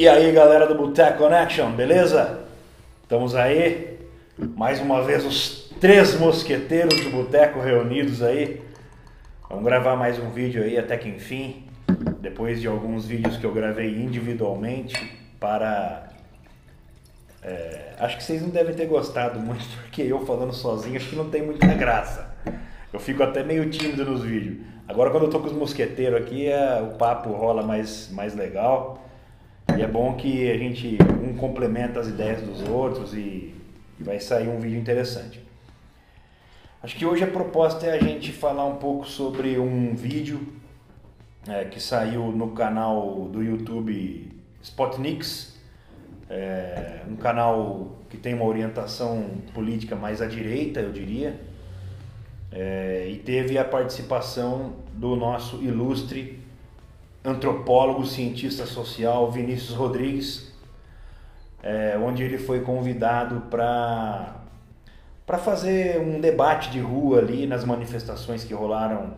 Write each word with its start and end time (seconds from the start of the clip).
E 0.00 0.08
aí 0.08 0.32
galera 0.32 0.66
do 0.66 0.74
Boteco 0.74 1.18
Connection, 1.18 1.72
beleza? 1.72 2.40
Estamos 3.02 3.34
aí, 3.34 3.98
mais 4.56 4.80
uma 4.80 5.02
vez 5.02 5.26
os 5.26 5.70
três 5.78 6.18
mosqueteiros 6.18 6.98
do 7.04 7.10
Boteco 7.10 7.60
reunidos 7.60 8.22
aí. 8.22 8.62
Vamos 9.46 9.62
gravar 9.62 9.96
mais 9.96 10.18
um 10.18 10.30
vídeo 10.30 10.62
aí 10.62 10.78
até 10.78 10.96
que 10.96 11.06
enfim, 11.06 11.66
depois 12.18 12.62
de 12.62 12.66
alguns 12.66 13.04
vídeos 13.04 13.36
que 13.36 13.44
eu 13.44 13.52
gravei 13.52 13.90
individualmente 13.90 14.96
para... 15.38 16.08
É, 17.42 17.92
acho 17.98 18.16
que 18.16 18.24
vocês 18.24 18.40
não 18.40 18.48
devem 18.48 18.74
ter 18.74 18.86
gostado 18.86 19.38
muito, 19.38 19.68
porque 19.84 20.00
eu 20.00 20.24
falando 20.24 20.54
sozinho 20.54 20.96
acho 20.96 21.10
que 21.10 21.16
não 21.16 21.28
tem 21.28 21.42
muita 21.42 21.66
graça. 21.74 22.34
Eu 22.90 22.98
fico 22.98 23.22
até 23.22 23.44
meio 23.44 23.68
tímido 23.68 24.06
nos 24.06 24.22
vídeos. 24.22 24.64
Agora 24.88 25.10
quando 25.10 25.24
eu 25.24 25.30
tô 25.30 25.40
com 25.40 25.48
os 25.48 25.52
mosqueteiros 25.52 26.22
aqui, 26.22 26.46
é, 26.46 26.80
o 26.80 26.96
papo 26.96 27.32
rola 27.32 27.62
mais, 27.62 28.08
mais 28.10 28.34
legal. 28.34 29.09
E 29.80 29.82
é 29.82 29.88
bom 29.88 30.14
que 30.14 30.50
a 30.50 30.58
gente 30.58 30.98
um 31.24 31.34
complementa 31.34 32.00
as 32.00 32.06
ideias 32.06 32.42
dos 32.42 32.68
outros 32.68 33.14
e, 33.14 33.54
e 33.98 34.02
vai 34.02 34.20
sair 34.20 34.46
um 34.46 34.60
vídeo 34.60 34.78
interessante. 34.78 35.42
Acho 36.82 36.94
que 36.94 37.06
hoje 37.06 37.24
a 37.24 37.26
proposta 37.26 37.86
é 37.86 37.94
a 37.94 37.98
gente 37.98 38.30
falar 38.30 38.66
um 38.66 38.76
pouco 38.76 39.08
sobre 39.08 39.58
um 39.58 39.94
vídeo 39.94 40.38
é, 41.48 41.64
que 41.64 41.80
saiu 41.80 42.30
no 42.30 42.50
canal 42.50 43.26
do 43.32 43.42
YouTube 43.42 44.30
Spotnix, 44.62 45.58
é, 46.28 47.00
um 47.08 47.16
canal 47.16 47.96
que 48.10 48.18
tem 48.18 48.34
uma 48.34 48.44
orientação 48.44 49.30
política 49.54 49.96
mais 49.96 50.20
à 50.20 50.26
direita, 50.26 50.80
eu 50.80 50.92
diria, 50.92 51.40
é, 52.52 53.08
e 53.08 53.16
teve 53.16 53.56
a 53.56 53.64
participação 53.64 54.74
do 54.92 55.16
nosso 55.16 55.62
ilustre 55.62 56.38
antropólogo, 57.24 58.06
cientista 58.06 58.66
social 58.66 59.30
Vinícius 59.30 59.76
Rodrigues, 59.76 60.52
é, 61.62 61.98
onde 61.98 62.22
ele 62.22 62.38
foi 62.38 62.60
convidado 62.60 63.42
para 63.50 64.36
para 65.26 65.38
fazer 65.38 66.00
um 66.00 66.20
debate 66.20 66.70
de 66.70 66.80
rua 66.80 67.20
ali 67.20 67.46
nas 67.46 67.64
manifestações 67.64 68.42
que 68.42 68.52
rolaram 68.52 69.14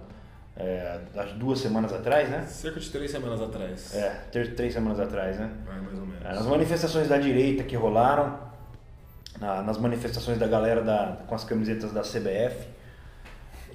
é, 0.54 1.00
as 1.16 1.32
duas 1.32 1.58
semanas 1.58 1.90
atrás, 1.90 2.28
né? 2.28 2.44
Cerca 2.46 2.78
de 2.78 2.90
três 2.90 3.10
semanas 3.10 3.40
atrás. 3.40 3.94
É, 3.94 4.10
três, 4.30 4.48
três 4.54 4.74
semanas 4.74 5.00
atrás, 5.00 5.38
né? 5.38 5.50
É, 5.66 5.80
mais 5.80 5.98
ou 5.98 6.06
menos. 6.06 6.22
É, 6.22 6.34
nas 6.34 6.46
manifestações 6.46 7.08
da 7.08 7.16
direita 7.16 7.64
que 7.64 7.74
rolaram, 7.74 8.38
na, 9.40 9.62
nas 9.62 9.78
manifestações 9.78 10.38
da 10.38 10.46
galera 10.46 10.82
da, 10.82 11.16
com 11.26 11.34
as 11.34 11.44
camisetas 11.44 11.92
da 11.92 12.02
CBF. 12.02 12.68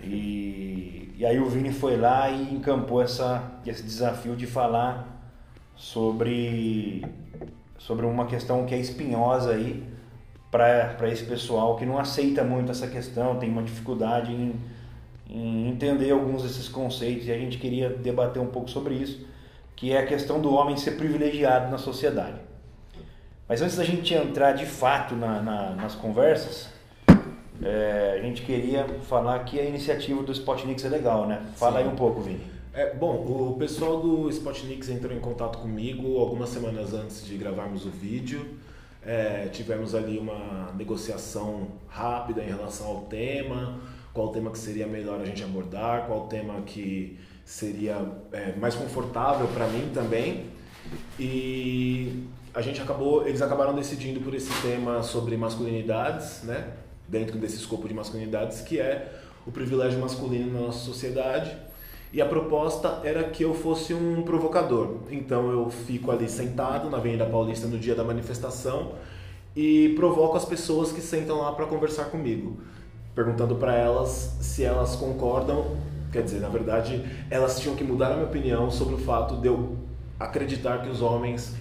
E, 0.04 1.14
e 1.18 1.26
aí 1.26 1.40
o 1.40 1.50
Vini 1.50 1.72
foi 1.72 1.98
lá 1.98 2.30
e 2.30 2.54
encampou 2.54 3.02
essa, 3.02 3.44
esse 3.66 3.84
desafio 3.84 4.36
de 4.36 4.46
falar 4.46 5.18
sobre, 5.76 7.06
sobre 7.78 8.06
uma 8.06 8.26
questão 8.26 8.66
que 8.66 8.74
é 8.74 8.78
espinhosa 8.78 9.52
aí 9.52 9.84
para 10.50 11.10
esse 11.12 11.26
pessoal 11.26 11.76
que 11.76 11.86
não 11.86 11.98
aceita 11.98 12.44
muito 12.44 12.72
essa 12.72 12.88
questão, 12.88 13.38
tem 13.38 13.50
uma 13.50 13.64
dificuldade 13.64 14.32
em, 14.32 14.56
em 15.30 15.70
entender 15.70 16.12
alguns 16.12 16.44
desses 16.44 16.68
conceitos 16.70 17.28
e 17.28 17.32
a 17.32 17.38
gente 17.38 17.58
queria 17.58 17.90
debater 17.90 18.42
um 18.42 18.48
pouco 18.48 18.70
sobre 18.70 18.96
isso, 18.96 19.26
que 19.76 19.92
é 19.92 20.00
a 20.00 20.06
questão 20.06 20.40
do 20.40 20.54
homem 20.54 20.78
ser 20.78 20.92
privilegiado 20.92 21.70
na 21.70 21.78
sociedade. 21.78 22.40
Mas 23.48 23.62
antes 23.62 23.78
da 23.78 23.84
gente 23.84 24.14
entrar 24.14 24.54
de 24.54 24.66
fato 24.66 25.16
na, 25.16 25.42
na, 25.42 25.70
nas 25.72 25.96
conversas, 25.96 26.70
é, 27.62 28.18
a 28.20 28.22
gente 28.22 28.42
queria 28.44 28.86
falar 29.04 29.40
que 29.40 29.60
a 29.60 29.64
iniciativa 29.64 30.22
do 30.22 30.32
Spotnix 30.32 30.86
é 30.86 30.90
legal, 30.90 31.28
né? 31.28 31.46
Fala 31.56 31.80
Sim. 31.80 31.86
aí 31.86 31.94
um 31.94 31.96
pouco, 31.96 32.22
Vini. 32.22 32.42
É, 32.74 32.94
bom, 32.94 33.16
o 33.16 33.56
pessoal 33.58 34.00
do 34.00 34.30
Spotnix 34.30 34.88
entrou 34.90 35.16
em 35.16 35.20
contato 35.20 35.58
comigo 35.58 36.20
algumas 36.20 36.50
semanas 36.50 36.94
antes 36.94 37.26
de 37.26 37.36
gravarmos 37.36 37.86
o 37.86 37.90
vídeo. 37.90 38.46
É, 39.04 39.48
tivemos 39.52 39.96
ali 39.96 40.20
uma 40.20 40.72
negociação 40.78 41.70
rápida 41.88 42.44
em 42.44 42.48
relação 42.48 42.88
ao 42.88 43.02
tema, 43.02 43.80
qual 44.14 44.30
tema 44.30 44.52
que 44.52 44.60
seria 44.60 44.86
melhor 44.86 45.20
a 45.22 45.26
gente 45.26 45.44
abordar, 45.44 46.06
qual 46.06 46.28
tema 46.28 46.62
que 46.62 47.18
seria 47.44 48.06
é, 48.32 48.54
mais 48.58 48.76
confortável 48.76 49.48
para 49.48 49.66
mim 49.68 49.90
também. 49.94 50.46
E 51.20 52.26
a 52.54 52.62
gente 52.62 52.82
acabou, 52.82 53.28
eles 53.28 53.42
acabaram 53.42 53.74
decidindo 53.74 54.20
por 54.20 54.36
esse 54.36 54.52
tema 54.62 55.02
sobre 55.02 55.36
masculinidades, 55.36 56.44
né? 56.44 56.74
Dentro 57.08 57.38
desse 57.38 57.56
escopo 57.56 57.88
de 57.88 57.94
masculinidades, 57.94 58.62
que 58.62 58.80
é 58.80 59.12
o 59.46 59.52
privilégio 59.52 60.00
masculino 60.00 60.54
na 60.54 60.68
nossa 60.68 60.80
sociedade. 60.80 61.56
E 62.12 62.22
a 62.22 62.26
proposta 62.26 63.02
era 63.04 63.24
que 63.24 63.44
eu 63.44 63.54
fosse 63.54 63.94
um 63.94 64.22
provocador. 64.24 64.98
Então 65.10 65.52
eu 65.52 65.70
fico 65.70 66.12
ali 66.12 66.30
sentado 66.30 66.90
na 66.90 66.98
Avenida 66.98 67.26
Paulista 67.26 67.68
no 67.68 67.78
dia 67.78 67.96
da 67.96 68.04
manifestação 68.04 68.94
e 69.56 69.94
provoco 69.96 70.38
as 70.38 70.46
pessoas 70.46 70.92
que 70.92 71.02
sentam 71.02 71.40
lá 71.40 71.52
para 71.52 71.66
conversar 71.66 72.06
comigo, 72.06 72.58
perguntando 73.16 73.56
para 73.56 73.76
elas 73.76 74.38
se 74.40 74.64
elas 74.64 74.96
concordam. 74.96 75.78
Quer 76.12 76.24
dizer, 76.24 76.40
na 76.40 76.48
verdade, 76.48 77.04
elas 77.30 77.60
tinham 77.60 77.76
que 77.76 77.84
mudar 77.84 78.12
a 78.12 78.14
minha 78.14 78.28
opinião 78.28 78.72
sobre 78.72 78.96
o 78.96 78.98
fato 78.98 79.36
de 79.38 79.48
eu 79.48 79.76
acreditar 80.20 80.82
que 80.82 80.90
os 80.90 81.02
homens 81.02 81.56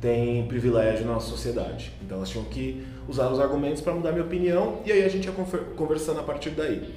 têm 0.00 0.46
privilégio 0.46 1.04
na 1.04 1.20
sociedade. 1.20 1.92
Então 2.02 2.18
elas 2.18 2.30
tinham 2.30 2.44
que 2.46 2.86
usar 3.10 3.28
os 3.28 3.40
argumentos 3.40 3.82
para 3.82 3.92
mudar 3.92 4.12
minha 4.12 4.24
opinião 4.24 4.78
e 4.86 4.92
aí 4.92 5.04
a 5.04 5.08
gente 5.08 5.26
ia 5.26 5.34
conversando 5.76 6.20
a 6.20 6.22
partir 6.22 6.50
daí. 6.50 6.94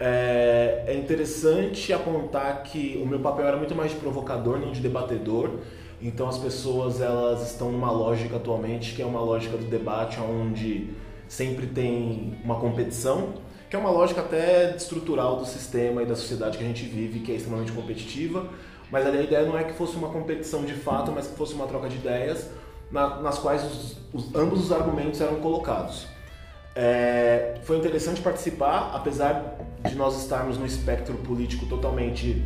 É, 0.00 0.84
é 0.88 0.94
interessante 0.94 1.92
apontar 1.92 2.64
que 2.64 3.00
o 3.00 3.06
meu 3.06 3.20
papel 3.20 3.46
era 3.46 3.56
muito 3.56 3.72
mais 3.72 3.92
de 3.92 3.96
provocador, 3.98 4.58
não 4.58 4.72
de 4.72 4.80
debatedor. 4.80 5.50
Então 6.00 6.28
as 6.28 6.36
pessoas 6.36 7.00
elas 7.00 7.48
estão 7.48 7.70
numa 7.70 7.92
lógica 7.92 8.36
atualmente 8.36 8.94
que 8.94 9.00
é 9.00 9.06
uma 9.06 9.20
lógica 9.20 9.56
do 9.56 9.66
debate, 9.66 10.18
onde 10.18 10.90
sempre 11.28 11.68
tem 11.68 12.36
uma 12.42 12.56
competição, 12.56 13.34
que 13.70 13.76
é 13.76 13.78
uma 13.78 13.90
lógica 13.90 14.20
até 14.20 14.74
estrutural 14.74 15.36
do 15.36 15.46
sistema 15.46 16.02
e 16.02 16.06
da 16.06 16.16
sociedade 16.16 16.58
que 16.58 16.64
a 16.64 16.66
gente 16.66 16.84
vive, 16.84 17.20
que 17.20 17.30
é 17.30 17.36
extremamente 17.36 17.70
competitiva. 17.70 18.48
Mas 18.90 19.06
ali 19.06 19.18
a 19.18 19.22
ideia 19.22 19.46
não 19.46 19.56
é 19.56 19.62
que 19.62 19.72
fosse 19.72 19.96
uma 19.96 20.08
competição 20.08 20.64
de 20.64 20.74
fato, 20.74 21.12
mas 21.12 21.28
que 21.28 21.36
fosse 21.36 21.54
uma 21.54 21.66
troca 21.66 21.88
de 21.88 21.96
ideias 21.96 22.50
na, 22.92 23.20
nas 23.20 23.38
quais 23.38 23.64
os, 23.64 23.96
os, 24.12 24.34
ambos 24.34 24.66
os 24.66 24.72
argumentos 24.72 25.20
eram 25.20 25.36
colocados. 25.36 26.06
É, 26.74 27.54
foi 27.64 27.78
interessante 27.78 28.20
participar, 28.20 28.92
apesar 28.94 29.56
de 29.88 29.94
nós 29.94 30.20
estarmos 30.20 30.56
num 30.58 30.66
espectro 30.66 31.14
político 31.18 31.66
totalmente 31.66 32.44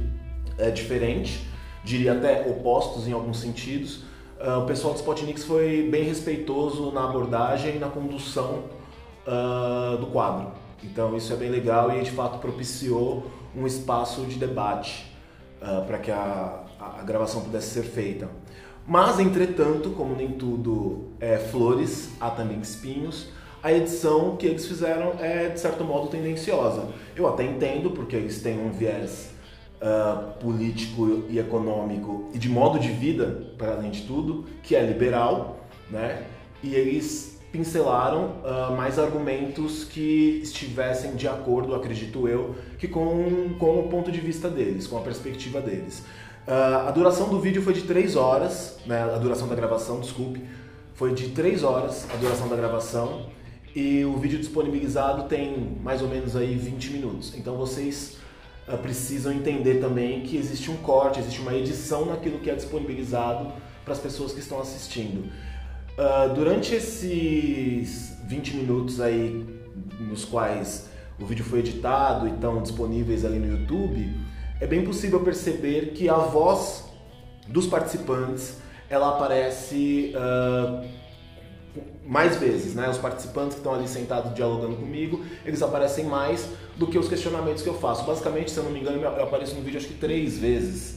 é, 0.58 0.70
diferente, 0.70 1.46
diria 1.84 2.12
até 2.12 2.48
opostos 2.48 3.06
em 3.06 3.12
alguns 3.12 3.38
sentidos. 3.38 4.04
Uh, 4.38 4.58
o 4.62 4.66
pessoal 4.66 4.92
do 4.92 4.98
Spotnix 4.98 5.44
foi 5.44 5.88
bem 5.90 6.02
respeitoso 6.04 6.90
na 6.90 7.04
abordagem 7.04 7.76
e 7.76 7.78
na 7.78 7.88
condução 7.88 8.64
uh, 9.26 9.96
do 9.96 10.08
quadro. 10.08 10.52
Então 10.84 11.16
isso 11.16 11.32
é 11.32 11.36
bem 11.36 11.48
legal 11.48 11.90
e 11.96 12.02
de 12.02 12.10
fato 12.10 12.38
propiciou 12.38 13.30
um 13.54 13.66
espaço 13.66 14.22
de 14.26 14.36
debate 14.36 15.10
uh, 15.62 15.86
para 15.86 15.98
que 15.98 16.10
a, 16.10 16.64
a 16.78 17.02
gravação 17.02 17.40
pudesse 17.40 17.68
ser 17.68 17.84
feita. 17.84 18.28
Mas, 18.86 19.18
entretanto, 19.18 19.90
como 19.90 20.14
nem 20.14 20.32
tudo 20.32 21.08
é 21.18 21.38
flores, 21.38 22.10
há 22.20 22.30
também 22.30 22.60
espinhos 22.60 23.28
a 23.66 23.72
edição 23.72 24.36
que 24.36 24.46
eles 24.46 24.64
fizeram 24.64 25.14
é, 25.18 25.48
de 25.48 25.58
certo 25.58 25.82
modo, 25.82 26.06
tendenciosa. 26.06 26.88
Eu 27.16 27.26
até 27.26 27.42
entendo, 27.42 27.90
porque 27.90 28.14
eles 28.14 28.40
têm 28.40 28.60
um 28.60 28.70
viés 28.70 29.30
uh, 29.82 30.38
político 30.38 31.24
e 31.28 31.40
econômico 31.40 32.30
e 32.32 32.38
de 32.38 32.48
modo 32.48 32.78
de 32.78 32.88
vida, 32.88 33.44
para 33.58 33.72
além 33.72 33.90
de 33.90 34.02
tudo, 34.02 34.44
que 34.62 34.76
é 34.76 34.82
liberal, 34.86 35.66
né? 35.90 36.22
E 36.62 36.76
eles 36.76 37.40
pincelaram 37.50 38.36
uh, 38.44 38.76
mais 38.76 39.00
argumentos 39.00 39.82
que 39.82 40.40
estivessem 40.44 41.16
de 41.16 41.26
acordo, 41.26 41.74
acredito 41.74 42.28
eu, 42.28 42.54
que 42.78 42.86
com, 42.86 43.54
com 43.58 43.80
o 43.80 43.88
ponto 43.88 44.12
de 44.12 44.20
vista 44.20 44.48
deles, 44.48 44.86
com 44.86 44.96
a 44.96 45.00
perspectiva 45.00 45.60
deles. 45.60 46.04
Uh, 46.46 46.86
a 46.86 46.90
duração 46.92 47.28
do 47.28 47.40
vídeo 47.40 47.60
foi 47.60 47.72
de 47.72 47.82
3 47.82 48.14
horas, 48.14 48.78
né? 48.86 49.02
a 49.02 49.18
duração 49.18 49.48
da 49.48 49.54
gravação, 49.56 49.98
desculpe, 50.00 50.40
foi 50.94 51.12
de 51.12 51.30
3 51.30 51.64
horas 51.64 52.06
a 52.12 52.16
duração 52.16 52.48
da 52.48 52.54
gravação 52.54 53.26
e 53.74 54.04
o 54.04 54.16
vídeo 54.16 54.38
disponibilizado 54.38 55.24
tem 55.24 55.76
mais 55.82 56.00
ou 56.02 56.08
menos 56.08 56.36
aí 56.36 56.54
20 56.54 56.92
minutos. 56.92 57.34
Então 57.36 57.56
vocês 57.56 58.18
uh, 58.68 58.78
precisam 58.78 59.32
entender 59.32 59.80
também 59.80 60.22
que 60.22 60.36
existe 60.36 60.70
um 60.70 60.76
corte, 60.76 61.18
existe 61.18 61.40
uma 61.40 61.52
edição 61.52 62.06
naquilo 62.06 62.38
que 62.38 62.48
é 62.48 62.54
disponibilizado 62.54 63.52
para 63.84 63.92
as 63.92 63.98
pessoas 63.98 64.32
que 64.32 64.38
estão 64.38 64.60
assistindo. 64.60 65.28
Uh, 65.98 66.32
durante 66.32 66.76
esses 66.76 68.16
20 68.28 68.56
minutos 68.56 69.00
aí 69.00 69.44
nos 69.98 70.24
quais 70.24 70.88
o 71.18 71.26
vídeo 71.26 71.44
foi 71.44 71.58
editado 71.58 72.28
e 72.28 72.30
estão 72.30 72.62
disponíveis 72.62 73.24
ali 73.24 73.40
no 73.40 73.58
YouTube, 73.58 74.14
é 74.60 74.66
bem 74.66 74.84
possível 74.84 75.20
perceber 75.20 75.92
que 75.92 76.08
a 76.08 76.16
voz 76.16 76.84
dos 77.46 77.66
participantes 77.66 78.58
ela 78.88 79.10
aparece 79.10 80.12
uh, 80.14 80.86
mais 82.04 82.36
vezes, 82.36 82.74
né? 82.74 82.88
Os 82.88 82.98
participantes 82.98 83.54
que 83.54 83.60
estão 83.60 83.74
ali 83.74 83.88
sentados 83.88 84.34
dialogando 84.34 84.76
comigo, 84.76 85.24
eles 85.44 85.62
aparecem 85.62 86.04
mais 86.04 86.48
do 86.76 86.86
que 86.86 86.98
os 86.98 87.08
questionamentos 87.08 87.62
que 87.62 87.68
eu 87.68 87.74
faço. 87.74 88.04
Basicamente, 88.04 88.50
se 88.50 88.58
eu 88.58 88.64
não 88.64 88.70
me 88.70 88.80
engano, 88.80 89.00
eu 89.00 89.22
apareço 89.22 89.54
no 89.54 89.62
vídeo 89.62 89.78
acho 89.78 89.88
que 89.88 89.94
três 89.94 90.38
vezes. 90.38 90.96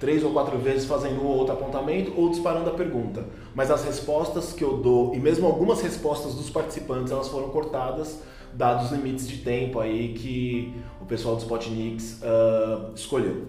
três 0.00 0.24
ou 0.24 0.32
quatro 0.32 0.58
vezes 0.58 0.86
fazendo 0.86 1.22
um 1.22 1.26
ou 1.26 1.36
outro 1.36 1.52
apontamento 1.52 2.12
ou 2.16 2.30
disparando 2.30 2.70
a 2.70 2.72
pergunta. 2.72 3.24
Mas 3.54 3.70
as 3.70 3.84
respostas 3.84 4.52
que 4.52 4.64
eu 4.64 4.78
dou, 4.78 5.14
e 5.14 5.18
mesmo 5.18 5.46
algumas 5.46 5.82
respostas 5.82 6.34
dos 6.34 6.48
participantes, 6.48 7.12
elas 7.12 7.28
foram 7.28 7.50
cortadas 7.50 8.18
dados 8.54 8.86
os 8.86 8.92
limites 8.92 9.28
de 9.28 9.38
tempo 9.38 9.80
aí 9.80 10.14
que 10.14 10.74
o 11.00 11.04
pessoal 11.04 11.36
do 11.36 11.42
Spotniks 11.42 12.20
uh, 12.22 12.92
escolheu. 12.94 13.46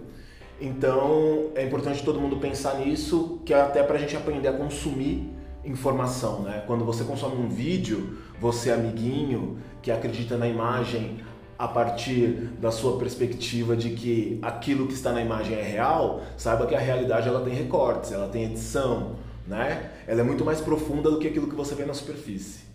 Então 0.59 1.51
é 1.56 1.65
importante 1.65 2.03
todo 2.03 2.19
mundo 2.19 2.38
pensar 2.38 2.75
nisso, 2.75 3.42
que 3.45 3.53
é 3.53 3.62
até 3.62 3.81
para 3.81 3.95
a 3.95 4.00
gente 4.00 4.15
aprender 4.15 4.48
a 4.48 4.53
consumir 4.53 5.27
informação, 5.65 6.42
né? 6.42 6.63
Quando 6.65 6.86
você 6.86 7.03
consome 7.03 7.36
um 7.36 7.50
vídeo, 7.50 8.18
você 8.39 8.71
amiguinho 8.71 9.57
que 9.81 9.92
acredita 9.92 10.38
na 10.38 10.48
imagem 10.48 11.19
a 11.57 11.68
partir 11.68 12.50
da 12.59 12.71
sua 12.71 12.97
perspectiva 12.97 13.75
de 13.75 13.92
que 13.92 14.39
aquilo 14.42 14.88
que 14.88 14.94
está 14.94 15.12
na 15.12 15.21
imagem 15.21 15.56
é 15.56 15.62
real, 15.62 16.21
saiba 16.36 16.65
que 16.65 16.74
a 16.74 16.80
realidade 16.80 17.27
ela 17.27 17.42
tem 17.42 17.54
recortes, 17.54 18.12
ela 18.12 18.27
tem 18.27 18.45
edição, 18.45 19.15
né? 19.47 19.92
Ela 20.07 20.21
é 20.21 20.24
muito 20.24 20.44
mais 20.44 20.59
profunda 20.59 21.12
do 21.12 21.19
que 21.19 21.27
aquilo 21.27 21.47
que 21.47 21.56
você 21.56 21.75
vê 21.75 21.86
na 21.86 21.94
superfície. 21.94 22.70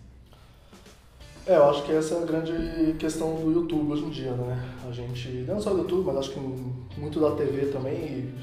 É, 1.47 1.55
eu 1.55 1.69
acho 1.69 1.83
que 1.83 1.93
essa 1.93 2.15
é 2.15 2.17
a 2.17 2.25
grande 2.25 2.93
questão 2.99 3.35
do 3.35 3.51
YouTube 3.51 3.93
hoje 3.93 4.03
em 4.03 4.09
dia, 4.09 4.31
né? 4.31 4.69
A 4.87 4.91
gente, 4.91 5.29
não 5.47 5.61
só 5.61 5.71
do 5.71 5.79
YouTube, 5.79 6.05
mas 6.05 6.17
acho 6.17 6.31
que 6.31 6.39
muito 6.97 7.19
da 7.19 7.31
TV 7.31 7.67
também, 7.67 7.93
e, 7.93 8.33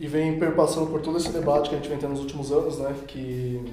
e 0.00 0.06
vem 0.06 0.38
perpassando 0.38 0.86
por 0.88 1.00
todo 1.00 1.16
esse 1.16 1.32
debate 1.32 1.70
que 1.70 1.74
a 1.74 1.78
gente 1.78 1.88
vem 1.88 1.98
tendo 1.98 2.10
nos 2.10 2.20
últimos 2.20 2.52
anos, 2.52 2.78
né? 2.78 2.94
Que 3.06 3.64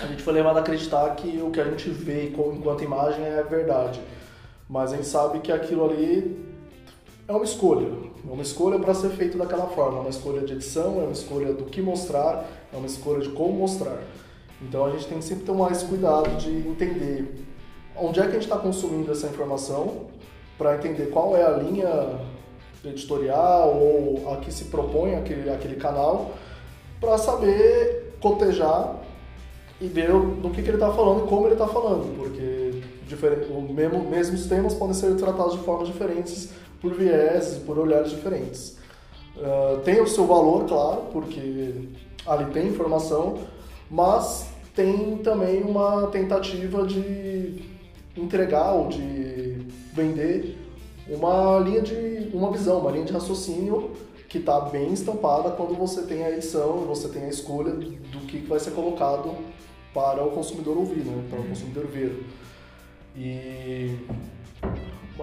a 0.00 0.06
gente 0.06 0.22
foi 0.22 0.32
levado 0.32 0.58
a 0.58 0.60
acreditar 0.60 1.12
que 1.16 1.42
o 1.42 1.50
que 1.50 1.60
a 1.60 1.64
gente 1.64 1.90
vê 1.90 2.28
enquanto 2.28 2.84
imagem 2.84 3.24
é 3.24 3.42
verdade 3.42 4.00
mas 4.68 4.92
a 4.92 4.96
gente 4.96 5.08
sabe 5.08 5.40
que 5.40 5.50
aquilo 5.50 5.88
ali 5.88 6.36
é 7.26 7.32
uma 7.32 7.44
escolha. 7.44 7.88
É 8.28 8.32
uma 8.32 8.42
escolha 8.42 8.78
para 8.78 8.92
ser 8.92 9.10
feito 9.10 9.38
daquela 9.38 9.66
forma. 9.68 9.98
É 9.98 10.00
uma 10.02 10.10
escolha 10.10 10.42
de 10.42 10.52
edição, 10.52 11.00
é 11.00 11.04
uma 11.04 11.12
escolha 11.12 11.54
do 11.54 11.64
que 11.64 11.80
mostrar, 11.80 12.46
é 12.72 12.76
uma 12.76 12.86
escolha 12.86 13.20
de 13.20 13.30
como 13.30 13.54
mostrar. 13.54 13.98
Então 14.60 14.84
a 14.84 14.90
gente 14.90 15.06
tem 15.06 15.18
que 15.18 15.24
sempre 15.24 15.44
ter 15.44 15.52
mais 15.52 15.82
cuidado 15.82 16.36
de 16.36 16.50
entender 16.50 17.46
onde 18.00 18.20
é 18.20 18.22
que 18.22 18.30
a 18.30 18.32
gente 18.32 18.42
está 18.42 18.58
consumindo 18.58 19.10
essa 19.12 19.26
informação, 19.26 20.06
para 20.56 20.76
entender 20.76 21.06
qual 21.06 21.36
é 21.36 21.44
a 21.44 21.50
linha 21.50 22.20
editorial 22.84 23.76
ou 23.76 24.32
a 24.32 24.36
que 24.38 24.52
se 24.52 24.64
propõe 24.64 25.14
aquele, 25.14 25.50
aquele 25.50 25.76
canal, 25.76 26.32
para 27.00 27.16
saber 27.18 28.14
cotejar 28.20 28.96
e 29.80 29.86
ver 29.86 30.10
do 30.10 30.50
que, 30.50 30.62
que 30.62 30.68
ele 30.68 30.76
está 30.76 30.90
falando 30.90 31.24
e 31.24 31.28
como 31.28 31.46
ele 31.46 31.54
está 31.54 31.68
falando, 31.68 32.16
porque 32.16 32.82
os 33.14 33.70
mesmo, 33.70 34.10
mesmos 34.10 34.46
temas 34.46 34.74
podem 34.74 34.94
ser 34.94 35.14
tratados 35.16 35.54
de 35.54 35.60
formas 35.60 35.88
diferentes, 35.88 36.50
por 36.80 36.92
vieses, 36.94 37.58
por 37.58 37.78
olhares 37.78 38.10
diferentes. 38.10 38.76
Uh, 39.36 39.78
tem 39.84 40.00
o 40.00 40.06
seu 40.06 40.26
valor, 40.26 40.66
claro, 40.66 41.02
porque 41.12 41.72
ali 42.26 42.44
tem 42.52 42.68
informação, 42.68 43.38
mas 43.90 44.46
tem 44.74 45.16
também 45.18 45.62
uma 45.62 46.08
tentativa 46.08 46.84
de 46.84 47.27
entregar 48.20 48.72
ou 48.72 48.88
de 48.88 49.66
vender 49.92 50.56
uma 51.08 51.58
linha 51.60 51.80
de 51.80 52.30
uma 52.32 52.50
visão, 52.50 52.80
uma 52.80 52.90
linha 52.90 53.04
de 53.04 53.12
raciocínio 53.12 53.92
que 54.28 54.38
está 54.38 54.60
bem 54.60 54.92
estampada 54.92 55.50
quando 55.52 55.74
você 55.74 56.02
tem 56.02 56.22
a 56.22 56.30
edição, 56.30 56.84
você 56.86 57.08
tem 57.08 57.24
a 57.24 57.28
escolha 57.28 57.72
do 57.72 58.26
que 58.26 58.38
vai 58.38 58.60
ser 58.60 58.72
colocado 58.72 59.34
para 59.94 60.22
o 60.22 60.30
consumidor 60.30 60.76
ouvir, 60.76 61.00
né? 61.00 61.24
para 61.30 61.40
o 61.40 61.44
consumidor 61.44 61.86
ver. 61.86 62.24
E 63.16 63.96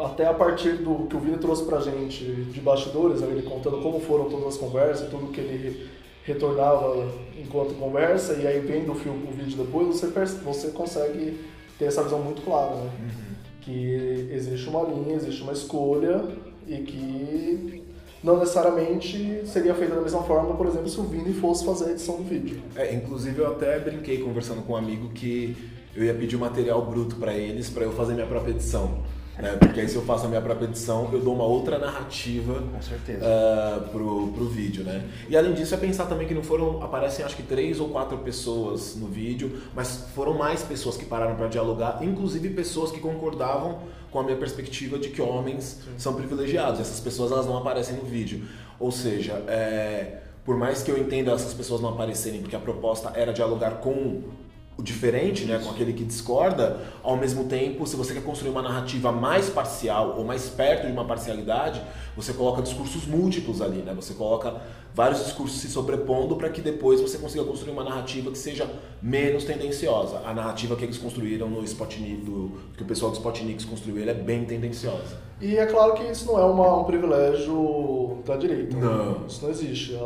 até 0.03 0.25
a 0.25 0.33
partir 0.33 0.77
do 0.77 1.07
que 1.07 1.15
o 1.15 1.19
Vini 1.19 1.37
trouxe 1.37 1.63
pra 1.63 1.79
gente 1.79 2.25
de 2.25 2.59
bastidores, 2.59 3.21
ele 3.21 3.43
contando 3.43 3.81
como 3.81 3.99
foram 3.99 4.25
todas 4.25 4.47
as 4.47 4.57
conversas, 4.57 5.09
tudo 5.09 5.31
que 5.31 5.39
ele 5.39 5.87
retornava 6.23 7.07
enquanto 7.37 7.75
conversa, 7.75 8.33
e 8.33 8.47
aí 8.47 8.59
vendo 8.59 8.91
o, 8.91 8.95
filme, 8.95 9.27
o 9.29 9.31
vídeo 9.31 9.63
depois, 9.63 9.87
você, 9.87 10.07
você 10.07 10.71
consegue 10.71 11.39
ter 11.77 11.85
essa 11.85 12.03
visão 12.03 12.19
muito 12.19 12.41
clara, 12.41 12.75
né? 12.75 12.91
Uhum. 12.99 13.35
Que 13.61 14.29
existe 14.31 14.69
uma 14.69 14.83
linha, 14.83 15.15
existe 15.15 15.41
uma 15.41 15.53
escolha 15.53 16.23
e 16.67 16.77
que 16.77 17.83
não 18.23 18.39
necessariamente 18.39 19.41
seria 19.45 19.75
feita 19.75 19.95
da 19.95 20.01
mesma 20.01 20.23
forma, 20.23 20.55
por 20.55 20.65
exemplo, 20.65 20.89
se 20.89 20.99
o 20.99 21.03
Vini 21.03 21.33
fosse 21.33 21.63
fazer 21.63 21.85
a 21.85 21.91
edição 21.91 22.17
do 22.17 22.23
vídeo. 22.23 22.61
É, 22.75 22.93
inclusive 22.93 23.39
eu 23.39 23.47
até 23.47 23.79
brinquei 23.79 24.17
conversando 24.19 24.63
com 24.63 24.73
um 24.73 24.75
amigo 24.75 25.09
que 25.09 25.55
eu 25.95 26.03
ia 26.03 26.13
pedir 26.13 26.35
o 26.35 26.39
material 26.39 26.83
bruto 26.85 27.15
para 27.17 27.33
eles 27.33 27.69
para 27.69 27.83
eu 27.83 27.91
fazer 27.91 28.13
minha 28.13 28.25
própria 28.25 28.51
edição. 28.51 29.03
Né? 29.37 29.57
Porque 29.59 29.81
aí 29.81 29.89
se 29.89 29.95
eu 29.95 30.01
faço 30.01 30.25
a 30.25 30.27
minha 30.29 30.41
própria 30.41 30.65
edição, 30.65 31.09
eu 31.11 31.19
dou 31.19 31.33
uma 31.35 31.43
outra 31.43 31.77
narrativa 31.77 32.63
Com 32.73 32.81
certeza. 32.81 33.25
Uh, 33.25 33.89
pro, 33.89 34.27
pro 34.29 34.45
vídeo, 34.45 34.83
né? 34.83 35.03
E 35.27 35.35
além 35.35 35.53
disso, 35.53 35.73
é 35.73 35.77
pensar 35.77 36.05
também 36.05 36.27
que 36.27 36.33
não 36.33 36.43
foram, 36.43 36.81
aparecem 36.81 37.25
acho 37.25 37.35
que 37.35 37.43
três 37.43 37.79
ou 37.79 37.89
quatro 37.89 38.17
pessoas 38.19 38.95
no 38.95 39.07
vídeo, 39.07 39.61
mas 39.73 40.05
foram 40.15 40.33
mais 40.33 40.63
pessoas 40.63 40.95
que 40.95 41.05
pararam 41.05 41.35
para 41.35 41.47
dialogar, 41.47 41.99
inclusive 42.01 42.49
pessoas 42.49 42.91
que 42.91 42.99
concordavam 42.99 43.79
com 44.09 44.19
a 44.19 44.23
minha 44.23 44.37
perspectiva 44.37 44.97
de 44.97 45.09
que 45.09 45.21
homens 45.21 45.81
Sim. 45.83 45.91
são 45.97 46.13
privilegiados. 46.13 46.79
Essas 46.79 47.01
pessoas 47.01 47.31
elas 47.31 47.45
não 47.45 47.57
aparecem 47.57 47.97
no 47.97 48.03
vídeo. 48.03 48.47
Ou 48.79 48.89
seja, 48.91 49.33
é, 49.47 50.19
por 50.45 50.55
mais 50.55 50.81
que 50.81 50.89
eu 50.89 50.97
entenda 50.97 51.31
essas 51.31 51.53
pessoas 51.53 51.81
não 51.81 51.89
aparecerem, 51.89 52.41
porque 52.41 52.55
a 52.55 52.59
proposta 52.59 53.11
era 53.13 53.33
dialogar 53.33 53.71
com 53.81 54.21
o 54.77 54.83
diferente, 54.83 55.45
né, 55.45 55.59
com 55.63 55.69
aquele 55.69 55.93
que 55.93 56.03
discorda, 56.03 56.81
ao 57.01 57.15
mesmo 57.15 57.45
tempo, 57.45 57.87
se 57.87 57.95
você 57.95 58.13
quer 58.13 58.23
construir 58.23 58.51
uma 58.51 58.61
narrativa 58.61 59.11
mais 59.11 59.49
parcial 59.49 60.15
ou 60.17 60.25
mais 60.25 60.49
perto 60.49 60.85
de 60.85 60.91
uma 60.91 61.05
parcialidade, 61.05 61.81
você 62.15 62.33
coloca 62.33 62.61
discursos 62.61 63.05
múltiplos 63.05 63.61
ali, 63.61 63.77
né? 63.77 63.93
Você 63.93 64.13
coloca 64.13 64.61
vários 64.93 65.23
discursos 65.23 65.59
se 65.59 65.69
sobrepondo 65.69 66.35
para 66.35 66.49
que 66.49 66.61
depois 66.61 67.01
você 67.01 67.17
consiga 67.17 67.43
construir 67.43 67.71
uma 67.71 67.83
narrativa 67.83 68.31
que 68.31 68.37
seja 68.37 68.69
menos 69.01 69.43
tendenciosa. 69.43 70.21
A 70.25 70.33
narrativa 70.33 70.75
que 70.75 70.83
eles 70.83 70.97
construíram 70.97 71.49
no 71.49 71.63
Spotnik, 71.63 72.23
do, 72.23 72.51
que 72.75 72.83
o 72.83 72.85
pessoal 72.85 73.11
do 73.11 73.15
Spotnik 73.15 73.65
construiu, 73.65 73.97
ele 73.99 74.11
é 74.11 74.13
bem 74.13 74.45
tendenciosa. 74.45 75.19
E 75.39 75.57
é 75.57 75.65
claro 75.65 75.93
que 75.93 76.03
isso 76.03 76.25
não 76.25 76.39
é 76.39 76.45
uma, 76.45 76.81
um 76.81 76.83
privilégio 76.85 78.19
da 78.25 78.37
direita. 78.37 78.75
Não. 78.77 79.11
Né? 79.11 79.25
Isso 79.27 79.43
não 79.43 79.49
existe. 79.49 79.97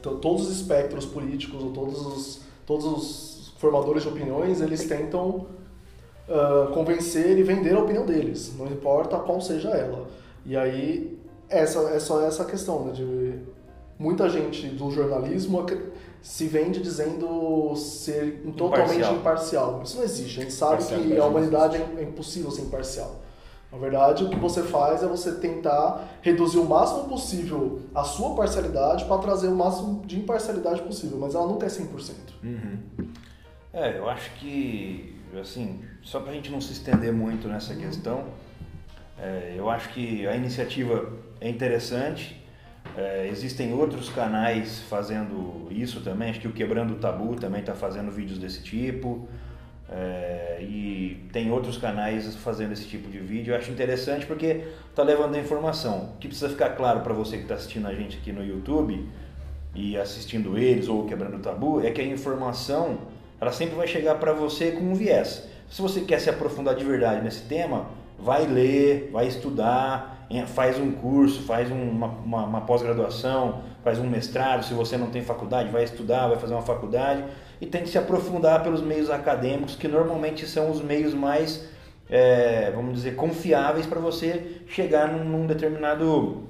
Todos 0.00 0.48
os 0.48 0.60
espectros 0.60 1.04
políticos, 1.04 1.62
ou 1.62 1.70
todos 1.70 2.06
os, 2.06 2.40
todos 2.64 2.84
os 2.84 3.33
formadores 3.64 4.02
de 4.02 4.08
opiniões, 4.10 4.60
eles 4.60 4.84
tentam 4.84 5.46
uh, 6.28 6.70
convencer 6.74 7.38
e 7.38 7.42
vender 7.42 7.74
a 7.74 7.80
opinião 7.80 8.04
deles, 8.04 8.52
não 8.58 8.66
importa 8.66 9.16
qual 9.18 9.40
seja 9.40 9.70
ela. 9.70 10.06
E 10.44 10.54
aí, 10.54 11.18
essa, 11.48 11.78
é 11.88 11.98
só 11.98 12.20
essa 12.20 12.44
questão, 12.44 12.84
né, 12.84 12.92
de 12.92 13.38
muita 13.98 14.28
gente 14.28 14.68
do 14.68 14.90
jornalismo 14.90 15.64
se 16.20 16.46
vende 16.46 16.80
dizendo 16.80 17.74
ser 17.76 18.42
totalmente 18.54 18.96
imparcial. 18.96 19.14
imparcial. 19.14 19.82
Isso 19.82 19.96
não 19.96 20.04
existe. 20.04 20.40
A 20.40 20.42
gente 20.42 20.54
sabe 20.54 20.84
que 20.84 21.18
a 21.18 21.24
humanidade 21.24 21.76
é 21.76 22.02
impossível 22.02 22.50
ser 22.50 22.62
imparcial. 22.62 23.16
Na 23.72 23.78
verdade, 23.78 24.24
o 24.24 24.28
que 24.28 24.38
você 24.38 24.62
faz 24.62 25.02
é 25.02 25.06
você 25.06 25.32
tentar 25.32 26.18
reduzir 26.22 26.58
o 26.58 26.64
máximo 26.64 27.04
possível 27.04 27.80
a 27.94 28.04
sua 28.04 28.34
parcialidade 28.34 29.04
para 29.04 29.18
trazer 29.18 29.48
o 29.48 29.54
máximo 29.54 30.02
de 30.06 30.18
imparcialidade 30.18 30.80
possível, 30.82 31.18
mas 31.18 31.34
ela 31.34 31.46
nunca 31.46 31.66
é 31.66 31.68
100%. 31.68 32.12
Uhum. 32.42 32.78
É, 33.74 33.98
eu 33.98 34.08
acho 34.08 34.30
que, 34.36 35.16
assim, 35.40 35.80
só 36.00 36.20
para 36.20 36.30
a 36.30 36.34
gente 36.34 36.48
não 36.48 36.60
se 36.60 36.72
estender 36.72 37.12
muito 37.12 37.48
nessa 37.48 37.74
questão, 37.74 38.24
é, 39.18 39.54
eu 39.56 39.68
acho 39.68 39.88
que 39.88 40.24
a 40.28 40.36
iniciativa 40.36 41.12
é 41.40 41.48
interessante. 41.48 42.40
É, 42.96 43.26
existem 43.28 43.72
outros 43.72 44.08
canais 44.08 44.78
fazendo 44.88 45.66
isso 45.72 46.02
também. 46.02 46.30
Acho 46.30 46.38
que 46.38 46.46
o 46.46 46.52
Quebrando 46.52 46.94
o 46.94 46.96
Tabu 46.98 47.34
também 47.34 47.60
está 47.60 47.74
fazendo 47.74 48.12
vídeos 48.12 48.38
desse 48.38 48.62
tipo. 48.62 49.28
É, 49.90 50.58
e 50.62 51.28
tem 51.32 51.50
outros 51.50 51.76
canais 51.76 52.32
fazendo 52.36 52.72
esse 52.72 52.86
tipo 52.86 53.10
de 53.10 53.18
vídeo. 53.18 53.54
Eu 53.54 53.58
acho 53.58 53.72
interessante 53.72 54.24
porque 54.24 54.68
está 54.88 55.02
levando 55.02 55.34
a 55.34 55.38
informação. 55.40 56.12
O 56.14 56.18
que 56.18 56.28
precisa 56.28 56.48
ficar 56.48 56.70
claro 56.70 57.00
para 57.00 57.12
você 57.12 57.38
que 57.38 57.42
está 57.42 57.56
assistindo 57.56 57.88
a 57.88 57.94
gente 57.94 58.18
aqui 58.18 58.30
no 58.30 58.44
YouTube 58.46 59.04
e 59.74 59.96
assistindo 59.96 60.56
eles 60.56 60.86
ou 60.86 61.06
Quebrando 61.06 61.38
o 61.38 61.40
Tabu 61.40 61.84
é 61.84 61.90
que 61.90 62.00
a 62.00 62.04
informação 62.04 63.12
ela 63.40 63.52
sempre 63.52 63.74
vai 63.74 63.86
chegar 63.86 64.16
para 64.16 64.32
você 64.32 64.72
com 64.72 64.84
um 64.84 64.94
viés. 64.94 65.44
Se 65.68 65.82
você 65.82 66.00
quer 66.00 66.20
se 66.20 66.30
aprofundar 66.30 66.74
de 66.74 66.84
verdade 66.84 67.22
nesse 67.22 67.42
tema, 67.42 67.86
vai 68.18 68.46
ler, 68.46 69.10
vai 69.12 69.26
estudar, 69.26 70.26
faz 70.46 70.78
um 70.78 70.92
curso, 70.92 71.42
faz 71.42 71.70
uma, 71.70 72.08
uma, 72.08 72.44
uma 72.44 72.60
pós-graduação, 72.62 73.62
faz 73.82 73.98
um 73.98 74.08
mestrado. 74.08 74.64
Se 74.64 74.74
você 74.74 74.96
não 74.96 75.10
tem 75.10 75.22
faculdade, 75.22 75.70
vai 75.70 75.84
estudar, 75.84 76.28
vai 76.28 76.38
fazer 76.38 76.54
uma 76.54 76.62
faculdade 76.62 77.24
e 77.60 77.66
tem 77.66 77.82
que 77.82 77.88
se 77.88 77.98
aprofundar 77.98 78.62
pelos 78.62 78.82
meios 78.82 79.10
acadêmicos, 79.10 79.76
que 79.76 79.88
normalmente 79.88 80.46
são 80.46 80.70
os 80.70 80.82
meios 80.82 81.14
mais, 81.14 81.68
é, 82.10 82.70
vamos 82.74 82.94
dizer, 82.94 83.14
confiáveis 83.16 83.86
para 83.86 84.00
você 84.00 84.62
chegar 84.68 85.08
num, 85.08 85.24
num 85.24 85.46
determinado 85.46 86.42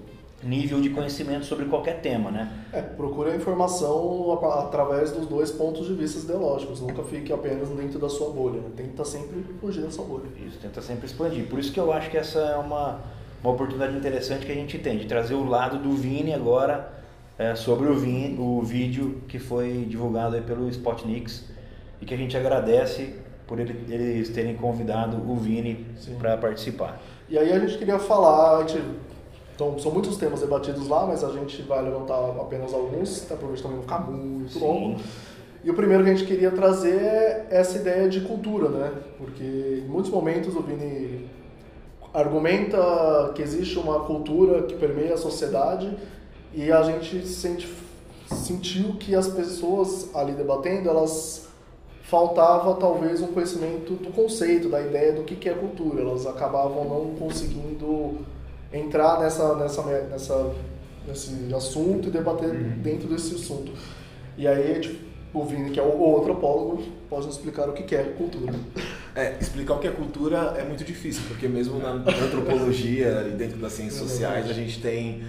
nível 0.44 0.80
de 0.80 0.90
conhecimento 0.90 1.44
sobre 1.46 1.66
qualquer 1.66 2.00
tema, 2.00 2.30
né? 2.30 2.52
É, 2.72 2.80
procure 2.80 3.30
a 3.30 3.36
informação 3.36 4.38
através 4.58 5.12
dos 5.12 5.26
dois 5.26 5.50
pontos 5.50 5.86
de 5.86 5.94
vista 5.94 6.20
ideológicos, 6.20 6.80
nunca 6.80 7.02
fique 7.02 7.32
apenas 7.32 7.68
dentro 7.70 7.98
da 7.98 8.08
sua 8.08 8.30
bolha, 8.30 8.60
né? 8.60 8.70
tenta 8.76 9.04
sempre 9.04 9.44
fugir 9.60 9.82
da 9.82 9.90
sua 9.90 10.04
bolha. 10.04 10.24
Isso, 10.46 10.58
tenta 10.58 10.80
sempre 10.82 11.06
expandir. 11.06 11.46
Por 11.46 11.58
isso 11.58 11.72
que 11.72 11.80
eu 11.80 11.92
acho 11.92 12.10
que 12.10 12.16
essa 12.16 12.38
é 12.38 12.56
uma, 12.56 13.00
uma 13.42 13.52
oportunidade 13.52 13.96
interessante 13.96 14.46
que 14.46 14.52
a 14.52 14.54
gente 14.54 14.78
tem, 14.78 14.98
de 14.98 15.06
trazer 15.06 15.34
o 15.34 15.44
lado 15.44 15.78
do 15.78 15.92
Vini 15.92 16.32
agora 16.32 16.92
é, 17.38 17.54
sobre 17.54 17.88
o, 17.88 17.94
vin, 17.94 18.36
o 18.38 18.62
vídeo 18.62 19.22
que 19.28 19.38
foi 19.38 19.86
divulgado 19.88 20.36
aí 20.36 20.42
pelo 20.42 20.68
Spotnix 20.68 21.48
e 22.00 22.06
que 22.06 22.14
a 22.14 22.16
gente 22.16 22.36
agradece 22.36 23.14
por 23.46 23.58
ele, 23.58 23.92
eles 23.92 24.30
terem 24.30 24.54
convidado 24.56 25.16
o 25.16 25.36
Vini 25.36 25.86
para 26.18 26.36
participar. 26.36 27.00
E 27.28 27.38
aí 27.38 27.52
a 27.52 27.58
gente 27.58 27.78
queria 27.78 27.98
falar, 27.98 28.58
a 28.58 28.60
gente, 28.60 28.82
então, 29.54 29.78
são 29.78 29.92
muitos 29.92 30.16
temas 30.16 30.40
debatidos 30.40 30.88
lá, 30.88 31.06
mas 31.06 31.22
a 31.22 31.30
gente 31.30 31.62
vai 31.62 31.80
levantar 31.80 32.18
apenas 32.40 32.74
alguns, 32.74 33.22
até 33.22 33.36
para 33.36 33.46
ver 33.46 33.60
também 33.60 33.76
não 33.76 33.82
ficar 33.82 34.00
muito 34.00 34.58
longo. 34.58 35.00
E 35.62 35.70
o 35.70 35.74
primeiro 35.74 36.02
que 36.02 36.10
a 36.10 36.14
gente 36.14 36.26
queria 36.26 36.50
trazer 36.50 36.96
é 36.96 37.46
essa 37.50 37.78
ideia 37.78 38.08
de 38.08 38.20
cultura, 38.22 38.68
né? 38.68 38.92
Porque 39.16 39.82
em 39.84 39.88
muitos 39.88 40.10
momentos 40.10 40.54
o 40.56 40.60
Vini 40.60 41.30
argumenta 42.12 43.32
que 43.34 43.42
existe 43.42 43.78
uma 43.78 44.00
cultura 44.00 44.64
que 44.64 44.74
permeia 44.74 45.14
a 45.14 45.16
sociedade 45.16 45.96
e 46.52 46.70
a 46.70 46.82
gente 46.82 47.26
sente, 47.26 47.72
sentiu 48.26 48.96
que 48.96 49.14
as 49.14 49.28
pessoas 49.28 50.14
ali 50.14 50.32
debatendo, 50.32 50.88
elas 50.88 51.48
faltava 52.02 52.74
talvez 52.74 53.22
um 53.22 53.28
conhecimento 53.28 53.94
do 53.94 54.12
conceito, 54.12 54.68
da 54.68 54.80
ideia 54.80 55.12
do 55.12 55.22
que 55.22 55.48
é 55.48 55.54
cultura. 55.54 56.02
Elas 56.02 56.26
acabavam 56.26 56.84
não 56.84 57.14
conseguindo 57.14 58.18
entrar 58.74 59.20
nessa, 59.20 59.54
nessa, 59.54 59.82
nessa, 59.82 60.54
nesse 61.06 61.54
assunto 61.54 62.08
e 62.08 62.10
debater 62.10 62.50
uhum. 62.50 62.82
dentro 62.82 63.08
desse 63.08 63.34
assunto. 63.34 63.72
E 64.36 64.46
aí 64.46 64.98
o 65.32 65.44
Vini, 65.44 65.70
que 65.70 65.80
é 65.80 65.82
o 65.82 66.20
antropólogo, 66.20 66.82
pode 67.10 67.26
nos 67.26 67.36
explicar 67.36 67.68
o 67.68 67.72
que 67.72 67.94
é 67.94 68.04
cultura. 68.04 68.54
É, 69.16 69.36
explicar 69.40 69.74
o 69.74 69.78
que 69.78 69.88
é 69.88 69.90
cultura 69.90 70.54
é 70.56 70.64
muito 70.64 70.84
difícil, 70.84 71.22
porque 71.28 71.48
mesmo 71.48 71.78
na 71.78 71.90
antropologia 71.90 73.28
e 73.28 73.36
dentro 73.36 73.58
das 73.58 73.72
ciências 73.72 74.00
sociais 74.00 74.48
a 74.48 74.52
gente 74.52 74.80
tem 74.80 75.22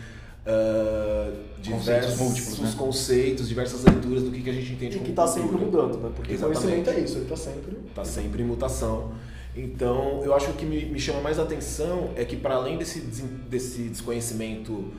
uh, 0.45 1.33
diversos 1.59 2.19
múltiplos, 2.19 2.59
né? 2.59 2.73
conceitos, 2.77 3.49
diversas 3.49 3.83
leituras 3.83 4.23
do 4.23 4.31
que, 4.31 4.41
que 4.41 4.49
a 4.49 4.53
gente 4.53 4.73
entende 4.73 4.95
e 4.95 4.99
como 4.99 5.05
que 5.05 5.11
está 5.11 5.27
sempre 5.27 5.57
mudando, 5.57 5.97
né? 5.97 6.11
Porque 6.15 6.33
Exatamente. 6.33 6.61
conhecimento 6.61 6.89
é 6.89 6.99
isso, 6.99 7.17
ele 7.17 7.23
está 7.23 7.35
sempre... 7.35 7.77
Está 7.89 8.05
sempre 8.05 8.43
em 8.43 8.45
mutação. 8.45 9.11
Então, 9.55 10.21
eu 10.23 10.33
acho 10.33 10.47
que 10.47 10.51
o 10.51 10.55
que 10.55 10.65
me, 10.65 10.85
me 10.85 10.99
chama 10.99 11.21
mais 11.21 11.39
atenção 11.39 12.11
é 12.15 12.25
que 12.25 12.35
para 12.35 12.55
além 12.55 12.77
desse, 12.77 12.99
desse 12.99 13.83
desconhecimento 13.83 14.91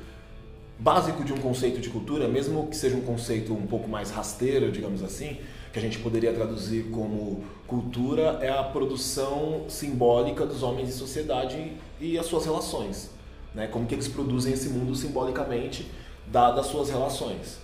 básico 0.79 1.25
de 1.25 1.33
um 1.33 1.39
conceito 1.39 1.81
de 1.81 1.91
cultura, 1.91 2.27
mesmo 2.29 2.67
que 2.69 2.77
seja 2.77 2.97
um 2.97 3.03
conceito 3.03 3.53
um 3.53 3.67
pouco 3.67 3.89
mais 3.89 4.11
rasteiro, 4.11 4.73
digamos 4.73 5.03
assim, 5.03 5.39
que 5.73 5.79
a 5.79 5.83
gente 5.83 5.99
poderia 5.99 6.33
traduzir 6.33 6.85
como 6.91 7.45
cultura, 7.67 8.39
é 8.41 8.49
a 8.49 8.63
produção 8.63 9.65
simbólica 9.69 10.47
dos 10.47 10.63
homens 10.63 10.89
em 10.89 10.93
sociedade 10.93 11.73
e 12.01 12.19
as 12.19 12.27
suas 12.27 12.45
relações 12.45 13.17
né? 13.57 13.67
Como 13.67 13.87
que 13.87 13.95
eles 13.95 14.07
produzem 14.07 14.53
esse 14.53 14.69
mundo 14.69 14.95
simbolicamente, 14.95 15.91
dadas 16.27 16.67
as 16.67 16.67
suas 16.67 16.91
relações. 16.91 17.59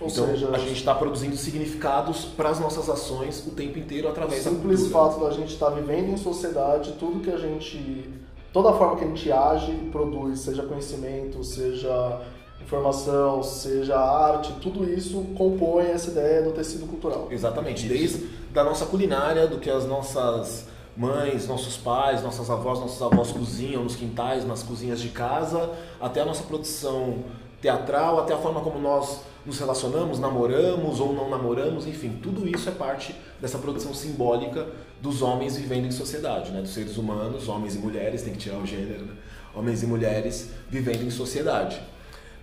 Ou 0.00 0.08
então, 0.08 0.26
seja, 0.26 0.50
a 0.50 0.58
gente 0.58 0.74
está 0.74 0.94
produzindo 0.94 1.36
significados 1.36 2.24
para 2.24 2.50
as 2.50 2.60
nossas 2.60 2.88
ações 2.88 3.46
o 3.46 3.50
tempo 3.50 3.78
inteiro 3.78 4.08
através 4.08 4.44
da 4.44 4.50
cultura. 4.50 4.74
O 4.74 4.76
simples 4.76 4.92
fato 4.92 5.20
da 5.20 5.30
gente 5.30 5.54
estar 5.54 5.70
tá 5.70 5.74
vivendo 5.74 6.10
em 6.10 6.16
sociedade, 6.18 6.92
tudo 6.98 7.20
que 7.20 7.30
a 7.30 7.38
gente, 7.38 8.10
toda 8.52 8.70
a 8.70 8.72
forma 8.74 8.96
que 8.96 9.04
a 9.04 9.08
gente 9.08 9.32
age 9.32 9.72
e 9.72 9.90
produz, 9.90 10.40
seja 10.40 10.62
conhecimento, 10.64 11.42
seja 11.42 12.20
informação, 12.60 13.42
seja 13.42 13.98
arte, 13.98 14.52
tudo 14.60 14.84
isso 14.84 15.22
compõe 15.36 15.86
essa 15.86 16.10
ideia 16.10 16.42
do 16.42 16.52
tecido 16.52 16.86
cultural. 16.86 17.28
Exatamente, 17.30 17.86
desde 17.86 18.26
da 18.52 18.64
nossa 18.64 18.84
culinária, 18.86 19.46
do 19.46 19.58
que 19.58 19.70
as 19.70 19.86
nossas 19.86 20.66
mães, 20.96 21.46
nossos 21.46 21.76
pais, 21.76 22.22
nossas 22.22 22.50
avós, 22.50 22.80
nossos 22.80 23.00
avós 23.00 23.30
cozinham 23.30 23.84
nos 23.84 23.96
quintais, 23.96 24.46
nas 24.46 24.62
cozinhas 24.62 25.00
de 25.00 25.08
casa, 25.08 25.70
até 26.00 26.22
a 26.22 26.24
nossa 26.24 26.42
produção 26.42 27.18
teatral, 27.60 28.20
até 28.20 28.34
a 28.34 28.38
forma 28.38 28.60
como 28.60 28.78
nós 28.78 29.22
nos 29.44 29.58
relacionamos, 29.58 30.18
namoramos 30.18 31.00
ou 31.00 31.12
não 31.12 31.30
namoramos, 31.30 31.86
enfim, 31.86 32.18
tudo 32.20 32.48
isso 32.48 32.68
é 32.68 32.72
parte 32.72 33.14
dessa 33.40 33.58
produção 33.58 33.94
simbólica 33.94 34.66
dos 35.00 35.22
homens 35.22 35.56
vivendo 35.56 35.86
em 35.86 35.92
sociedade, 35.92 36.50
né? 36.50 36.60
dos 36.60 36.74
seres 36.74 36.96
humanos, 36.96 37.48
homens 37.48 37.76
e 37.76 37.78
mulheres, 37.78 38.22
tem 38.22 38.32
que 38.32 38.40
tirar 38.40 38.58
o 38.58 38.66
gênero, 38.66 39.04
né? 39.04 39.14
homens 39.54 39.82
e 39.82 39.86
mulheres 39.86 40.50
vivendo 40.68 41.02
em 41.04 41.10
sociedade. 41.10 41.80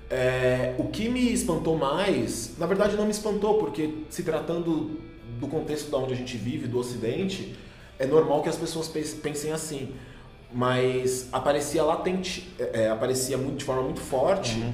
É, 0.10 0.76
o 0.78 0.86
que 0.86 1.10
me 1.10 1.34
espantou 1.34 1.78
mais, 1.78 2.58
na 2.58 2.66
verdade 2.66 2.96
não 2.96 3.06
me 3.06 3.12
espantou, 3.12 3.58
porque 3.58 4.04
se 4.10 4.24
tratando 4.24 5.00
do 5.40 5.48
contexto 5.48 5.90
da 5.90 5.98
onde 5.98 6.14
a 6.14 6.16
gente 6.16 6.38
vive, 6.38 6.68
do 6.68 6.78
Ocidente, 6.80 7.56
é 8.00 8.06
normal 8.06 8.42
que 8.42 8.50
as 8.50 8.56
pessoas 8.56 8.88
pensem 8.88 9.52
assim. 9.52 9.94
Mas 10.54 11.28
aparecia 11.32 11.84
latente, 11.84 12.54
é, 12.60 12.84
é, 12.84 12.90
aparecia 12.90 13.38
muito, 13.38 13.58
de 13.58 13.66
forma 13.66 13.82
muito 13.82 14.00
forte 14.00 14.60
uhum. 14.60 14.74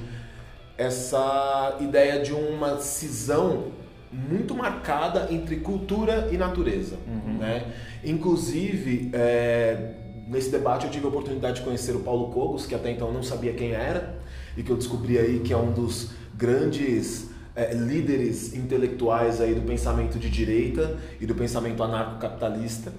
Essa 0.80 1.76
ideia 1.78 2.22
de 2.22 2.32
uma 2.32 2.78
cisão 2.78 3.66
muito 4.10 4.54
marcada 4.54 5.28
entre 5.30 5.56
cultura 5.56 6.30
e 6.32 6.38
natureza. 6.38 6.96
Uhum. 7.06 7.36
Né? 7.36 7.66
Inclusive, 8.02 9.10
é, 9.12 9.92
nesse 10.26 10.50
debate 10.50 10.86
eu 10.86 10.90
tive 10.90 11.04
a 11.04 11.08
oportunidade 11.10 11.56
de 11.56 11.62
conhecer 11.66 11.94
o 11.94 12.00
Paulo 12.00 12.30
Cogos, 12.30 12.64
que 12.64 12.74
até 12.74 12.90
então 12.90 13.12
não 13.12 13.22
sabia 13.22 13.52
quem 13.52 13.72
era, 13.72 14.18
e 14.56 14.62
que 14.62 14.70
eu 14.70 14.76
descobri 14.76 15.18
aí 15.18 15.40
que 15.40 15.52
é 15.52 15.56
um 15.56 15.70
dos 15.70 16.12
grandes 16.34 17.28
é, 17.54 17.74
líderes 17.74 18.54
intelectuais 18.54 19.38
aí 19.38 19.54
do 19.54 19.60
pensamento 19.60 20.18
de 20.18 20.30
direita 20.30 20.96
e 21.20 21.26
do 21.26 21.34
pensamento 21.34 21.82
anarcocapitalista. 21.82 22.90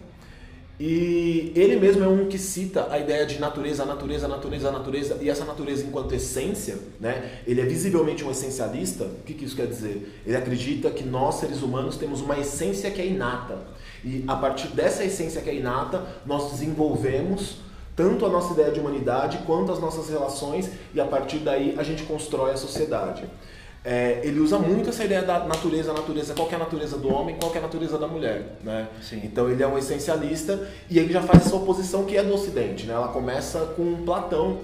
E 0.83 1.51
ele 1.55 1.75
mesmo 1.75 2.03
é 2.03 2.07
um 2.07 2.25
que 2.25 2.39
cita 2.39 2.88
a 2.89 2.97
ideia 2.97 3.23
de 3.23 3.39
natureza, 3.39 3.85
natureza, 3.85 4.27
natureza, 4.27 4.71
natureza, 4.71 5.17
e 5.21 5.29
essa 5.29 5.45
natureza 5.45 5.85
enquanto 5.85 6.15
essência, 6.15 6.75
né? 7.00 7.43
Ele 7.45 7.61
é 7.61 7.65
visivelmente 7.65 8.23
um 8.23 8.31
essencialista. 8.31 9.03
O 9.03 9.23
que, 9.23 9.35
que 9.35 9.45
isso 9.45 9.55
quer 9.55 9.67
dizer? 9.67 10.21
Ele 10.25 10.35
acredita 10.35 10.89
que 10.89 11.03
nós, 11.03 11.35
seres 11.35 11.61
humanos, 11.61 11.97
temos 11.97 12.19
uma 12.19 12.39
essência 12.39 12.89
que 12.89 13.00
é 13.00 13.05
inata. 13.05 13.59
E 14.03 14.25
a 14.27 14.35
partir 14.35 14.69
dessa 14.69 15.03
essência 15.03 15.39
que 15.43 15.51
é 15.51 15.55
inata, 15.55 16.03
nós 16.25 16.51
desenvolvemos 16.51 17.57
tanto 17.95 18.25
a 18.25 18.29
nossa 18.29 18.53
ideia 18.53 18.71
de 18.71 18.79
humanidade 18.79 19.38
quanto 19.45 19.71
as 19.71 19.79
nossas 19.79 20.09
relações, 20.09 20.67
e 20.95 21.00
a 21.00 21.05
partir 21.05 21.38
daí 21.38 21.75
a 21.77 21.83
gente 21.83 22.01
constrói 22.05 22.53
a 22.53 22.57
sociedade. 22.57 23.29
É, 23.83 24.21
ele 24.23 24.39
usa 24.39 24.59
muito 24.59 24.89
essa 24.89 25.03
ideia 25.03 25.23
da 25.23 25.43
natureza, 25.45 25.91
natureza, 25.91 26.35
qual 26.35 26.47
é 26.51 26.55
a 26.55 26.59
natureza 26.59 26.97
do 26.97 27.11
homem, 27.11 27.35
qual 27.39 27.53
é 27.55 27.57
a 27.57 27.61
natureza 27.61 27.97
da 27.97 28.07
mulher, 28.07 28.57
né? 28.63 28.88
Sim. 29.01 29.21
Então 29.23 29.50
ele 29.50 29.63
é 29.63 29.67
um 29.67 29.75
essencialista 29.75 30.67
e 30.88 31.00
ele 31.00 31.11
já 31.11 31.23
faz 31.23 31.47
essa 31.47 31.55
oposição 31.55 32.05
que 32.05 32.15
é 32.15 32.21
do 32.21 32.31
Ocidente, 32.31 32.85
né? 32.85 32.93
Ela 32.93 33.07
começa 33.07 33.73
com 33.75 34.03
Platão, 34.03 34.59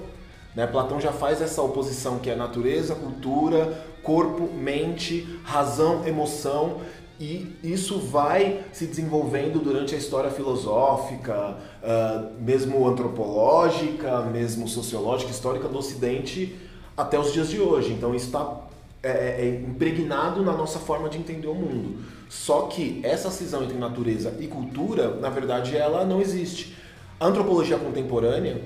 né? 0.56 0.68
Platão 0.68 1.02
já 1.02 1.12
faz 1.12 1.42
essa 1.42 1.64
oposição 1.64 2.20
que 2.20 2.30
é 2.30 2.36
natureza, 2.36 2.94
cultura, 2.94 3.84
corpo, 4.04 4.54
mente, 4.54 5.28
razão, 5.44 6.06
emoção 6.06 6.82
e 7.20 7.56
isso 7.64 7.98
vai 7.98 8.64
se 8.72 8.86
desenvolvendo 8.86 9.60
durante 9.60 9.96
a 9.96 9.98
história 9.98 10.30
filosófica, 10.30 11.58
uh, 11.82 12.40
mesmo 12.40 12.88
antropológica, 12.88 14.22
mesmo 14.22 14.68
sociológica, 14.68 15.32
histórica 15.32 15.68
do 15.68 15.80
Ocidente 15.80 16.56
até 16.96 17.18
os 17.18 17.34
dias 17.34 17.50
de 17.50 17.60
hoje. 17.60 17.92
Então 17.92 18.14
isso 18.14 18.28
está 18.28 18.67
é, 19.04 19.10
é, 19.10 19.42
é, 19.42 19.62
impregnado 19.68 20.44
na 20.44 20.54
nossa 20.54 20.80
forma 20.80 21.08
de 21.08 21.18
entender 21.18 21.48
o 21.48 21.54
mundo. 21.54 22.00
Só 22.28 22.64
que 22.64 23.00
essa 23.04 23.30
cisão 23.30 23.64
entre 23.64 23.78
natureza 23.78 24.36
e 24.40 24.48
cultura, 24.48 25.16
na 25.16 25.30
verdade, 25.30 25.78
ela 25.78 26.04
não 26.04 26.20
existe. 26.20 26.76
A 27.20 27.28
antropologia 27.28 27.78
contemporânea, 27.78 28.62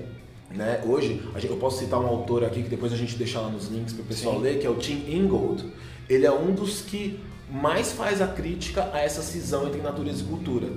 né, 0.50 0.82
hoje, 0.86 1.22
eu 1.42 1.56
posso 1.56 1.78
citar 1.78 2.00
um 2.00 2.06
autor 2.06 2.44
aqui 2.44 2.62
que 2.62 2.68
depois 2.68 2.92
a 2.92 2.96
gente 2.96 3.16
deixa 3.16 3.40
lá 3.40 3.48
nos 3.48 3.68
links 3.68 3.92
para 3.92 4.02
o 4.02 4.06
pessoal 4.06 4.36
Sim. 4.36 4.42
ler, 4.42 4.58
que 4.58 4.66
é 4.66 4.70
o 4.70 4.76
Tim 4.76 5.04
Ingold. 5.08 5.64
Ele 6.08 6.26
é 6.26 6.32
um 6.32 6.52
dos 6.52 6.80
que 6.80 7.20
mais 7.50 7.92
faz 7.92 8.20
a 8.22 8.26
crítica 8.26 8.90
a 8.92 9.00
essa 9.00 9.22
cisão 9.22 9.66
entre 9.66 9.80
natureza 9.80 10.22
e 10.22 10.26
cultura. 10.26 10.68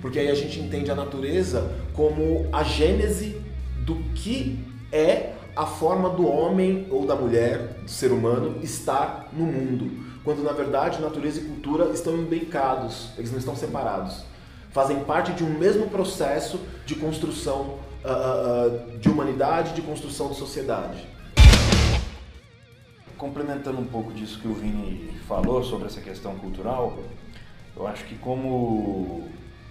Porque 0.00 0.18
aí 0.18 0.30
a 0.30 0.34
gente 0.34 0.58
entende 0.60 0.90
a 0.90 0.94
natureza 0.94 1.70
como 1.92 2.48
a 2.52 2.62
gênese 2.62 3.36
do 3.84 3.96
que 4.14 4.58
é 4.92 5.32
a 5.54 5.66
forma 5.66 6.08
do 6.10 6.26
homem 6.26 6.86
ou 6.90 7.06
da 7.06 7.14
mulher, 7.14 7.80
do 7.82 7.90
ser 7.90 8.12
humano, 8.12 8.58
estar 8.62 9.28
no 9.32 9.44
mundo. 9.44 9.90
Quando 10.24 10.42
na 10.42 10.52
verdade 10.52 11.00
natureza 11.00 11.40
e 11.40 11.44
cultura 11.44 11.90
estão 11.92 12.16
imbricados, 12.16 13.10
eles 13.16 13.30
não 13.30 13.38
estão 13.38 13.56
separados. 13.56 14.24
Fazem 14.70 15.02
parte 15.04 15.32
de 15.32 15.42
um 15.42 15.58
mesmo 15.58 15.88
processo 15.88 16.60
de 16.86 16.94
construção 16.94 17.78
uh, 18.04 18.94
uh, 18.94 18.98
de 18.98 19.08
humanidade, 19.08 19.74
de 19.74 19.82
construção 19.82 20.28
de 20.28 20.36
sociedade. 20.36 21.08
Complementando 23.16 23.80
um 23.80 23.86
pouco 23.86 24.12
disso 24.12 24.38
que 24.40 24.48
o 24.48 24.54
Vini 24.54 25.10
falou 25.26 25.62
sobre 25.64 25.86
essa 25.86 26.00
questão 26.00 26.36
cultural, 26.36 26.98
eu 27.76 27.86
acho 27.86 28.04
que 28.04 28.14
como 28.16 29.28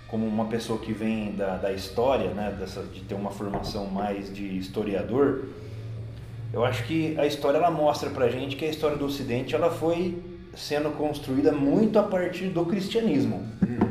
como 0.10 0.26
uma 0.26 0.46
pessoa 0.46 0.80
que 0.80 0.92
vem 0.92 1.36
da, 1.36 1.58
da 1.58 1.72
história, 1.72 2.32
né, 2.32 2.56
dessa, 2.60 2.82
de 2.82 3.02
ter 3.02 3.14
uma 3.14 3.30
formação 3.30 3.86
mais 3.86 4.34
de 4.34 4.58
historiador, 4.58 5.46
eu 6.52 6.66
acho 6.66 6.84
que 6.86 7.18
a 7.20 7.26
história 7.26 7.58
ela 7.58 7.70
mostra 7.70 8.10
pra 8.10 8.30
gente 8.30 8.56
que 8.56 8.66
a 8.66 8.70
história 8.70 8.98
do 8.98 9.06
Ocidente 9.06 9.54
ela 9.54 9.70
foi 9.70 10.18
sendo 10.56 10.90
construída 10.92 11.52
muito 11.52 12.00
a 12.00 12.04
partir 12.04 12.46
do 12.46 12.66
cristianismo. 12.66 13.48
Uhum. 13.62 13.90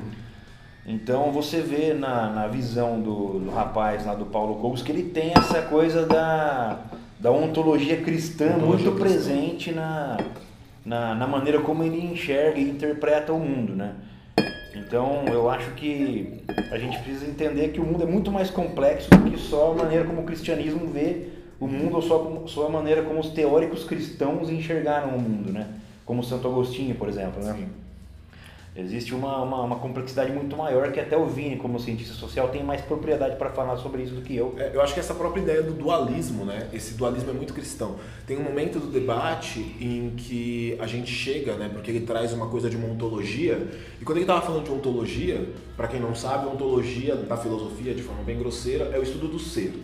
Então 0.86 1.30
você 1.30 1.60
vê 1.60 1.92
na, 1.94 2.30
na 2.30 2.46
visão 2.48 3.00
do, 3.00 3.38
do, 3.38 3.50
rapaz 3.50 4.04
lá 4.04 4.14
do 4.14 4.26
Paulo 4.26 4.56
Cobos 4.56 4.82
que 4.82 4.90
ele 4.90 5.04
tem 5.04 5.32
essa 5.36 5.62
coisa 5.62 6.04
da, 6.04 6.80
da 7.20 7.30
ontologia 7.30 7.98
cristã 8.02 8.46
Ontologia 8.56 8.90
muito 8.90 9.00
cristã. 9.00 9.20
presente 9.20 9.72
na, 9.72 10.16
na, 10.84 11.14
na 11.14 11.26
maneira 11.26 11.60
como 11.60 11.84
ele 11.84 12.00
enxerga 12.00 12.58
e 12.58 12.68
interpreta 12.68 13.32
o 13.32 13.38
mundo, 13.38 13.76
né? 13.76 13.94
Então 14.74 15.24
eu 15.26 15.50
acho 15.50 15.70
que 15.72 16.42
a 16.72 16.78
gente 16.78 16.98
precisa 16.98 17.26
entender 17.26 17.68
que 17.68 17.80
o 17.80 17.84
mundo 17.84 18.02
é 18.02 18.06
muito 18.06 18.32
mais 18.32 18.50
complexo 18.50 19.10
do 19.10 19.30
que 19.30 19.38
só 19.38 19.72
a 19.72 19.74
maneira 19.74 20.04
como 20.04 20.22
o 20.22 20.24
cristianismo 20.24 20.86
vê 20.86 21.38
o 21.60 21.66
mundo 21.66 21.96
ou 21.96 22.46
só, 22.46 22.66
a 22.66 22.70
maneira 22.70 23.02
como 23.02 23.20
os 23.20 23.30
teóricos 23.30 23.84
cristãos 23.84 24.48
enxergaram 24.50 25.16
o 25.16 25.20
mundo, 25.20 25.52
né? 25.52 25.66
Como 26.04 26.22
Santo 26.22 26.48
Agostinho, 26.48 26.94
por 26.94 27.08
exemplo, 27.08 27.42
né? 27.42 27.68
Existe 28.76 29.12
uma, 29.12 29.42
uma, 29.42 29.62
uma 29.62 29.76
complexidade 29.76 30.30
muito 30.30 30.56
maior 30.56 30.92
que 30.92 31.00
até 31.00 31.16
o 31.16 31.26
Vini, 31.26 31.56
como 31.56 31.80
cientista 31.80 32.14
social, 32.14 32.48
tem 32.48 32.62
mais 32.62 32.80
propriedade 32.80 33.34
para 33.34 33.50
falar 33.50 33.76
sobre 33.76 34.02
isso 34.04 34.14
do 34.14 34.22
que 34.22 34.36
eu. 34.36 34.54
É, 34.56 34.70
Eu 34.72 34.80
acho 34.80 34.94
que 34.94 35.00
essa 35.00 35.14
própria 35.14 35.40
ideia 35.40 35.62
do 35.64 35.72
dualismo, 35.72 36.44
né? 36.44 36.68
Esse 36.72 36.94
dualismo 36.94 37.30
é 37.30 37.32
muito 37.32 37.52
cristão. 37.52 37.96
Tem 38.24 38.38
um 38.38 38.42
momento 38.44 38.78
do 38.78 38.86
debate 38.86 39.58
em 39.80 40.14
que 40.16 40.76
a 40.78 40.86
gente 40.86 41.10
chega, 41.10 41.56
né? 41.56 41.68
Porque 41.72 41.90
ele 41.90 42.06
traz 42.06 42.32
uma 42.32 42.46
coisa 42.46 42.70
de 42.70 42.76
uma 42.76 42.86
ontologia. 42.86 43.66
E 44.00 44.04
quando 44.04 44.18
ele 44.18 44.24
estava 44.24 44.42
falando 44.42 44.64
de 44.64 44.70
ontologia, 44.70 45.48
para 45.76 45.88
quem 45.88 45.98
não 45.98 46.14
sabe, 46.14 46.46
ontologia 46.46 47.16
da 47.16 47.36
filosofia, 47.36 47.92
de 47.92 48.02
forma 48.02 48.22
bem 48.22 48.38
grosseira, 48.38 48.92
é 48.94 48.98
o 48.98 49.02
estudo 49.02 49.26
do 49.26 49.40
ser. 49.40 49.74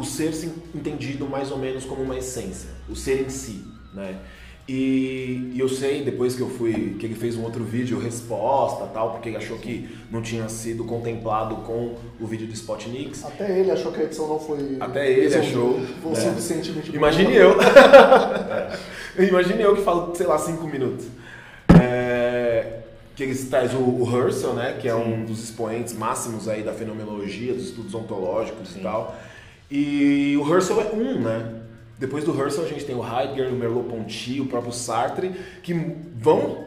O 0.00 0.04
ser 0.04 0.32
se 0.32 0.50
entendido 0.74 1.28
mais 1.28 1.50
ou 1.50 1.58
menos 1.58 1.84
como 1.84 2.02
uma 2.02 2.16
essência, 2.16 2.70
o 2.88 2.96
ser 2.96 3.20
em 3.20 3.28
si, 3.28 3.62
né? 3.92 4.18
E, 4.72 5.50
e 5.52 5.58
eu 5.58 5.68
sei, 5.68 6.04
depois 6.04 6.36
que 6.36 6.40
eu 6.40 6.48
fui, 6.48 6.94
que 6.98 7.04
ele 7.04 7.16
fez 7.16 7.36
um 7.36 7.42
outro 7.42 7.64
vídeo, 7.64 7.98
resposta 7.98 8.86
tal, 8.86 9.10
porque 9.10 9.28
ele 9.28 9.36
achou 9.36 9.58
que 9.58 9.88
não 10.10 10.22
tinha 10.22 10.48
sido 10.48 10.84
contemplado 10.84 11.56
com 11.56 11.96
o 12.20 12.26
vídeo 12.26 12.46
do 12.46 12.54
Spotniks. 12.54 13.24
Até 13.24 13.58
ele 13.58 13.70
achou 13.70 13.90
que 13.90 14.00
a 14.00 14.04
edição 14.04 14.28
não 14.28 14.38
foi. 14.38 14.76
Até 14.78 15.10
ele 15.10 15.34
achou, 15.34 15.80
Foi 16.00 16.12
o 16.12 16.14
né? 16.14 16.20
suficientemente 16.20 16.94
Imagine 16.94 17.34
eu. 17.34 17.56
Imagine 19.18 19.60
eu 19.60 19.74
que 19.74 19.82
falo, 19.82 20.14
sei 20.14 20.26
lá, 20.26 20.38
cinco 20.38 20.68
minutos. 20.68 21.06
É, 21.82 22.78
que 23.16 23.24
eles 23.24 23.48
traz 23.48 23.74
o, 23.74 23.78
o 23.78 24.04
Herschel, 24.04 24.54
né? 24.54 24.78
Que 24.80 24.88
é 24.88 24.94
um 24.94 25.24
dos 25.24 25.42
expoentes 25.42 25.94
máximos 25.94 26.48
aí 26.48 26.62
da 26.62 26.72
fenomenologia, 26.72 27.52
dos 27.52 27.64
estudos 27.64 27.92
ontológicos 27.92 28.76
e 28.76 28.78
tal. 28.78 29.16
E 29.70 30.36
o 30.36 30.54
Herschel 30.54 30.80
é 30.80 30.92
um, 30.92 31.20
né? 31.20 31.60
Depois 31.98 32.24
do 32.24 32.32
Herschel 32.38 32.64
a 32.64 32.68
gente 32.68 32.84
tem 32.84 32.96
o 32.96 33.04
Heidegger, 33.04 33.52
o 33.52 33.56
Merleau-Ponty, 33.56 34.40
o 34.40 34.46
próprio 34.46 34.72
Sartre, 34.72 35.32
que 35.62 35.74
vão 36.16 36.64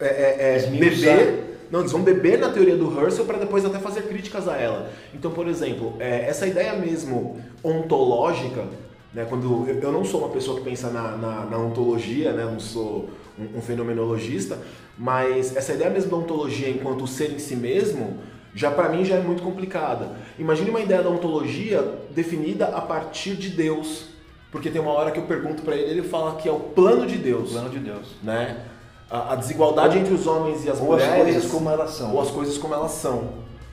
é, 0.00 0.06
é, 0.06 0.56
é, 0.56 0.66
beber 0.70 1.48
não, 1.70 1.80
eles 1.80 1.92
vão 1.92 2.02
beber 2.02 2.38
na 2.38 2.48
teoria 2.48 2.76
do 2.76 2.98
Herschel 2.98 3.26
para 3.26 3.38
depois 3.38 3.64
até 3.64 3.78
fazer 3.78 4.02
críticas 4.02 4.48
a 4.48 4.56
ela. 4.56 4.90
Então, 5.14 5.30
por 5.30 5.46
exemplo, 5.46 5.94
é, 5.98 6.26
essa 6.26 6.46
ideia 6.46 6.74
mesmo 6.74 7.38
ontológica, 7.62 8.64
né, 9.12 9.26
quando 9.28 9.68
eu, 9.68 9.92
não 9.92 10.04
sou 10.04 10.20
uma 10.20 10.30
pessoa 10.30 10.58
que 10.58 10.64
pensa 10.64 10.88
na, 10.90 11.16
na, 11.16 11.44
na 11.44 11.58
ontologia, 11.58 12.32
né, 12.32 12.44
não 12.44 12.58
sou 12.58 13.10
um, 13.38 13.58
um 13.58 13.60
fenomenologista, 13.60 14.58
mas 14.96 15.54
essa 15.56 15.74
ideia 15.74 15.90
mesmo 15.90 16.10
da 16.10 16.16
ontologia 16.16 16.70
enquanto 16.70 17.06
ser 17.06 17.32
em 17.32 17.38
si 17.38 17.54
mesmo, 17.54 18.18
já 18.58 18.70
para 18.72 18.88
mim 18.88 19.04
já 19.04 19.14
é 19.16 19.20
muito 19.20 19.42
complicada. 19.42 20.16
Imagine 20.38 20.70
uma 20.70 20.80
ideia 20.80 21.02
da 21.02 21.08
ontologia 21.10 21.80
definida 22.10 22.66
a 22.66 22.80
partir 22.80 23.36
de 23.36 23.50
Deus, 23.50 24.06
porque 24.50 24.68
tem 24.68 24.80
uma 24.80 24.90
hora 24.92 25.10
que 25.12 25.18
eu 25.18 25.24
pergunto 25.24 25.62
para 25.62 25.76
ele, 25.76 25.90
ele 26.00 26.02
fala 26.02 26.34
que 26.36 26.48
é 26.48 26.52
o 26.52 26.58
plano 26.58 27.06
de 27.06 27.16
Deus, 27.16 27.52
Plano 27.52 27.70
de 27.70 27.78
Deus. 27.78 28.06
né? 28.22 28.64
A, 29.10 29.32
a 29.32 29.36
desigualdade 29.36 29.96
entre 29.98 30.12
os 30.12 30.26
homens 30.26 30.64
e 30.64 30.70
as 30.70 30.80
Ou 30.80 30.92
as 30.94 31.02
mulheres 31.02 31.22
coisas 31.34 31.50
como 31.50 31.70
elas 31.70 31.90
são. 31.92 32.14
ou 32.14 32.20
as 32.20 32.30
coisas 32.30 32.58
como 32.58 32.74
elas 32.74 32.90
são. 32.90 33.28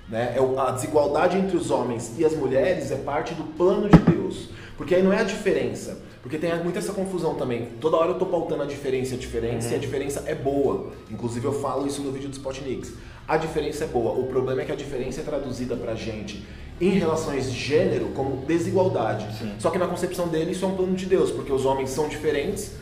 Né? 0.08 0.34
É 0.36 0.42
o- 0.42 0.60
a 0.60 0.70
desigualdade 0.72 1.36
entre 1.38 1.58
os 1.58 1.72
homens 1.72 2.14
e 2.18 2.24
as 2.24 2.34
mulheres 2.36 2.92
é 2.92 2.96
parte 2.96 3.34
do 3.34 3.44
plano 3.44 3.90
de 3.90 3.98
Deus. 3.98 4.50
Porque 4.78 4.94
aí 4.94 5.02
não 5.02 5.12
é 5.12 5.22
a 5.22 5.24
diferença. 5.24 5.98
Porque 6.22 6.38
tem 6.38 6.52
muita 6.64 6.80
essa 6.80 6.94
confusão 6.94 7.36
também. 7.36 7.70
Toda 7.82 7.98
hora 7.98 8.12
eu 8.12 8.16
tô 8.20 8.26
pautando 8.26 8.64
a 8.64 8.66
diferença 8.66 9.14
e 9.14 9.18
a 9.18 9.20
diferença, 9.20 9.72
e 9.74 9.76
a 9.76 9.78
diferença 9.78 10.24
é 10.26 10.34
boa. 10.36 10.92
Inclusive 11.12 11.46
eu 11.46 11.54
falo 11.54 11.86
isso 11.88 12.02
no 12.02 12.12
vídeo 12.12 12.30
do 12.30 12.34
Spotniks. 12.34 12.94
A 13.28 13.38
diferença 13.38 13.84
é 13.84 13.88
boa. 13.88 14.12
O 14.12 14.28
problema 14.28 14.62
é 14.62 14.66
que 14.66 14.72
a 14.72 14.76
diferença 14.76 15.22
é 15.22 15.24
traduzida 15.24 15.76
pra 15.76 15.96
gente 15.96 16.44
em 16.80 16.90
relações 16.90 17.52
de 17.52 17.58
gênero 17.58 18.08
como 18.10 18.46
desigualdade. 18.46 19.26
Sim. 19.38 19.54
Só 19.60 19.70
que 19.70 19.78
na 19.78 19.88
concepção 19.88 20.28
dele 20.28 20.52
isso 20.52 20.66
é 20.66 20.68
um 20.68 20.76
plano 20.76 20.96
de 20.96 21.06
Deus, 21.06 21.32
porque 21.32 21.52
os 21.52 21.66
homens 21.66 21.90
são 21.90 22.08
diferentes, 22.08 22.74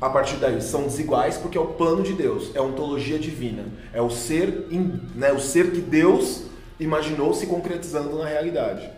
a 0.00 0.08
partir 0.08 0.36
daí 0.36 0.60
são 0.62 0.84
desiguais 0.84 1.36
porque 1.36 1.58
é 1.58 1.60
o 1.60 1.66
plano 1.66 2.02
de 2.02 2.14
Deus, 2.14 2.54
é 2.54 2.58
a 2.58 2.62
ontologia 2.62 3.18
divina, 3.18 3.66
é 3.92 4.00
o 4.00 4.08
ser, 4.08 4.66
né, 5.14 5.30
o 5.30 5.38
ser 5.38 5.72
que 5.72 5.80
Deus 5.80 6.44
imaginou 6.78 7.34
se 7.34 7.46
concretizando 7.46 8.16
na 8.16 8.26
realidade. 8.26 8.88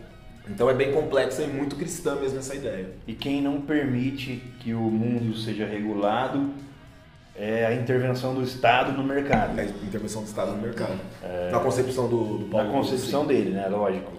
Então 0.49 0.69
é 0.69 0.73
bem 0.73 0.93
complexa 0.93 1.43
e 1.43 1.47
muito 1.47 1.75
cristã 1.75 2.15
mesmo 2.15 2.39
essa 2.39 2.55
ideia. 2.55 2.91
E 3.07 3.13
quem 3.13 3.41
não 3.41 3.61
permite 3.61 4.41
que 4.59 4.73
o 4.73 4.79
mundo 4.79 5.37
seja 5.37 5.65
regulado 5.65 6.49
é 7.35 7.65
a 7.65 7.73
intervenção 7.73 8.35
do 8.35 8.43
Estado 8.43 8.91
no 8.91 9.03
mercado. 9.03 9.59
É 9.59 9.63
a 9.63 9.65
intervenção 9.65 10.21
do 10.21 10.27
Estado 10.27 10.51
no 10.51 10.61
mercado. 10.61 10.99
Na 11.51 11.59
concepção 11.59 12.07
do, 12.07 12.37
do 12.37 12.45
Na 12.45 12.51
Paulo 12.51 12.71
concepção 12.71 13.25
dele, 13.25 13.51
né? 13.51 13.67
Lógico. 13.67 14.11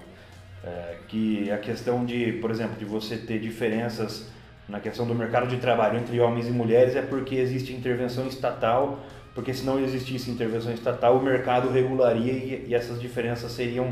É, 0.64 0.96
que 1.08 1.50
a 1.50 1.58
questão 1.58 2.04
de, 2.04 2.32
por 2.34 2.50
exemplo, 2.50 2.76
de 2.76 2.84
você 2.84 3.16
ter 3.16 3.38
diferenças 3.38 4.26
na 4.68 4.80
questão 4.80 5.06
do 5.06 5.14
mercado 5.14 5.46
de 5.46 5.58
trabalho 5.58 5.98
entre 5.98 6.18
homens 6.20 6.48
e 6.48 6.50
mulheres 6.50 6.96
é 6.96 7.02
porque 7.02 7.34
existe 7.34 7.72
intervenção 7.72 8.26
estatal, 8.26 9.00
porque 9.34 9.52
se 9.52 9.64
não 9.64 9.78
existisse 9.78 10.30
intervenção 10.30 10.72
estatal, 10.72 11.18
o 11.18 11.22
mercado 11.22 11.68
regularia 11.70 12.32
e, 12.32 12.66
e 12.68 12.74
essas 12.74 13.00
diferenças 13.00 13.52
seriam, 13.52 13.90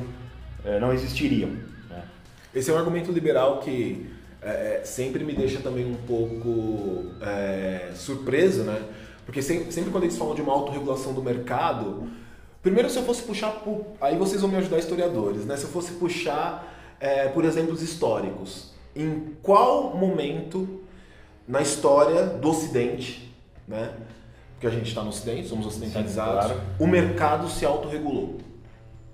é, 0.64 0.80
não 0.80 0.92
existiriam. 0.92 1.50
Né? 1.90 2.02
Esse 2.54 2.70
é 2.70 2.74
um 2.74 2.78
argumento 2.78 3.12
liberal 3.12 3.61
que 3.61 4.11
é, 4.40 4.80
sempre 4.82 5.24
me 5.24 5.35
deixa 5.35 5.61
também 5.61 5.85
um 5.85 5.94
pouco 5.94 7.12
é, 7.20 7.90
surpreso, 7.94 8.64
né? 8.64 8.82
Porque 9.24 9.40
sempre, 9.40 9.72
sempre 9.72 9.90
quando 9.90 10.04
eles 10.04 10.16
falam 10.16 10.35
de 10.35 10.42
uma 10.42 10.52
autorregulação 10.52 11.12
do 11.12 11.22
mercado, 11.22 12.08
primeiro 12.62 12.90
se 12.90 12.96
eu 12.98 13.04
fosse 13.04 13.22
puxar, 13.22 13.50
por, 13.52 13.87
aí 14.00 14.16
vocês 14.16 14.40
vão 14.40 14.50
me 14.50 14.56
ajudar 14.56 14.78
historiadores, 14.78 15.44
né? 15.44 15.56
Se 15.56 15.64
eu 15.64 15.70
fosse 15.70 15.92
puxar 15.92 16.72
é, 16.98 17.28
por 17.28 17.44
exemplos 17.44 17.82
históricos, 17.82 18.72
em 18.94 19.37
qual 19.42 19.96
momento 19.96 20.80
na 21.46 21.61
história 21.61 22.26
do 22.26 22.50
Ocidente, 22.50 23.32
né? 23.66 23.90
Porque 24.54 24.66
a 24.66 24.70
gente 24.70 24.88
está 24.88 25.02
no 25.02 25.08
Ocidente, 25.08 25.48
somos 25.48 25.66
ocidentalizados, 25.66 26.44
Sim, 26.44 26.48
claro. 26.48 26.61
o 26.78 26.87
mercado 26.87 27.48
se 27.48 27.64
autorregulou 27.64 28.38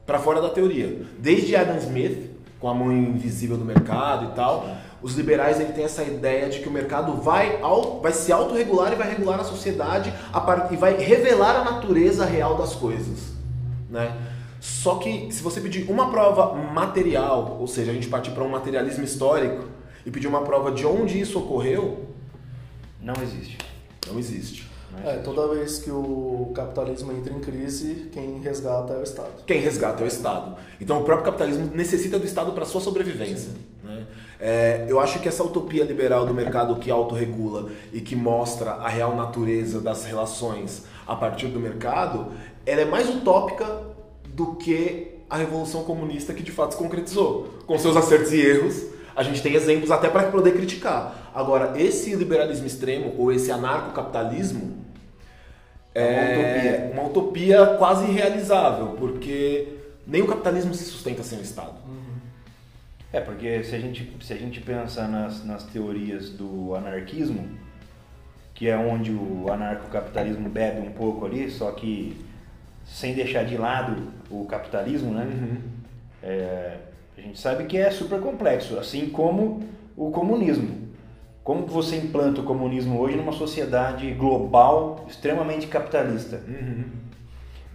para 0.05 0.19
fora 0.19 0.41
da 0.41 0.51
teoria. 0.51 1.03
Desde 1.19 1.55
Adam 1.57 1.77
Smith, 1.79 2.31
com 2.61 2.69
a 2.69 2.75
mão 2.75 2.93
invisível 2.93 3.57
do 3.57 3.65
mercado 3.65 4.33
e 4.33 4.35
tal, 4.35 4.67
os 5.03 5.15
liberais 5.15 5.61
ele 5.61 5.73
tem 5.73 5.85
essa 5.85 6.03
ideia 6.03 6.49
de 6.49 6.59
que 6.61 6.69
o 6.69 6.73
mercado 6.73 7.13
vai, 7.15 7.61
vai 8.03 8.13
se 8.13 8.33
autorregular 8.33 8.93
e 8.93 8.97
vai 8.97 9.09
regular 9.09 9.39
a 9.41 9.45
sociedade 9.45 10.13
a 10.33 10.41
par- 10.41 10.69
e 10.73 10.77
vai 10.77 10.97
revelar 10.97 11.57
a 11.61 11.65
natureza 11.73 12.25
real 12.25 12.57
das 12.57 12.75
coisas, 12.75 13.33
né? 13.89 14.17
Só 14.61 14.97
que 14.97 15.31
se 15.33 15.41
você 15.43 15.61
pedir 15.61 15.89
uma 15.89 16.11
prova 16.11 16.53
material, 16.55 17.59
ou 17.61 17.67
seja, 17.69 17.93
a 17.93 17.95
gente 17.95 18.09
partir 18.09 18.33
para 18.33 18.43
um 18.43 18.49
materialismo 18.49 19.05
histórico 19.05 19.67
e 20.05 20.11
pedir 20.11 20.27
uma 20.27 20.43
prova 20.43 20.73
de 20.73 20.85
onde 20.85 21.21
isso 21.21 21.39
ocorreu, 21.39 22.07
Não 23.01 23.15
existe. 23.23 23.57
não 24.09 24.19
existe. 24.19 24.69
Não 24.91 24.99
É, 25.09 25.13
existe. 25.13 25.25
toda 25.25 25.55
vez 25.55 25.79
que 25.79 25.91
o 25.93 26.51
capitalismo 26.55 27.13
entra 27.13 27.33
em 27.33 27.39
crise, 27.41 28.09
quem 28.13 28.41
resgata 28.41 28.95
é 28.95 28.99
o 28.99 29.03
Estado. 29.05 29.45
Quem 29.47 29.61
resgata 29.61 30.03
é 30.03 30.05
o 30.05 30.09
Estado. 30.09 30.57
Então 30.81 31.01
o 31.01 31.05
próprio 31.05 31.27
capitalismo 31.27 31.71
necessita 31.75 32.19
do 32.19 32.25
Estado 32.27 32.51
para 32.53 32.65
sua 32.65 32.81
sobrevivência. 32.81 33.51
né? 33.85 34.05
É, 34.41 34.87
eu 34.89 35.01
acho 35.01 35.19
que 35.19 35.29
essa 35.29 35.43
utopia 35.43 35.85
liberal 35.85 36.25
do 36.25 36.33
mercado 36.33 36.77
que 36.77 36.91
autorregula 36.91 37.71
e 37.93 38.01
que 38.01 38.15
mostra 38.15 38.73
a 38.73 38.89
real 38.89 39.17
natureza 39.17 39.81
das 39.81 40.05
relações 40.05 40.85
a 41.07 41.17
partir 41.17 41.49
do 41.49 41.59
mercado, 41.59 42.29
ela 42.65 42.83
é 42.83 42.85
mais 42.85 43.09
utópica 43.09 43.67
do 44.29 44.55
que 44.55 45.19
a 45.29 45.37
revolução 45.37 45.83
comunista 45.83 46.33
que 46.33 46.43
de 46.43 46.53
fato 46.53 46.73
se 46.73 46.79
concretizou. 46.79 47.59
Com 47.67 47.79
seus 47.79 47.97
acertos 47.97 48.33
e 48.33 48.41
erros, 48.41 48.87
a 49.17 49.23
gente 49.23 49.43
tem 49.43 49.55
exemplos 49.55 49.91
até 49.91 50.09
para 50.09 50.31
poder 50.31 50.53
criticar. 50.53 51.33
Agora, 51.35 51.73
esse 51.77 52.15
liberalismo 52.15 52.67
extremo 52.67 53.15
ou 53.19 53.33
esse 53.33 53.51
anarcocapitalismo 53.51 54.85
é 55.95 56.91
uma 56.93 57.07
utopia 57.07 57.75
quase 57.79 58.05
irrealizável, 58.05 58.95
porque 58.99 59.69
nem 60.07 60.23
o 60.23 60.27
capitalismo 60.27 60.73
se 60.73 60.85
sustenta 60.85 61.25
sem 61.25 61.41
o 61.41 61.43
Estado. 61.43 61.75
É, 63.13 63.21
porque 63.21 63.63
se 63.65 63.75
a 63.75 63.79
gente, 63.79 64.17
se 64.23 64.33
a 64.33 64.37
gente 64.37 64.61
pensar 64.61 65.09
nas, 65.09 65.45
nas 65.45 65.65
teorias 65.65 66.31
do 66.31 66.75
anarquismo, 66.75 67.49
que 68.55 68.69
é 68.69 68.77
onde 68.77 69.13
o 69.13 69.51
anarcocapitalismo 69.51 70.49
bebe 70.49 70.87
um 70.87 70.91
pouco 70.91 71.25
ali, 71.25 71.51
só 71.51 71.71
que 71.71 72.17
sem 72.85 73.15
deixar 73.15 73.45
de 73.45 73.57
lado 73.57 74.13
o 74.31 74.45
capitalismo, 74.47 75.13
né? 75.13 75.27
É, 76.23 76.77
a 77.17 77.21
gente 77.21 77.39
sabe 77.39 77.65
que 77.65 77.79
é 77.79 77.91
super 77.91 78.21
complexo, 78.21 78.79
assim 78.79 79.09
como 79.09 79.63
o 79.97 80.11
comunismo. 80.11 80.89
Como 81.43 81.67
que 81.67 81.73
você 81.73 81.97
implanta 81.97 82.43
o 82.43 82.45
comunismo 82.45 83.01
hoje 83.01 83.17
numa 83.17 83.33
sociedade 83.33 84.11
global 84.13 85.07
extremamente 85.09 85.67
capitalista? 85.67 86.43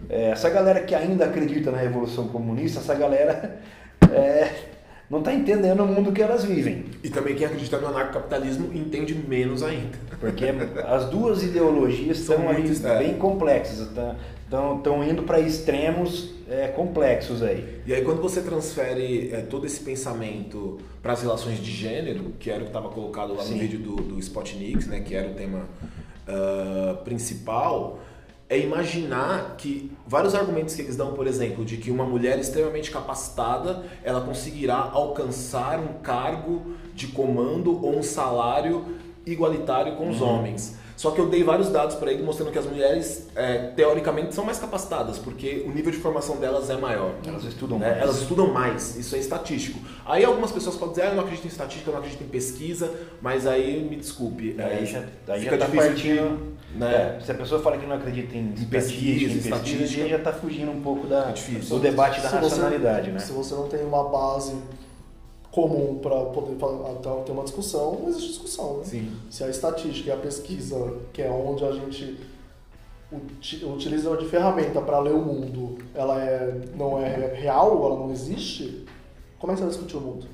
É, 0.10 0.30
essa 0.30 0.50
galera 0.50 0.82
que 0.82 0.94
ainda 0.94 1.26
acredita 1.26 1.72
na 1.72 1.78
revolução 1.78 2.28
comunista, 2.28 2.80
essa 2.80 2.94
galera 2.94 3.60
é, 4.12 4.73
não 5.10 5.20
está 5.20 5.34
entendendo 5.34 5.84
o 5.84 5.88
mundo 5.88 6.12
que 6.12 6.22
elas 6.22 6.44
vivem. 6.44 6.86
E 7.04 7.10
também 7.10 7.36
quem 7.36 7.46
acredita 7.46 7.78
no 7.78 7.88
anarcocapitalismo 7.88 8.74
entende 8.74 9.14
menos 9.14 9.62
ainda. 9.62 9.98
Porque 10.20 10.46
as 10.88 11.06
duas 11.10 11.44
ideologias 11.44 12.20
estão 12.20 12.50
ali 12.50 12.72
é. 12.84 13.00
bem 13.00 13.18
complexas, 13.18 13.80
estão 13.80 15.04
indo 15.04 15.24
para 15.24 15.40
extremos 15.40 16.34
é, 16.50 16.68
complexos 16.68 17.42
aí. 17.42 17.82
E 17.86 17.94
aí 17.94 18.04
quando 18.04 18.22
você 18.22 18.42
transfere 18.42 19.32
é, 19.34 19.42
todo 19.42 19.66
esse 19.66 19.82
pensamento 19.82 20.80
para 21.02 21.14
as 21.14 21.22
relações 21.22 21.60
de 21.60 21.72
gênero, 21.72 22.34
que 22.40 22.50
era 22.50 22.60
o 22.60 22.64
que 22.64 22.70
estava 22.70 22.90
colocado 22.90 23.36
lá 23.36 23.44
Sim. 23.44 23.56
no 23.56 23.60
vídeo 23.60 23.80
do, 23.80 23.96
do 23.96 24.20
Spotnix, 24.20 24.88
né, 24.88 25.02
que 25.02 25.16
era 25.16 25.30
o 25.30 25.34
tema 25.34 25.68
uh, 26.28 27.04
principal, 27.04 28.00
é 28.54 28.60
imaginar 28.60 29.56
que 29.58 29.92
vários 30.06 30.36
argumentos 30.36 30.76
que 30.76 30.82
eles 30.84 30.96
dão, 30.96 31.14
por 31.14 31.26
exemplo, 31.26 31.66
de 31.66 31.78
que 31.78 31.90
uma 31.90 32.06
mulher 32.06 32.38
extremamente 32.38 32.92
capacitada, 32.92 33.84
ela 34.04 34.22
conseguirá 34.22 34.78
alcançar 34.94 35.80
um 35.80 36.02
cargo 36.02 36.62
de 36.94 37.08
comando 37.08 37.84
ou 37.84 37.98
um 37.98 38.04
salário 38.04 38.86
igualitário 39.26 39.96
com 39.96 40.10
os 40.10 40.22
uhum. 40.22 40.28
homens. 40.28 40.78
Só 40.96 41.12
que 41.12 41.20
eu 41.20 41.28
dei 41.28 41.44
vários 41.44 41.70
dados 41.70 41.96
para 41.96 42.12
ele 42.12 42.24
mostrando 42.24 42.52
que 42.52 42.58
as 42.58 42.66
mulheres, 42.66 43.28
é, 43.36 43.58
teoricamente, 43.76 44.34
são 44.34 44.46
mais 44.46 44.60
capacitadas, 44.60 45.18
porque 45.18 45.64
o 45.68 45.72
nível 45.72 45.92
de 45.92 45.98
formação 45.98 46.38
delas 46.38 46.70
é 46.70 46.78
maior. 46.78 47.16
Elas 47.26 47.44
estudam 47.44 47.80
né? 47.80 47.90
mais. 47.90 48.02
Elas 48.02 48.22
estudam 48.22 48.54
mais, 48.54 48.96
isso 48.96 49.16
é 49.16 49.20
estatístico. 49.20 49.80
Aí 50.06 50.24
algumas 50.24 50.52
pessoas 50.52 50.76
podem 50.76 50.94
dizer, 50.94 51.08
ah, 51.08 51.10
eu 51.10 51.16
não 51.16 51.24
acredito 51.24 51.46
em 51.46 51.50
estatística, 51.50 51.90
eu 51.90 51.94
não 51.94 52.00
acredito 52.00 52.24
em 52.24 52.28
pesquisa, 52.28 52.92
mas 53.22 53.48
aí 53.48 53.84
me 53.84 53.96
desculpe. 53.96 54.56
Aí 54.60 54.84
é, 54.84 54.86
já, 54.86 55.04
aí 55.28 55.42
fica 55.42 55.58
já 55.58 55.66
tá 55.66 55.76
partindo. 55.76 56.54
De, 56.74 56.80
né? 56.80 57.18
É, 57.18 57.20
se 57.24 57.32
a 57.32 57.36
pessoa 57.36 57.62
fala 57.62 57.78
que 57.78 57.86
não 57.86 57.96
acredita 57.96 58.36
em, 58.36 58.54
em 58.58 58.66
pesquisa, 58.66 59.34
em 59.34 59.52
pesquisa, 59.52 60.08
já 60.08 60.18
está 60.18 60.32
fugindo 60.32 60.72
um 60.72 60.82
pouco 60.82 61.06
da, 61.06 61.32
é 61.32 61.60
do 61.68 61.80
debate 61.80 62.22
da 62.22 62.30
racionalidade. 62.30 63.08
Você, 63.08 63.12
né? 63.12 63.20
Se 63.20 63.32
você 63.32 63.54
não 63.54 63.68
tem 63.68 63.84
uma 63.84 64.10
base 64.10 64.56
comum 65.54 66.00
para 66.00 66.26
poder 66.26 66.56
ter 67.24 67.32
uma 67.32 67.44
discussão, 67.44 68.00
não 68.02 68.10
existe 68.10 68.30
discussão. 68.30 68.78
Né? 68.80 68.86
Sim. 68.86 69.12
Se 69.30 69.44
a 69.44 69.50
estatística 69.50 70.10
e 70.10 70.12
a 70.12 70.18
pesquisa, 70.18 70.98
que 71.14 71.22
é 71.22 71.30
onde 71.30 71.64
a 71.64 71.72
gente 71.72 72.18
utiliza 73.64 74.18
de 74.18 74.26
ferramenta 74.26 74.82
para 74.82 74.98
ler 74.98 75.14
o 75.14 75.20
mundo, 75.20 75.78
ela 75.94 76.20
é, 76.20 76.60
não 76.76 77.00
é 77.00 77.36
real, 77.36 77.86
ela 77.86 78.00
não 78.00 78.12
existe, 78.12 78.84
como 79.38 79.52
é 79.52 79.56
que 79.56 79.60
você 79.60 79.66
vai 79.66 79.76
discutir 79.76 79.98
o 79.98 80.02
mundo? 80.02 80.26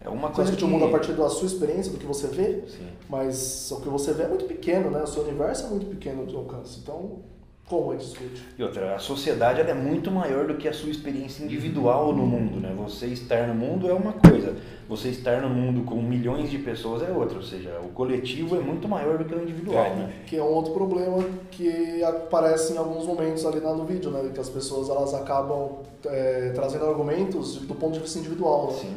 É 0.00 0.08
uma 0.08 0.30
coisa 0.30 0.52
você 0.52 0.56
discute 0.56 0.58
que... 0.58 0.64
o 0.64 0.68
mundo 0.68 0.84
a 0.84 0.90
partir 0.90 1.14
da 1.14 1.28
sua 1.28 1.46
experiência, 1.46 1.90
do 1.90 1.98
que 1.98 2.06
você 2.06 2.28
vê, 2.28 2.62
Sim. 2.68 2.86
mas 3.08 3.72
o 3.72 3.80
que 3.80 3.88
você 3.88 4.12
vê 4.12 4.22
é 4.22 4.28
muito 4.28 4.44
pequeno, 4.44 4.88
né? 4.88 5.02
O 5.02 5.06
seu 5.08 5.24
universo 5.24 5.66
é 5.66 5.70
muito 5.70 5.86
pequeno 5.86 6.26
de 6.26 6.36
alcance. 6.36 6.78
Então, 6.80 7.22
como 7.66 7.94
é 7.94 7.96
discute? 7.96 8.42
E 8.58 8.62
outra, 8.62 8.94
a 8.94 8.98
sociedade 8.98 9.60
é 9.60 9.74
muito 9.74 10.10
maior 10.10 10.46
do 10.46 10.54
que 10.56 10.68
a 10.68 10.72
sua 10.72 10.90
experiência 10.90 11.42
individual 11.42 12.12
no 12.12 12.26
mundo, 12.26 12.60
né? 12.60 12.74
Você 12.76 13.06
estar 13.06 13.48
no 13.48 13.54
mundo 13.54 13.88
é 13.88 13.92
uma 13.92 14.12
coisa, 14.12 14.54
você 14.86 15.08
estar 15.08 15.40
no 15.40 15.48
mundo 15.48 15.82
com 15.82 15.94
milhões 16.02 16.50
de 16.50 16.58
pessoas 16.58 17.02
é 17.02 17.10
outra, 17.10 17.38
ou 17.38 17.42
seja, 17.42 17.80
o 17.82 17.88
coletivo 17.88 18.56
é 18.56 18.60
muito 18.60 18.86
maior 18.86 19.16
do 19.16 19.24
que 19.24 19.34
o 19.34 19.42
individual, 19.42 19.86
é, 19.86 19.94
né? 19.94 20.12
Que 20.26 20.36
é 20.36 20.42
um 20.42 20.52
outro 20.52 20.74
problema 20.74 21.24
que 21.50 22.04
aparece 22.04 22.74
em 22.74 22.76
alguns 22.76 23.06
momentos 23.06 23.46
ali 23.46 23.60
no 23.60 23.84
vídeo, 23.84 24.10
né? 24.10 24.30
Que 24.32 24.40
as 24.40 24.50
pessoas 24.50 24.90
elas 24.90 25.14
acabam 25.14 25.78
é, 26.04 26.52
trazendo 26.54 26.84
argumentos 26.84 27.56
do 27.56 27.74
ponto 27.74 27.94
de 27.94 28.00
vista 28.00 28.18
individual, 28.18 28.72
né? 28.72 28.78
Sim. 28.78 28.96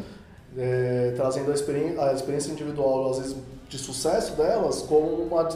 É, 0.58 1.13
trazendo 1.15 1.51
a 1.51 1.53
experiência, 1.53 2.01
a 2.01 2.13
experiência 2.13 2.51
individual, 2.51 3.12
às 3.12 3.19
vezes 3.19 3.38
de 3.69 3.77
sucesso 3.77 4.36
delas, 4.36 4.82
como 4.82 5.08
uma 5.23 5.47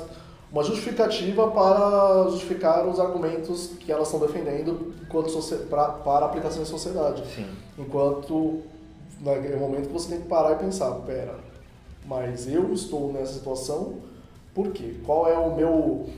uma 0.52 0.64
justificativa 0.64 1.48
para 1.50 2.30
justificar 2.30 2.86
os 2.86 3.00
argumentos 3.00 3.72
que 3.80 3.92
elas 3.92 4.12
estão 4.12 4.20
defendendo 4.20 4.94
enquanto 5.02 5.32
pra, 5.70 5.90
para 5.90 6.26
aplicação 6.26 6.62
em 6.62 6.66
sociedade. 6.66 7.24
Sim. 7.34 7.48
Enquanto 7.78 8.60
naquele 9.22 9.56
momento 9.56 9.88
que 9.88 9.94
você 9.94 10.10
tem 10.10 10.22
que 10.22 10.28
parar 10.28 10.54
e 10.54 10.56
pensar, 10.56 10.92
pera, 11.06 11.36
mas 12.06 12.48
eu 12.48 12.74
estou 12.74 13.14
nessa 13.14 13.34
situação, 13.34 13.96
por 14.54 14.72
quê? 14.72 14.96
Qual 15.06 15.28
é 15.28 15.38
o 15.38 15.56
meu 15.56 16.10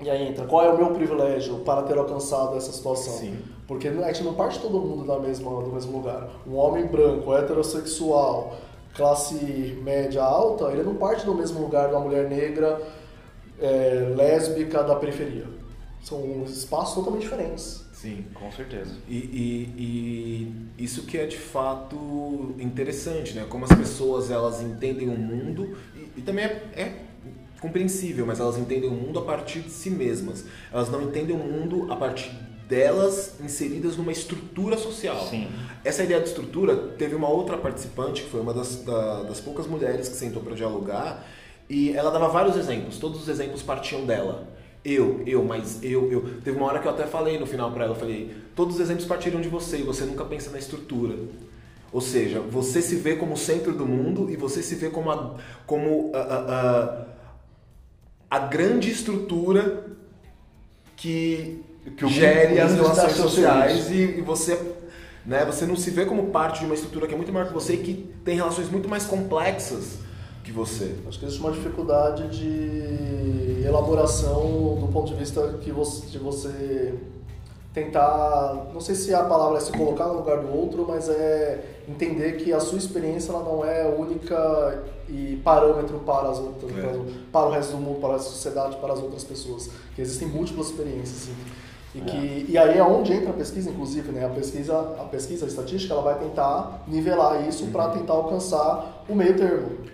e 0.00 0.10
aí 0.10 0.28
entra, 0.28 0.44
qual 0.44 0.64
é 0.64 0.68
o 0.68 0.76
meu 0.76 0.88
privilégio 0.88 1.60
para 1.60 1.82
ter 1.82 1.96
alcançado 1.96 2.56
essa 2.56 2.72
situação? 2.72 3.14
Sim. 3.14 3.38
Porque 3.66 3.88
a 3.88 4.12
gente 4.12 4.24
não 4.24 4.34
parte 4.34 4.60
todo 4.60 4.78
mundo 4.78 5.06
da 5.06 5.18
mesma, 5.18 5.50
do 5.62 5.72
mesmo 5.72 5.96
lugar. 5.96 6.28
Um 6.46 6.56
homem 6.56 6.86
branco, 6.86 7.32
heterossexual, 7.32 8.54
classe 8.94 9.34
média 9.82 10.22
alta, 10.22 10.66
ele 10.66 10.82
não 10.82 10.96
parte 10.96 11.24
do 11.24 11.34
mesmo 11.34 11.60
lugar 11.60 11.88
de 11.88 11.94
uma 11.94 12.02
mulher 12.02 12.28
negra 12.28 12.80
é, 13.60 14.12
lésbica 14.16 14.82
da 14.82 14.96
periferia. 14.96 15.46
São 16.02 16.44
espaços 16.44 16.94
totalmente 16.94 17.22
diferentes. 17.22 17.84
Sim, 17.92 18.26
com 18.34 18.52
certeza. 18.52 18.90
E, 19.08 19.16
e, 19.16 20.52
e, 20.78 20.84
isso 20.84 21.04
que 21.06 21.16
é 21.16 21.24
de 21.24 21.38
fato 21.38 22.54
interessante, 22.58 23.32
né? 23.32 23.46
Como 23.48 23.64
as 23.64 23.72
pessoas 23.72 24.30
elas 24.30 24.60
entendem 24.60 25.08
o 25.08 25.16
mundo 25.16 25.74
e, 25.96 26.20
e 26.20 26.22
também 26.22 26.44
é, 26.44 26.62
é, 26.76 26.92
compreensível, 27.60 28.26
mas 28.26 28.40
elas 28.40 28.58
entendem 28.58 28.90
o 28.90 28.92
mundo 28.92 29.18
a 29.18 29.22
partir 29.22 29.60
de 29.60 29.70
si 29.70 29.88
mesmas. 29.88 30.44
Elas 30.70 30.90
não 30.90 31.00
entendem 31.00 31.34
o 31.34 31.38
mundo 31.38 31.90
a 31.90 31.96
partir 31.96 32.30
delas 32.68 33.40
inseridas 33.40 33.96
numa 33.96 34.12
estrutura 34.12 34.76
social. 34.76 35.26
Sim. 35.26 35.48
Essa 35.82 36.02
ideia 36.02 36.20
de 36.20 36.28
estrutura 36.28 36.76
teve 36.76 37.14
uma 37.14 37.28
outra 37.28 37.56
participante 37.56 38.22
que 38.22 38.28
foi 38.28 38.40
uma 38.40 38.52
das, 38.52 38.84
da, 38.84 39.22
das 39.22 39.40
poucas 39.40 39.66
mulheres 39.66 40.08
que 40.08 40.16
sentou 40.16 40.42
para 40.42 40.54
dialogar 40.54 41.24
e 41.68 41.92
ela 41.92 42.10
dava 42.10 42.28
vários 42.28 42.56
exemplos, 42.56 42.98
todos 42.98 43.22
os 43.22 43.28
exemplos 43.28 43.62
partiam 43.62 44.04
dela. 44.04 44.48
Eu, 44.84 45.22
eu, 45.26 45.42
mas 45.42 45.82
eu, 45.82 46.12
eu. 46.12 46.40
Teve 46.42 46.58
uma 46.58 46.66
hora 46.66 46.78
que 46.78 46.86
eu 46.86 46.92
até 46.92 47.06
falei 47.06 47.38
no 47.38 47.46
final 47.46 47.72
para 47.72 47.84
ela, 47.84 47.94
eu 47.94 47.98
falei, 47.98 48.36
todos 48.54 48.74
os 48.74 48.80
exemplos 48.80 49.06
partiram 49.06 49.40
de 49.40 49.48
você 49.48 49.78
e 49.78 49.82
você 49.82 50.04
nunca 50.04 50.24
pensa 50.26 50.50
na 50.50 50.58
estrutura. 50.58 51.16
Ou 51.90 52.00
seja, 52.00 52.40
você 52.40 52.82
se 52.82 52.96
vê 52.96 53.16
como 53.16 53.36
centro 53.36 53.72
do 53.72 53.86
mundo 53.86 54.28
e 54.28 54.36
você 54.36 54.62
se 54.62 54.74
vê 54.74 54.90
como 54.90 55.10
a, 55.10 55.36
como 55.64 56.10
a, 56.12 57.06
a, 58.30 58.36
a 58.36 58.38
grande 58.40 58.90
estrutura 58.90 59.86
que, 60.96 61.62
que 61.96 62.08
gere 62.08 62.60
as 62.60 62.74
relações 62.74 63.12
sociais 63.12 63.90
e, 63.90 64.18
e, 64.18 64.20
você 64.20 64.60
né, 65.24 65.44
você 65.44 65.64
não 65.64 65.76
se 65.76 65.90
vê 65.90 66.04
como 66.04 66.26
parte 66.26 66.60
de 66.60 66.66
uma 66.66 66.74
estrutura 66.74 67.06
que 67.06 67.14
é 67.14 67.16
muito 67.16 67.32
maior 67.32 67.46
que 67.46 67.54
você 67.54 67.74
e 67.74 67.78
que 67.78 67.94
tem 68.24 68.34
relações 68.34 68.68
muito 68.68 68.88
mais 68.88 69.04
complexas 69.04 69.98
que 70.44 70.52
você? 70.52 70.94
Acho 71.08 71.18
que 71.18 71.24
existe 71.24 71.40
uma 71.40 71.50
dificuldade 71.50 72.28
de 72.28 73.64
elaboração 73.66 74.78
do 74.78 74.88
ponto 74.92 75.08
de 75.08 75.14
vista 75.14 75.58
que 75.62 75.72
você, 75.72 76.06
de 76.06 76.18
você 76.18 76.94
tentar, 77.72 78.68
não 78.72 78.80
sei 78.80 78.94
se 78.94 79.12
a 79.12 79.24
palavra 79.24 79.58
é 79.58 79.60
se 79.60 79.72
colocar 79.72 80.06
no 80.06 80.18
lugar 80.18 80.38
do 80.38 80.56
outro, 80.56 80.86
mas 80.86 81.08
é 81.08 81.80
entender 81.88 82.36
que 82.36 82.52
a 82.52 82.60
sua 82.60 82.78
experiência 82.78 83.32
ela 83.32 83.42
não 83.42 83.64
é 83.64 83.84
única 83.84 84.84
e 85.08 85.40
parâmetro 85.42 85.98
para 86.00 86.28
as 86.28 86.38
outras, 86.38 86.70
é. 86.70 86.80
para, 86.80 86.92
para, 87.32 87.46
o 87.48 87.50
resto 87.50 87.72
do 87.72 87.78
mundo, 87.78 88.00
para 88.00 88.14
a 88.14 88.18
sociedade, 88.18 88.76
para 88.76 88.92
as 88.92 89.00
outras 89.00 89.24
pessoas. 89.24 89.70
Que 89.96 90.02
existem 90.02 90.28
múltiplas 90.28 90.68
experiências. 90.68 91.30
E, 91.94 92.00
que, 92.00 92.16
é. 92.16 92.50
e 92.50 92.58
aí 92.58 92.78
é 92.78 92.82
onde 92.82 93.12
entra 93.12 93.30
a 93.30 93.32
pesquisa, 93.34 93.70
inclusive, 93.70 94.10
né? 94.12 94.24
A 94.24 94.30
pesquisa, 94.30 94.78
a 95.00 95.04
pesquisa 95.04 95.44
a 95.44 95.48
estatística, 95.48 95.92
ela 95.92 96.02
vai 96.02 96.18
tentar 96.18 96.84
nivelar 96.86 97.46
isso 97.46 97.64
uhum. 97.64 97.72
para 97.72 97.90
tentar 97.90 98.12
alcançar 98.14 99.04
o 99.08 99.14
meio 99.14 99.36
termo. 99.36 99.84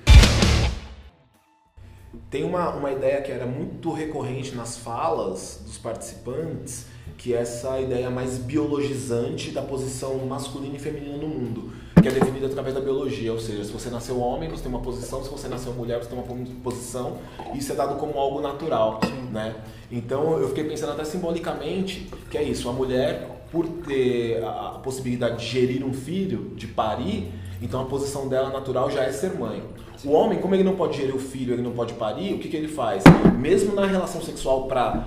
Tem 2.30 2.44
uma, 2.44 2.70
uma 2.70 2.92
ideia 2.92 3.20
que 3.20 3.32
era 3.32 3.44
muito 3.44 3.92
recorrente 3.92 4.54
nas 4.54 4.76
falas 4.76 5.60
dos 5.66 5.76
participantes, 5.76 6.86
que 7.18 7.34
é 7.34 7.38
essa 7.38 7.80
ideia 7.80 8.08
mais 8.08 8.38
biologizante 8.38 9.50
da 9.50 9.60
posição 9.60 10.16
masculina 10.18 10.76
e 10.76 10.78
feminina 10.78 11.16
no 11.16 11.26
mundo, 11.26 11.72
que 12.00 12.06
é 12.06 12.12
definida 12.12 12.46
através 12.46 12.72
da 12.72 12.80
biologia, 12.80 13.32
ou 13.32 13.40
seja, 13.40 13.64
se 13.64 13.72
você 13.72 13.90
nasceu 13.90 14.20
homem, 14.20 14.48
você 14.48 14.62
tem 14.62 14.70
uma 14.70 14.80
posição, 14.80 15.24
se 15.24 15.28
você 15.28 15.48
nasceu 15.48 15.72
mulher, 15.72 15.98
você 15.98 16.08
tem 16.08 16.16
uma 16.16 16.46
posição, 16.62 17.18
e 17.52 17.58
isso 17.58 17.72
é 17.72 17.74
dado 17.74 17.96
como 17.96 18.16
algo 18.16 18.40
natural, 18.40 19.00
né? 19.32 19.56
Então 19.90 20.38
eu 20.38 20.48
fiquei 20.50 20.64
pensando 20.64 20.92
até 20.92 21.04
simbolicamente 21.04 22.08
que 22.30 22.38
é 22.38 22.44
isso, 22.44 22.68
a 22.68 22.72
mulher, 22.72 23.44
por 23.50 23.66
ter 23.66 24.42
a 24.44 24.78
possibilidade 24.82 25.38
de 25.38 25.46
gerir 25.46 25.84
um 25.84 25.92
filho, 25.92 26.52
de 26.54 26.68
parir, 26.68 27.32
então 27.60 27.82
a 27.82 27.84
posição 27.84 28.28
dela 28.28 28.50
natural 28.50 28.90
já 28.90 29.02
é 29.02 29.12
ser 29.12 29.38
mãe. 29.38 29.62
O 30.04 30.12
homem, 30.12 30.38
como 30.38 30.54
ele 30.54 30.64
não 30.64 30.76
pode 30.76 30.96
gerir 30.96 31.14
o 31.14 31.18
filho, 31.18 31.54
ele 31.54 31.62
não 31.62 31.72
pode 31.72 31.94
parir, 31.94 32.34
o 32.34 32.38
que, 32.38 32.48
que 32.48 32.56
ele 32.56 32.68
faz? 32.68 33.04
Mesmo 33.38 33.74
na 33.74 33.86
relação 33.86 34.22
sexual 34.22 34.66
para 34.66 35.06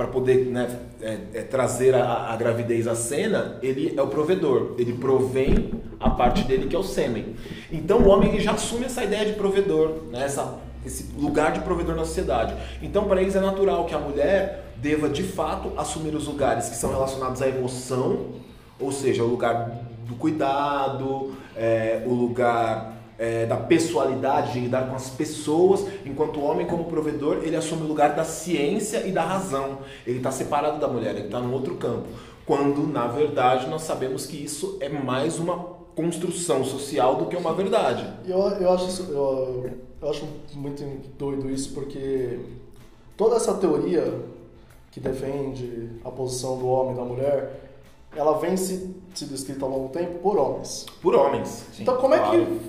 para 0.00 0.08
poder 0.08 0.46
né, 0.46 0.78
é, 1.02 1.18
é, 1.34 1.42
trazer 1.42 1.94
a, 1.94 2.32
a, 2.32 2.36
gravidez 2.36 2.88
à 2.88 2.94
cena, 2.94 3.58
ele 3.62 3.92
é 3.94 4.00
o 4.00 4.06
provedor. 4.06 4.74
Ele 4.78 4.94
provém 4.94 5.72
a 6.00 6.08
parte 6.08 6.44
dele 6.44 6.68
que 6.68 6.74
é 6.74 6.78
o 6.78 6.82
sêmen. 6.82 7.36
Então 7.70 7.98
o 7.98 8.08
homem 8.08 8.40
já 8.40 8.52
assume 8.52 8.86
essa 8.86 9.04
ideia 9.04 9.26
de 9.26 9.34
provedor, 9.34 10.04
né, 10.10 10.24
essa, 10.24 10.58
esse 10.86 11.12
lugar 11.18 11.52
de 11.52 11.60
provedor 11.60 11.94
na 11.96 12.06
sociedade. 12.06 12.54
Então 12.80 13.04
para 13.04 13.20
eles 13.20 13.36
é 13.36 13.40
natural 13.40 13.84
que 13.84 13.94
a 13.94 13.98
mulher 13.98 14.72
deva 14.76 15.06
de 15.06 15.22
fato 15.22 15.70
assumir 15.76 16.14
os 16.14 16.26
lugares 16.26 16.70
que 16.70 16.76
são 16.76 16.90
relacionados 16.90 17.42
à 17.42 17.48
emoção, 17.48 18.28
ou 18.78 18.90
seja, 18.90 19.22
o 19.22 19.26
lugar 19.26 19.89
do 20.10 20.16
cuidado, 20.16 21.32
é, 21.56 22.02
o 22.04 22.12
lugar 22.12 22.96
é, 23.16 23.46
da 23.46 23.56
pessoalidade, 23.56 24.54
de 24.54 24.60
lidar 24.60 24.88
com 24.88 24.96
as 24.96 25.08
pessoas, 25.08 25.86
enquanto 26.04 26.40
o 26.40 26.42
homem, 26.42 26.66
como 26.66 26.84
provedor, 26.84 27.38
ele 27.44 27.54
assume 27.54 27.82
o 27.82 27.86
lugar 27.86 28.16
da 28.16 28.24
ciência 28.24 29.06
e 29.06 29.12
da 29.12 29.22
razão. 29.22 29.78
Ele 30.04 30.16
está 30.16 30.32
separado 30.32 30.80
da 30.80 30.88
mulher, 30.88 31.14
ele 31.14 31.26
está 31.26 31.38
num 31.38 31.52
outro 31.52 31.76
campo. 31.76 32.08
Quando, 32.44 32.86
na 32.86 33.06
verdade, 33.06 33.68
nós 33.68 33.82
sabemos 33.82 34.26
que 34.26 34.42
isso 34.42 34.76
é 34.80 34.88
mais 34.88 35.38
uma 35.38 35.56
construção 35.94 36.64
social 36.64 37.16
do 37.16 37.26
que 37.26 37.36
uma 37.36 37.54
verdade. 37.54 38.04
Eu, 38.26 38.38
eu, 38.38 38.72
acho, 38.72 38.88
isso, 38.88 39.02
eu, 39.10 39.70
eu 40.02 40.10
acho 40.10 40.26
muito 40.54 40.82
doido 41.16 41.48
isso, 41.48 41.72
porque 41.72 42.40
toda 43.16 43.36
essa 43.36 43.54
teoria 43.54 44.12
que 44.90 44.98
defende 44.98 45.90
a 46.04 46.10
posição 46.10 46.58
do 46.58 46.66
homem 46.66 46.94
e 46.94 46.96
da 46.96 47.04
mulher, 47.04 47.69
ela 48.14 48.38
vem 48.38 48.56
se, 48.56 48.94
se 49.14 49.24
descrita 49.26 49.64
ao 49.64 49.70
longo 49.70 49.88
do 49.88 49.92
tempo 49.92 50.18
por 50.18 50.36
homens. 50.36 50.86
Por 51.00 51.14
homens. 51.14 51.66
Sim, 51.72 51.82
então 51.82 51.96
como 51.96 52.14
claro. 52.14 52.42
é 52.42 52.46
que. 52.46 52.60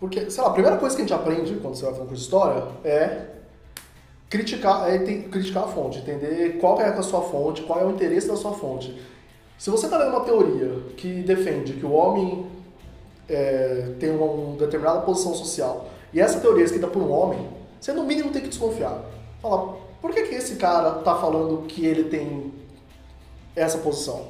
Porque, 0.00 0.30
sei 0.30 0.42
lá, 0.42 0.48
a 0.48 0.52
primeira 0.52 0.78
coisa 0.78 0.96
que 0.96 1.02
a 1.02 1.04
gente 1.04 1.14
aprende 1.14 1.54
quando 1.56 1.74
você 1.74 1.84
vai 1.84 1.92
falar 1.92 2.06
com 2.06 2.14
história 2.14 2.64
é 2.82 3.26
criticar, 4.30 4.90
é 4.90 4.98
criticar 4.98 5.64
a 5.64 5.68
fonte, 5.68 5.98
entender 5.98 6.58
qual 6.58 6.80
é 6.80 6.88
a 6.88 7.02
sua 7.02 7.20
fonte, 7.20 7.62
qual 7.62 7.80
é 7.80 7.84
o 7.84 7.90
interesse 7.90 8.26
da 8.26 8.36
sua 8.36 8.52
fonte. 8.52 8.98
Se 9.58 9.68
você 9.68 9.84
está 9.84 9.98
lendo 9.98 10.16
uma 10.16 10.24
teoria 10.24 10.72
que 10.96 11.22
defende 11.22 11.74
que 11.74 11.84
o 11.84 11.92
homem 11.92 12.46
é, 13.28 13.92
tem 14.00 14.10
uma, 14.10 14.24
uma, 14.24 14.56
determinada 14.56 15.00
posição 15.02 15.34
social 15.34 15.88
e 16.14 16.20
essa 16.20 16.40
teoria 16.40 16.62
é 16.62 16.64
escrita 16.64 16.86
por 16.86 17.02
um 17.02 17.10
homem, 17.12 17.46
você 17.78 17.92
no 17.92 18.04
mínimo 18.04 18.30
tem 18.30 18.40
que 18.40 18.48
desconfiar. 18.48 19.04
Falar, 19.42 19.74
por 20.00 20.12
que, 20.12 20.22
que 20.22 20.34
esse 20.34 20.56
cara 20.56 21.00
está 21.00 21.14
falando 21.16 21.66
que 21.66 21.84
ele 21.84 22.04
tem 22.04 22.52
essa 23.54 23.78
posição? 23.78 24.28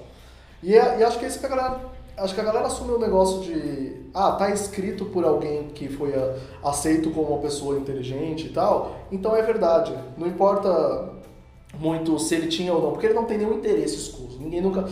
E, 0.62 0.74
é, 0.74 0.98
e 0.98 1.04
acho 1.04 1.18
que 1.18 1.24
é 1.24 1.28
isso 1.28 1.38
que 1.38 1.46
a 1.46 1.48
galera 1.48 1.80
acho 2.16 2.34
que 2.34 2.40
a 2.40 2.44
galera 2.44 2.66
assume 2.66 2.92
o 2.92 2.96
um 2.96 3.00
negócio 3.00 3.40
de 3.40 3.96
ah, 4.12 4.32
tá 4.32 4.50
escrito 4.50 5.06
por 5.06 5.24
alguém 5.24 5.68
que 5.68 5.88
foi 5.88 6.14
a, 6.14 6.68
aceito 6.68 7.10
como 7.10 7.28
uma 7.28 7.38
pessoa 7.38 7.78
inteligente 7.78 8.46
e 8.46 8.50
tal, 8.50 8.96
então 9.10 9.34
é 9.34 9.42
verdade. 9.42 9.94
Não 10.18 10.26
importa 10.26 11.10
muito 11.78 12.18
se 12.18 12.34
ele 12.34 12.48
tinha 12.48 12.74
ou 12.74 12.82
não, 12.82 12.90
porque 12.90 13.06
ele 13.06 13.14
não 13.14 13.24
tem 13.24 13.38
nenhum 13.38 13.54
interesse 13.54 13.96
escuso. 13.96 14.38
Ninguém 14.38 14.60
nunca 14.60 14.86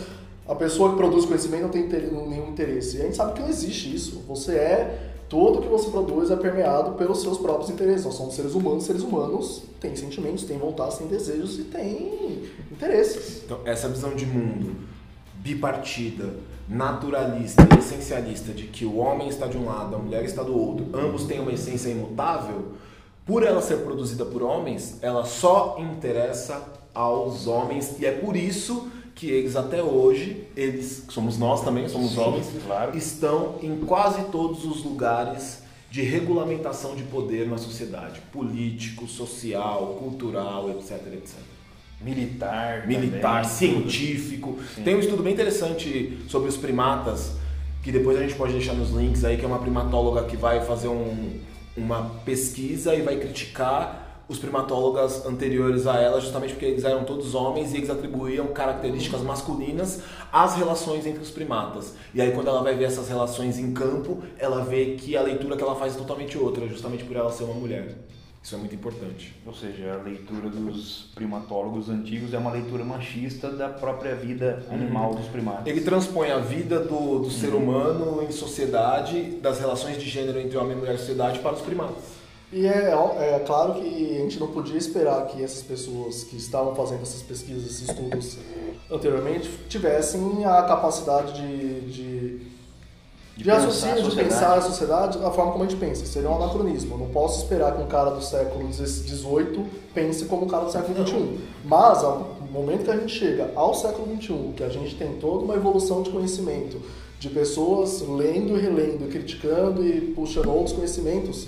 a 0.48 0.54
pessoa 0.54 0.90
que 0.90 0.96
produz 0.96 1.26
conhecimento 1.26 1.64
não 1.64 1.68
tem 1.68 1.86
nenhum 1.86 2.48
interesse. 2.48 2.96
E 2.96 3.00
a 3.00 3.04
gente 3.04 3.16
sabe 3.16 3.34
que 3.34 3.40
não 3.40 3.48
existe 3.48 3.94
isso. 3.94 4.24
Você 4.26 4.56
é. 4.56 5.07
Tudo 5.28 5.60
que 5.60 5.68
você 5.68 5.90
produz 5.90 6.30
é 6.30 6.36
permeado 6.36 6.92
pelos 6.92 7.20
seus 7.20 7.36
próprios 7.36 7.68
interesses. 7.68 8.04
Nós 8.04 8.14
somos 8.14 8.34
seres 8.34 8.54
humanos, 8.54 8.84
seres 8.84 9.02
humanos 9.02 9.62
têm 9.78 9.94
sentimentos, 9.94 10.44
têm 10.44 10.58
vontades, 10.58 10.98
têm 10.98 11.06
desejos 11.06 11.58
e 11.58 11.64
têm 11.64 12.48
interesses. 12.72 13.42
Então, 13.44 13.60
essa 13.64 13.88
visão 13.88 14.14
de 14.14 14.24
mundo 14.24 14.74
bipartida, 15.34 16.34
naturalista 16.68 17.66
e 17.74 17.78
essencialista 17.78 18.52
de 18.52 18.64
que 18.64 18.84
o 18.84 18.96
homem 18.96 19.28
está 19.28 19.46
de 19.46 19.56
um 19.56 19.66
lado, 19.66 19.96
a 19.96 19.98
mulher 19.98 20.24
está 20.24 20.42
do 20.42 20.56
outro, 20.56 20.86
ambos 20.92 21.24
têm 21.24 21.40
uma 21.40 21.52
essência 21.52 21.90
imutável, 21.90 22.72
por 23.24 23.42
ela 23.42 23.60
ser 23.60 23.78
produzida 23.78 24.24
por 24.24 24.42
homens, 24.42 24.98
ela 25.00 25.24
só 25.24 25.76
interessa 25.78 26.62
aos 26.94 27.46
homens 27.46 27.98
e 28.00 28.06
é 28.06 28.12
por 28.12 28.36
isso 28.36 28.90
que 29.18 29.28
eles 29.28 29.56
até 29.56 29.82
hoje, 29.82 30.44
eles, 30.56 31.04
somos 31.08 31.36
nós 31.36 31.64
também, 31.64 31.88
somos 31.88 32.12
Sim, 32.12 32.20
homens, 32.20 32.46
claro. 32.64 32.96
estão 32.96 33.56
em 33.60 33.76
quase 33.78 34.22
todos 34.30 34.64
os 34.64 34.84
lugares 34.84 35.64
de 35.90 36.02
regulamentação 36.02 36.94
de 36.94 37.02
poder 37.02 37.48
na 37.48 37.58
sociedade, 37.58 38.20
político, 38.32 39.08
social, 39.08 39.96
cultural, 39.98 40.70
etc, 40.70 40.92
etc. 41.14 41.34
Militar, 42.00 42.86
militar, 42.86 43.42
também. 43.42 43.56
científico. 43.56 44.56
Sim. 44.76 44.82
Tem 44.84 44.94
um 44.94 45.00
estudo 45.00 45.20
bem 45.20 45.32
interessante 45.32 46.16
sobre 46.28 46.48
os 46.48 46.56
primatas 46.56 47.32
que 47.82 47.90
depois 47.90 48.16
a 48.16 48.22
gente 48.22 48.36
pode 48.36 48.52
deixar 48.52 48.74
nos 48.74 48.90
links 48.90 49.24
aí, 49.24 49.36
que 49.36 49.44
é 49.44 49.48
uma 49.48 49.58
primatóloga 49.58 50.26
que 50.26 50.36
vai 50.36 50.64
fazer 50.64 50.86
um, 50.86 51.40
uma 51.76 52.04
pesquisa 52.24 52.94
e 52.94 53.02
vai 53.02 53.16
criticar 53.16 54.07
os 54.28 54.38
primatólogas 54.38 55.24
anteriores 55.24 55.86
a 55.86 55.98
ela, 55.98 56.20
justamente 56.20 56.52
porque 56.52 56.66
eles 56.66 56.84
eram 56.84 57.04
todos 57.04 57.34
homens 57.34 57.72
e 57.72 57.78
eles 57.78 57.88
atribuíam 57.88 58.48
características 58.48 59.22
masculinas 59.22 60.02
às 60.30 60.54
relações 60.54 61.06
entre 61.06 61.22
os 61.22 61.30
primatas. 61.30 61.94
E 62.12 62.20
aí, 62.20 62.32
quando 62.32 62.48
ela 62.48 62.62
vai 62.62 62.74
ver 62.74 62.84
essas 62.84 63.08
relações 63.08 63.58
em 63.58 63.72
campo, 63.72 64.22
ela 64.38 64.62
vê 64.62 64.96
que 64.96 65.16
a 65.16 65.22
leitura 65.22 65.56
que 65.56 65.62
ela 65.62 65.74
faz 65.74 65.94
é 65.94 65.98
totalmente 65.98 66.36
outra, 66.36 66.68
justamente 66.68 67.04
por 67.04 67.16
ela 67.16 67.32
ser 67.32 67.44
uma 67.44 67.54
mulher. 67.54 67.96
Isso 68.42 68.54
é 68.54 68.58
muito 68.58 68.74
importante. 68.74 69.34
Ou 69.44 69.52
seja, 69.52 69.94
a 69.94 70.02
leitura 70.02 70.48
dos 70.48 71.10
primatólogos 71.14 71.90
antigos 71.90 72.32
é 72.32 72.38
uma 72.38 72.52
leitura 72.52 72.84
machista 72.84 73.50
da 73.50 73.68
própria 73.68 74.14
vida 74.14 74.64
animal 74.70 75.14
dos 75.14 75.26
primatas. 75.26 75.66
Ele 75.66 75.80
transpõe 75.80 76.30
a 76.30 76.38
vida 76.38 76.80
do, 76.80 77.18
do 77.18 77.30
ser 77.30 77.54
humano 77.54 78.22
em 78.22 78.30
sociedade, 78.30 79.38
das 79.42 79.58
relações 79.58 79.98
de 79.98 80.08
gênero 80.08 80.38
entre 80.38 80.56
homem 80.56 80.72
e 80.72 80.76
mulher 80.76 80.94
em 80.94 80.98
sociedade 80.98 81.40
para 81.40 81.54
os 81.54 81.62
primatas. 81.62 82.17
E 82.50 82.66
é, 82.66 82.94
é, 83.18 83.42
claro 83.46 83.74
que 83.74 84.16
a 84.16 84.20
gente 84.20 84.40
não 84.40 84.48
podia 84.48 84.78
esperar 84.78 85.26
que 85.26 85.42
essas 85.42 85.62
pessoas 85.62 86.24
que 86.24 86.36
estavam 86.36 86.74
fazendo 86.74 87.02
essas 87.02 87.20
pesquisas, 87.20 87.66
esses 87.66 87.90
estudos 87.90 88.38
anteriormente, 88.90 89.50
tivessem 89.68 90.46
a 90.46 90.62
capacidade 90.62 91.34
de, 91.34 91.80
de, 91.80 92.38
de, 93.36 93.44
de 93.44 93.50
raciocínio, 93.50 94.02
de 94.02 94.16
pensar 94.16 94.56
a 94.56 94.62
sociedade 94.62 95.18
da 95.18 95.30
forma 95.30 95.52
como 95.52 95.64
a 95.64 95.68
gente 95.68 95.78
pensa. 95.78 96.06
Seria 96.06 96.30
um 96.30 96.36
anacronismo. 96.36 96.94
Eu 96.94 96.98
não 96.98 97.08
posso 97.08 97.42
esperar 97.42 97.76
que 97.76 97.82
um 97.82 97.86
cara 97.86 98.10
do 98.12 98.24
século 98.24 98.72
XVIII 98.72 99.66
pense 99.92 100.24
como 100.24 100.46
um 100.46 100.48
cara 100.48 100.64
do 100.64 100.72
século 100.72 101.06
XXI. 101.06 101.38
Mas, 101.66 102.02
ao 102.02 102.38
momento 102.50 102.84
que 102.84 102.90
a 102.90 102.96
gente 102.96 103.12
chega 103.12 103.52
ao 103.54 103.74
século 103.74 104.06
XXI, 104.16 104.52
que 104.56 104.64
a 104.64 104.70
gente 104.70 104.96
tem 104.96 105.16
toda 105.16 105.44
uma 105.44 105.54
evolução 105.54 106.02
de 106.02 106.08
conhecimento, 106.08 106.80
de 107.20 107.28
pessoas 107.28 108.00
lendo 108.00 108.56
e 108.56 108.60
relendo, 108.60 109.10
criticando 109.10 109.84
e 109.84 110.00
puxando 110.14 110.48
outros 110.48 110.74
conhecimentos 110.74 111.46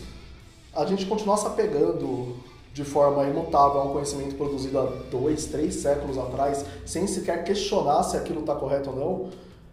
a 0.74 0.84
gente 0.86 1.06
continuar 1.06 1.36
se 1.36 1.46
apegando 1.46 2.36
de 2.72 2.84
forma 2.84 3.24
imutável 3.24 3.80
a 3.80 3.84
um 3.84 3.92
conhecimento 3.92 4.36
produzido 4.36 4.78
há 4.78 4.84
dois, 5.10 5.46
três 5.46 5.74
séculos 5.76 6.16
atrás, 6.16 6.64
sem 6.86 7.06
sequer 7.06 7.44
questionar 7.44 8.02
se 8.04 8.16
aquilo 8.16 8.40
está 8.40 8.54
correto 8.54 8.90
ou 8.90 8.96
não, 8.96 9.30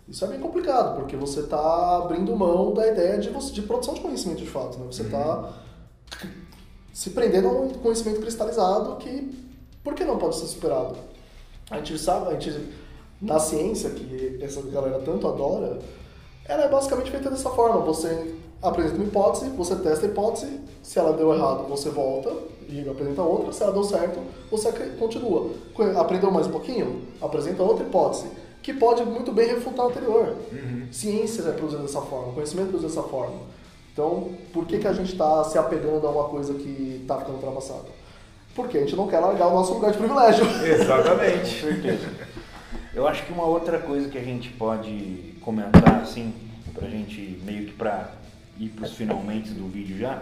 isso 0.08 0.24
é 0.24 0.28
bem 0.30 0.40
complicado, 0.40 0.96
porque 0.96 1.16
você 1.16 1.42
está 1.42 1.98
abrindo 1.98 2.36
mão 2.36 2.74
da 2.74 2.88
ideia 2.88 3.18
de, 3.18 3.30
de 3.52 3.62
produção 3.62 3.94
de 3.94 4.00
conhecimento 4.00 4.40
de 4.40 4.48
fato. 4.48 4.80
Né? 4.80 4.86
Você 4.88 5.04
está 5.04 5.40
uhum. 6.24 6.30
se 6.94 7.10
prendendo 7.10 7.50
a 7.50 7.52
um 7.52 7.70
conhecimento 7.70 8.22
cristalizado 8.22 8.96
que, 8.96 9.38
por 9.84 9.94
que 9.94 10.06
não 10.06 10.18
pode 10.18 10.38
ser 10.38 10.48
superado? 10.48 10.96
A 11.70 11.78
gente 11.78 12.00
sabe, 12.00 12.30
a 12.30 12.40
gente, 12.40 12.74
na 13.22 13.38
ciência, 13.38 13.90
que 13.90 14.40
essa 14.42 14.62
galera 14.62 15.00
tanto 15.00 15.28
adora, 15.28 15.78
ela 16.46 16.64
é 16.64 16.70
basicamente 16.70 17.12
feita 17.12 17.30
dessa 17.30 17.50
forma. 17.50 17.82
Você 17.82 18.34
apresenta 18.62 18.96
uma 18.96 19.06
hipótese, 19.06 19.50
você 19.52 19.76
testa 19.76 20.06
a 20.06 20.10
hipótese, 20.10 20.60
se 20.82 20.98
ela 20.98 21.14
deu 21.14 21.34
errado, 21.34 21.68
você 21.68 21.90
volta 21.90 22.34
e 22.68 22.88
apresenta 22.90 23.22
outra, 23.22 23.54
se 23.54 23.64
ela 23.64 23.72
deu 23.72 23.84
certo, 23.84 24.20
você 24.50 24.72
continua. 25.00 25.52
Aprendeu 25.98 26.32
mais 26.32 26.48
um 26.48 26.52
pouquinho? 26.52 27.04
Apresenta 27.22 27.64
outra 27.64 27.86
hipótese, 27.86 28.28
que 28.62 28.74
pode 28.74 29.04
muito 29.04 29.32
bem 29.32 29.48
refutar 29.48 29.86
a 29.86 29.90
anterior. 29.90 30.36
Uhum. 30.52 30.88
Ciência 30.92 31.44
é 31.44 31.52
produzida 31.52 31.84
dessa 31.84 32.02
forma, 32.02 32.34
conhecimento 32.34 32.68
é 32.68 32.72
produzido 32.72 32.96
dessa 32.96 33.08
forma. 33.08 33.38
Então, 33.94 34.30
por 34.54 34.66
que, 34.66 34.78
que 34.78 34.88
a 34.88 34.94
gente 34.94 35.12
está 35.12 35.44
se 35.44 35.58
apegando 35.58 36.06
a 36.06 36.12
uma 36.12 36.26
coisa 36.26 36.54
que 36.54 37.00
está 37.02 37.18
ficando 37.18 37.36
ultrapassada? 37.36 37.86
Porque 38.54 38.78
a 38.78 38.82
gente 38.82 38.96
não 38.96 39.08
quer 39.08 39.20
largar 39.20 39.48
o 39.48 39.54
nosso 39.54 39.74
lugar 39.74 39.92
de 39.92 39.98
privilégio. 39.98 40.46
Exatamente. 40.66 41.62
Com 41.62 41.68
certeza. 41.68 42.08
Eu 42.94 43.08
acho 43.08 43.26
que 43.26 43.32
uma 43.32 43.46
outra 43.46 43.80
coisa 43.80 44.10
que 44.10 44.18
a 44.18 44.24
gente 44.24 44.50
pode 44.50 45.36
comentar, 45.42 46.02
assim, 46.02 46.34
pra 46.74 46.88
gente 46.88 47.40
meio 47.44 47.66
que 47.68 47.74
para 47.74 48.12
ir 48.60 48.70
para 48.70 48.86
os 48.86 48.94
finalmente 48.94 49.52
do 49.52 49.68
vídeo 49.68 49.98
já, 49.98 50.22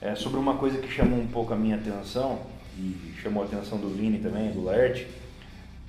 é 0.00 0.14
sobre 0.14 0.38
uma 0.38 0.54
coisa 0.56 0.78
que 0.78 0.88
chamou 0.88 1.18
um 1.18 1.26
pouco 1.26 1.52
a 1.52 1.56
minha 1.56 1.76
atenção, 1.76 2.38
e 2.78 3.14
chamou 3.22 3.42
a 3.42 3.46
atenção 3.46 3.78
do 3.78 3.88
Vini 3.88 4.18
também, 4.18 4.50
do 4.50 4.64
Laerte, 4.64 5.06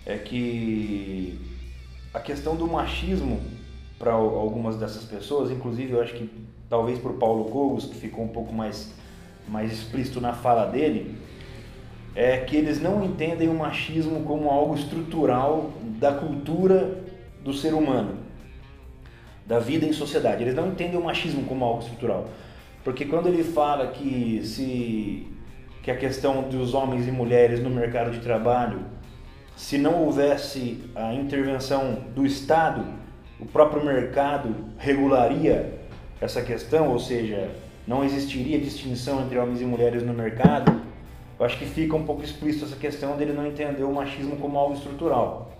é 0.06 0.18
que 0.18 1.40
a 2.14 2.20
questão 2.20 2.56
do 2.56 2.68
machismo 2.68 3.42
para 3.98 4.12
algumas 4.12 4.76
dessas 4.78 5.06
pessoas, 5.06 5.50
inclusive 5.50 5.94
eu 5.94 6.02
acho 6.02 6.14
que 6.14 6.30
talvez 6.70 7.00
para 7.00 7.12
o 7.12 7.18
Paulo 7.18 7.46
Cogos, 7.46 7.86
que 7.86 7.96
ficou 7.96 8.26
um 8.26 8.28
pouco 8.28 8.54
mais, 8.54 8.94
mais 9.48 9.72
explícito 9.72 10.20
na 10.20 10.34
fala 10.34 10.66
dele, 10.66 11.18
é 12.16 12.38
que 12.38 12.56
eles 12.56 12.82
não 12.82 13.04
entendem 13.04 13.48
o 13.48 13.54
machismo 13.54 14.24
como 14.24 14.50
algo 14.50 14.76
estrutural 14.76 15.72
da 16.00 16.14
cultura 16.14 17.02
do 17.44 17.54
ser 17.54 17.74
humano 17.74 18.23
da 19.46 19.60
vida 19.60 19.86
em 19.86 19.94
sociedade. 19.94 20.44
Eles 20.44 20.56
não 20.56 20.68
entendem 20.68 20.98
o 20.98 21.04
machismo 21.04 21.44
como 21.44 21.66
algo 21.66 21.82
estrutural. 21.82 22.28
Porque 22.84 23.06
quando 23.06 23.28
ele 23.28 23.44
fala 23.44 23.88
que 23.88 24.42
se 24.44 25.28
que 25.82 25.92
a 25.92 25.98
questão 25.98 26.44
dos 26.44 26.74
homens 26.74 27.10
e 27.10 27.12
mulheres 27.12 27.62
no 27.62 27.70
mercado 27.70 28.12
de 28.12 28.20
trabalho, 28.20 28.86
se 29.54 29.78
não 29.78 30.06
houvesse 30.06 30.82
a 30.96 31.14
intervenção 31.14 32.06
do 32.16 32.26
Estado, 32.26 32.86
o 33.38 33.46
próprio 33.46 33.84
mercado 33.84 34.56
regularia 34.78 35.78
essa 36.22 36.42
questão, 36.42 36.90
ou 36.90 37.00
seja, 37.00 37.50
não 37.86 38.02
existiria 38.02 38.58
distinção 38.60 39.22
entre 39.24 39.38
homens 39.38 39.60
e 39.60 39.66
mulheres 39.66 40.04
no 40.04 40.14
mercado. 40.14 40.82
Eu 41.38 41.46
acho 41.46 41.60
que 41.60 41.66
fica 41.66 41.98
um 41.98 42.06
pouco 42.06 42.24
explícito 42.24 42.64
essa 42.64 42.78
questão 42.78 43.18
dele 43.18 43.34
não 43.34 43.46
entender 43.46 43.84
o 43.84 43.94
machismo 43.94 44.38
como 44.38 44.58
algo 44.58 44.76
estrutural 44.76 45.52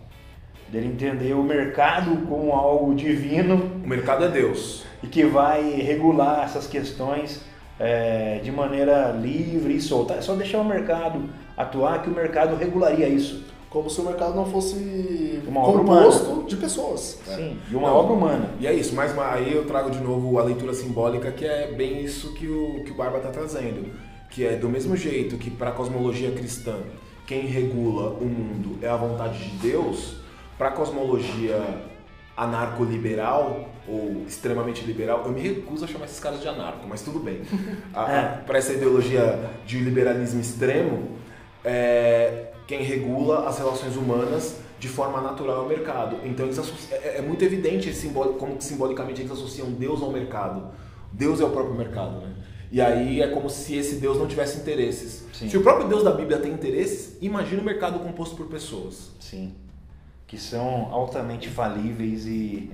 dele 0.74 0.88
entender 0.88 1.36
o 1.36 1.44
mercado 1.44 2.26
como 2.28 2.52
algo 2.52 2.96
divino. 2.96 3.72
O 3.84 3.88
mercado 3.88 4.26
é 4.26 4.28
Deus. 4.28 4.84
E 5.04 5.08
que 5.08 5.24
vai 5.24 5.62
regular 5.76 6.44
essas 6.44 6.66
questões 6.66 7.42
é, 7.80 8.40
de 8.44 8.52
maneira 8.52 9.12
livre 9.12 9.76
e 9.76 9.82
solta. 9.82 10.16
É 10.16 10.22
só 10.22 10.34
deixar 10.34 10.58
o 10.62 10.66
mercado 10.66 11.30
atuar 11.56 12.02
que 12.02 12.10
o 12.10 12.14
mercado 12.14 12.56
regularia 12.56 13.08
isso. 13.08 13.44
Como 13.70 13.88
se 13.90 14.02
o 14.02 14.06
mercado 14.06 14.36
não 14.36 14.46
fosse 14.46 15.42
uma 15.48 15.62
obra 15.62 15.82
humana. 15.82 16.02
composto 16.06 16.46
de 16.48 16.56
pessoas. 16.56 17.20
Sim, 17.26 17.58
e 17.72 17.76
uma 17.76 17.90
Não. 17.90 17.96
obra 17.98 18.14
humana. 18.14 18.50
E 18.60 18.68
é 18.68 18.74
isso, 18.74 18.96
mas 18.96 19.18
aí 19.18 19.54
eu 19.54 19.66
trago 19.66 19.90
de 19.92 20.00
novo 20.00 20.38
a 20.40 20.44
leitura 20.44 20.74
simbólica, 20.74 21.32
que 21.32 21.46
é 21.46 21.72
bem 21.72 22.04
isso 22.04 22.34
que 22.34 22.48
o, 22.48 22.84
que 22.84 22.92
o 22.92 22.96
Barba 22.96 23.18
está 23.18 23.30
trazendo. 23.30 23.92
Que 24.30 24.46
é 24.46 24.56
do 24.56 24.70
mesmo 24.70 24.96
jeito 24.96 25.38
que 25.38 25.50
para 25.52 25.70
a 25.70 25.74
cosmologia 25.74 26.32
cristã, 26.32 26.78
quem 27.26 27.48
regula 27.48 28.12
o 28.12 28.26
mundo 28.26 28.78
é 28.82 28.88
a 28.88 28.96
vontade 28.96 29.40
de 29.40 29.58
Deus, 29.58 30.23
para 30.58 30.70
a 30.70 30.72
cosmologia 30.72 31.62
anarco-liberal 32.36 33.70
ou 33.88 34.24
extremamente 34.28 34.84
liberal, 34.84 35.24
eu 35.26 35.32
me 35.32 35.42
recuso 35.42 35.86
a 35.86 35.88
chamar 35.88 36.06
esses 36.06 36.20
caras 36.20 36.42
de 36.42 36.48
anarco, 36.48 36.88
mas 36.88 37.02
tudo 37.02 37.20
bem. 37.20 37.42
É. 37.96 38.42
Para 38.46 38.58
essa 38.58 38.74
ideologia 38.74 39.52
de 39.66 39.80
liberalismo 39.80 40.42
extremo, 40.42 41.10
é, 41.64 42.52
quem 42.66 42.82
regula 42.82 43.48
as 43.48 43.58
relações 43.60 43.96
humanas 43.96 44.58
de 44.80 44.88
forma 44.90 45.22
natural 45.22 45.62
ao 45.62 45.68
mercado. 45.68 46.18
Então 46.26 46.50
é, 46.92 47.20
é 47.20 47.22
muito 47.22 47.46
evidente 47.46 47.92
como 48.40 48.58
que 48.58 48.64
simbolicamente 48.64 49.22
eles 49.22 49.32
associam 49.32 49.72
Deus 49.72 50.02
ao 50.02 50.12
mercado. 50.12 50.72
Deus 51.12 51.40
é 51.40 51.46
o 51.46 51.52
próprio 51.52 51.76
mercado, 51.76 52.20
né? 52.20 52.34
E 52.72 52.82
aí 52.82 53.22
é 53.22 53.28
como 53.28 53.50
se 53.50 53.76
esse 53.76 53.96
Deus 53.96 54.18
não 54.18 54.26
tivesse 54.26 54.58
interesses. 54.58 55.28
Sim. 55.32 55.48
Se 55.48 55.56
o 55.56 55.62
próprio 55.62 55.88
Deus 55.88 56.04
da 56.04 56.12
Bíblia 56.12 56.40
tem 56.40 56.52
interesses, 56.52 57.16
imagina 57.22 57.62
o 57.62 57.64
mercado 57.64 58.00
composto 58.00 58.36
por 58.36 58.48
pessoas. 58.48 59.12
Sim. 59.20 59.54
Que 60.34 60.40
são 60.40 60.92
altamente 60.92 61.48
falíveis 61.48 62.26
e, 62.26 62.72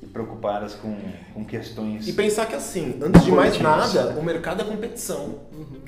e 0.00 0.06
preocupadas 0.06 0.76
com, 0.76 0.96
com 1.34 1.44
questões. 1.44 2.06
E 2.06 2.12
pensar 2.12 2.46
que 2.46 2.54
assim, 2.54 3.00
antes 3.02 3.24
de 3.24 3.32
mais 3.32 3.60
nada, 3.60 4.10
o 4.16 4.22
mercado 4.22 4.62
é 4.62 4.64
competição. 4.64 5.40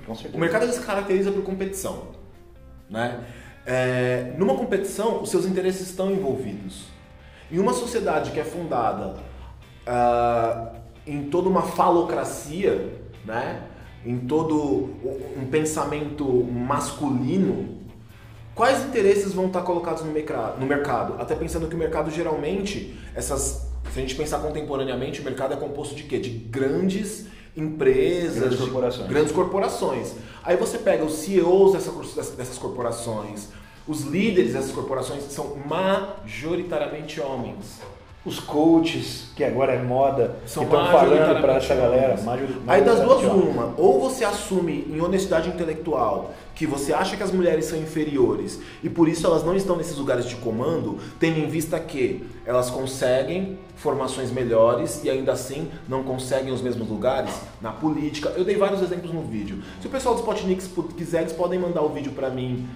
Com 0.05 0.17
certeza. 0.17 0.37
O 0.37 0.41
mercado 0.41 0.69
se 0.73 0.81
caracteriza 0.81 1.31
por 1.31 1.45
competição. 1.45 2.09
Né? 2.91 3.21
É, 3.65 4.35
numa 4.37 4.57
competição, 4.57 5.23
os 5.23 5.31
seus 5.31 5.47
interesses 5.47 5.91
estão 5.91 6.11
envolvidos. 6.11 6.87
Em 7.53 7.61
uma 7.61 7.73
sociedade 7.73 8.33
que 8.33 8.41
é 8.41 8.45
fundada 8.45 9.15
ah, 9.87 10.73
em 11.07 11.31
toda 11.31 11.49
uma 11.49 11.63
falocracia, 11.63 12.99
né? 13.25 13.63
em 14.05 14.19
todo 14.19 14.91
um 15.37 15.47
pensamento 15.49 16.27
masculino, 16.43 17.81
quais 18.55 18.85
interesses 18.85 19.33
vão 19.33 19.47
estar 19.47 19.63
colocados 19.63 20.03
no 20.03 20.13
mercado? 20.13 20.61
no 20.61 20.67
mercado? 20.67 21.21
Até 21.21 21.35
pensando 21.35 21.67
que 21.69 21.75
o 21.75 21.79
mercado 21.79 22.11
geralmente, 22.11 22.99
essas, 23.15 23.67
se 23.93 23.99
a 23.99 24.01
gente 24.03 24.15
pensar 24.15 24.39
contemporaneamente, 24.41 25.21
o 25.21 25.25
mercado 25.25 25.55
é 25.55 25.57
composto 25.57 25.95
de 25.95 26.05
quê? 26.05 26.19
De 26.19 26.31
grandes 26.31 27.27
empresas, 27.57 28.39
Grandes 28.39 28.59
de 28.59 28.65
corporações. 28.65 29.09
grandes 29.09 29.33
corporações. 29.33 30.15
Aí 30.43 30.57
você 30.57 30.79
pega 30.79 31.05
os 31.05 31.15
CEOs 31.15 31.73
dessa 31.73 31.91
dessas 32.37 32.59
corporações, 32.59 33.49
os 33.87 34.03
líderes 34.03 34.55
dessas 34.55 34.71
corporações 34.73 35.25
são 35.25 35.57
majoritariamente 35.67 37.21
homens. 37.21 37.81
Os 38.25 38.39
coaches, 38.39 39.25
que 39.35 39.43
agora 39.43 39.73
é 39.73 39.83
moda, 39.83 40.37
São 40.47 40.65
que 40.65 40.73
estão 40.73 40.87
falando 40.93 41.41
para 41.41 41.57
essa 41.57 41.75
galera. 41.75 42.17
Aí 42.69 42.81
das 42.83 43.01
duas 43.01 43.21
uma, 43.25 43.75
ou 43.77 44.01
você 44.01 44.25
assume 44.25 44.87
em 44.89 45.01
honestidade 45.01 45.49
intelectual 45.49 46.31
que 46.55 46.65
você 46.65 46.93
acha 46.93 47.17
que 47.17 47.23
as 47.23 47.33
mulheres 47.33 47.65
são 47.65 47.77
inferiores 47.79 48.61
e 48.81 48.89
por 48.89 49.09
isso 49.09 49.27
elas 49.27 49.43
não 49.43 49.57
estão 49.57 49.75
nesses 49.75 49.97
lugares 49.99 50.27
de 50.27 50.37
comando, 50.37 50.99
tendo 51.19 51.39
em 51.41 51.49
vista 51.49 51.81
que 51.81 52.25
elas 52.47 52.71
conseguem 52.71 53.59
formações 53.75 54.31
melhores 54.31 55.03
e 55.03 55.11
ainda 55.11 55.33
assim 55.33 55.69
não 55.89 56.05
conseguem 56.05 56.53
os 56.53 56.63
mesmos 56.63 56.89
lugares 56.89 57.35
na 57.61 57.73
política. 57.73 58.29
Eu 58.37 58.45
dei 58.45 58.57
vários 58.57 58.83
exemplos 58.83 59.13
no 59.13 59.23
vídeo. 59.23 59.61
Se 59.81 59.89
o 59.89 59.91
pessoal 59.91 60.15
do 60.15 60.21
Spotnix 60.21 60.69
pu- 60.69 60.85
quiser, 60.85 61.23
eles 61.23 61.33
podem 61.33 61.59
mandar 61.59 61.83
o 61.83 61.89
vídeo 61.89 62.13
para 62.13 62.31
mim 62.31 62.69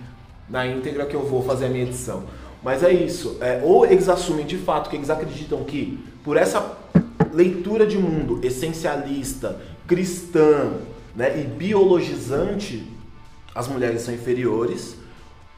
na 0.48 0.66
íntegra 0.66 1.06
que 1.06 1.14
eu 1.14 1.24
vou 1.24 1.42
fazer 1.44 1.66
a 1.66 1.68
minha 1.68 1.85
edição. 1.85 2.24
Mas 2.62 2.82
é 2.82 2.92
isso. 2.92 3.38
É, 3.40 3.60
ou 3.64 3.86
eles 3.86 4.08
assumem 4.08 4.44
de 4.44 4.58
fato 4.58 4.90
que 4.90 4.96
eles 4.96 5.10
acreditam 5.10 5.64
que 5.64 5.98
por 6.24 6.36
essa 6.36 6.76
leitura 7.32 7.86
de 7.86 7.98
mundo 7.98 8.40
essencialista, 8.42 9.60
cristã 9.86 10.72
né, 11.14 11.40
e 11.40 11.44
biologizante, 11.44 12.86
as 13.54 13.68
mulheres 13.68 14.02
são 14.02 14.12
inferiores, 14.12 14.96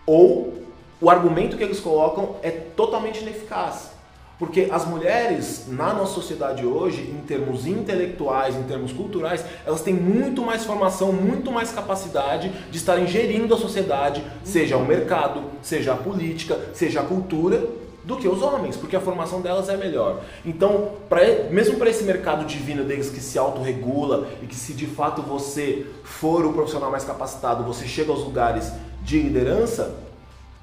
ou 0.06 0.62
o 1.00 1.10
argumento 1.10 1.56
que 1.56 1.62
eles 1.62 1.80
colocam 1.80 2.36
é 2.42 2.50
totalmente 2.50 3.20
ineficaz. 3.22 3.97
Porque 4.38 4.68
as 4.70 4.86
mulheres, 4.86 5.64
na 5.66 5.92
nossa 5.92 6.14
sociedade 6.14 6.64
hoje, 6.64 7.02
em 7.02 7.18
termos 7.26 7.66
intelectuais, 7.66 8.54
em 8.54 8.62
termos 8.62 8.92
culturais, 8.92 9.44
elas 9.66 9.80
têm 9.80 9.94
muito 9.94 10.42
mais 10.42 10.64
formação, 10.64 11.12
muito 11.12 11.50
mais 11.50 11.72
capacidade 11.72 12.52
de 12.70 12.76
estarem 12.78 13.06
gerindo 13.06 13.52
a 13.52 13.58
sociedade, 13.58 14.22
seja 14.44 14.76
o 14.76 14.86
mercado, 14.86 15.42
seja 15.60 15.92
a 15.92 15.96
política, 15.96 16.56
seja 16.72 17.00
a 17.00 17.04
cultura, 17.04 17.66
do 18.08 18.16
que 18.16 18.26
os 18.26 18.40
homens, 18.40 18.74
porque 18.74 18.96
a 18.96 19.00
formação 19.00 19.42
delas 19.42 19.68
é 19.68 19.76
melhor. 19.76 20.22
Então, 20.42 20.92
pra, 21.10 21.20
mesmo 21.50 21.76
para 21.76 21.90
esse 21.90 22.04
mercado 22.04 22.46
divino 22.46 22.82
deles 22.82 23.10
que 23.10 23.20
se 23.20 23.38
autorregula 23.38 24.28
e 24.42 24.46
que 24.46 24.54
se 24.54 24.72
de 24.72 24.86
fato 24.86 25.20
você 25.20 25.86
for 26.04 26.46
o 26.46 26.54
profissional 26.54 26.90
mais 26.90 27.04
capacitado, 27.04 27.64
você 27.64 27.86
chega 27.86 28.10
aos 28.10 28.24
lugares 28.24 28.72
de 29.02 29.20
liderança, 29.20 29.94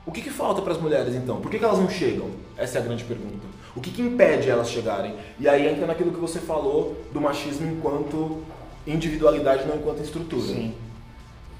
o 0.07 0.11
que, 0.11 0.23
que 0.23 0.31
falta 0.31 0.59
para 0.59 0.73
as 0.73 0.81
mulheres 0.81 1.13
então? 1.13 1.39
Por 1.39 1.51
que, 1.51 1.59
que 1.59 1.65
elas 1.65 1.77
não 1.77 1.87
chegam? 1.87 2.31
Essa 2.57 2.79
é 2.79 2.81
a 2.81 2.83
grande 2.83 3.03
pergunta. 3.03 3.54
O 3.75 3.81
que, 3.81 3.91
que 3.91 4.01
impede 4.01 4.49
elas 4.49 4.69
chegarem? 4.69 5.15
E 5.39 5.47
aí 5.49 5.67
entra 5.67 5.85
naquilo 5.85 6.11
que 6.11 6.19
você 6.19 6.39
falou 6.39 6.95
do 7.11 7.19
machismo 7.19 7.67
enquanto 7.69 8.41
individualidade, 8.87 9.65
não 9.67 9.75
enquanto 9.75 10.01
estrutura. 10.01 10.47
Sim. 10.47 10.73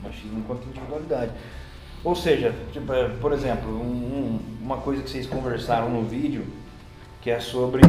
Machismo 0.01 0.39
enquanto 0.39 0.65
individualidade. 0.67 1.32
Ou 2.04 2.15
seja, 2.15 2.54
tipo, 2.71 2.93
é, 2.93 3.10
por 3.19 3.34
exemplo, 3.34 3.69
um- 3.69 3.84
um- 3.84 4.39
uma 4.62 4.78
coisa 4.78 5.01
que 5.01 5.10
vocês 5.10 5.25
conversaram 5.28 5.89
no 5.89 6.04
vídeo, 6.04 6.45
que 7.21 7.30
é 7.32 7.39
sobre 7.39 7.82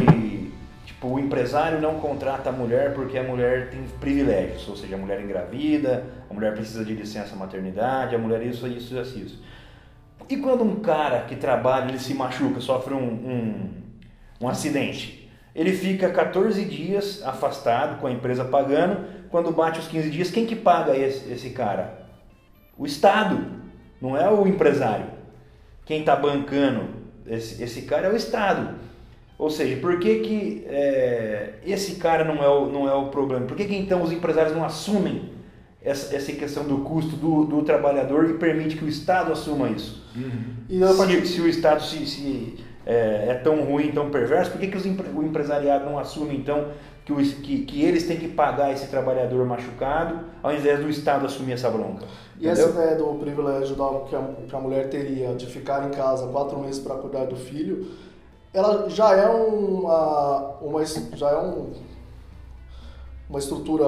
tipo, 0.85 1.07
o 1.09 1.19
empresário 1.19 1.79
não 1.79 1.95
contrata 1.99 2.49
a 2.49 2.51
mulher 2.51 2.93
porque 2.95 3.17
a 3.17 3.23
mulher 3.23 3.69
tem 3.69 3.83
privilégios, 3.99 4.67
ou 4.67 4.75
seja, 4.75 4.95
a 4.95 4.97
mulher 4.97 5.21
engravida, 5.21 6.05
a 6.29 6.33
mulher 6.33 6.53
precisa 6.55 6.83
de 6.83 6.93
licença 6.93 7.35
maternidade, 7.35 8.15
a 8.15 8.17
mulher 8.17 8.41
isso, 8.41 8.65
isso, 8.67 8.97
isso, 8.97 9.17
isso. 9.19 9.43
E 10.29 10.37
quando 10.37 10.63
um 10.63 10.77
cara 10.77 11.21
que 11.21 11.35
trabalha, 11.35 11.89
ele 11.89 11.99
se 11.99 12.13
machuca, 12.13 12.59
sofre 12.59 12.93
um, 12.93 12.97
um, 13.03 13.69
um 14.39 14.47
acidente, 14.47 15.29
ele 15.55 15.73
fica 15.73 16.09
14 16.09 16.63
dias 16.65 17.23
afastado 17.23 17.99
com 17.99 18.07
a 18.07 18.11
empresa 18.11 18.45
pagando, 18.45 19.05
quando 19.29 19.51
bate 19.51 19.79
os 19.79 19.87
15 19.87 20.09
dias, 20.09 20.31
quem 20.31 20.45
que 20.45 20.55
paga 20.55 20.95
esse, 20.95 21.31
esse 21.31 21.49
cara? 21.49 22.07
O 22.77 22.85
Estado, 22.85 23.45
não 23.99 24.15
é 24.15 24.29
o 24.29 24.47
empresário. 24.47 25.07
Quem 25.85 26.01
está 26.01 26.15
bancando 26.15 26.85
esse, 27.25 27.61
esse 27.61 27.81
cara 27.83 28.07
é 28.07 28.11
o 28.11 28.15
Estado. 28.15 28.75
Ou 29.37 29.49
seja, 29.49 29.77
por 29.77 29.99
que, 29.99 30.19
que 30.19 30.65
é, 30.67 31.55
esse 31.65 31.95
cara 31.95 32.23
não 32.23 32.43
é, 32.43 32.47
o, 32.47 32.67
não 32.67 32.87
é 32.87 32.93
o 32.93 33.07
problema? 33.07 33.45
Por 33.45 33.55
que, 33.55 33.65
que 33.65 33.75
então 33.75 34.01
os 34.01 34.11
empresários 34.11 34.55
não 34.55 34.63
assumem 34.63 35.29
essa, 35.81 36.15
essa 36.15 36.31
questão 36.31 36.63
do 36.63 36.79
custo 36.79 37.15
do, 37.15 37.45
do 37.45 37.61
trabalhador 37.61 38.29
e 38.29 38.33
permite 38.33 38.75
que 38.75 38.83
o 38.83 38.89
Estado 38.89 39.31
assuma 39.31 39.69
isso? 39.69 40.03
E 40.69 40.83
a 40.83 40.93
partir 40.93 41.25
Se, 41.25 41.33
se 41.33 41.41
o 41.41 41.47
Estado 41.47 41.83
se, 41.83 42.05
se, 42.05 42.57
é, 42.87 43.27
é 43.31 43.33
tão 43.43 43.63
ruim, 43.63 43.91
tão 43.91 44.09
perverso, 44.09 44.51
por 44.51 44.59
que, 44.61 44.67
que 44.67 44.87
empre- 44.87 45.09
o 45.13 45.21
empresariado 45.23 45.85
não 45.85 45.99
assume 45.99 46.35
então 46.37 46.67
que, 47.05 47.13
que, 47.41 47.65
que 47.65 47.81
eles 47.83 48.07
têm 48.07 48.17
que 48.17 48.27
pagar 48.29 48.71
esse 48.71 48.87
trabalhador 48.87 49.45
machucado 49.45 50.21
ao 50.41 50.53
invés 50.53 50.79
do 50.79 50.89
Estado 50.89 51.25
assumir 51.25 51.53
essa 51.53 51.69
bronca? 51.69 52.05
E 52.39 52.47
essa 52.47 52.69
Entendeu? 52.69 52.83
ideia 52.83 52.95
do 52.97 53.13
privilégio 53.19 53.75
da- 53.75 53.99
que, 54.07 54.15
a, 54.15 54.21
que 54.47 54.55
a 54.55 54.59
mulher 54.59 54.89
teria 54.89 55.33
de 55.35 55.45
ficar 55.47 55.85
em 55.87 55.91
casa 55.91 56.27
quatro 56.27 56.59
meses 56.59 56.79
para 56.79 56.95
cuidar 56.95 57.25
do 57.25 57.35
filho, 57.35 57.87
ela 58.53 58.89
já 58.89 59.13
é 59.15 59.27
uma, 59.27 60.55
uma 60.61 60.85
já 60.85 61.29
é 61.31 61.37
um, 61.37 61.71
uma 63.29 63.39
estrutura 63.39 63.85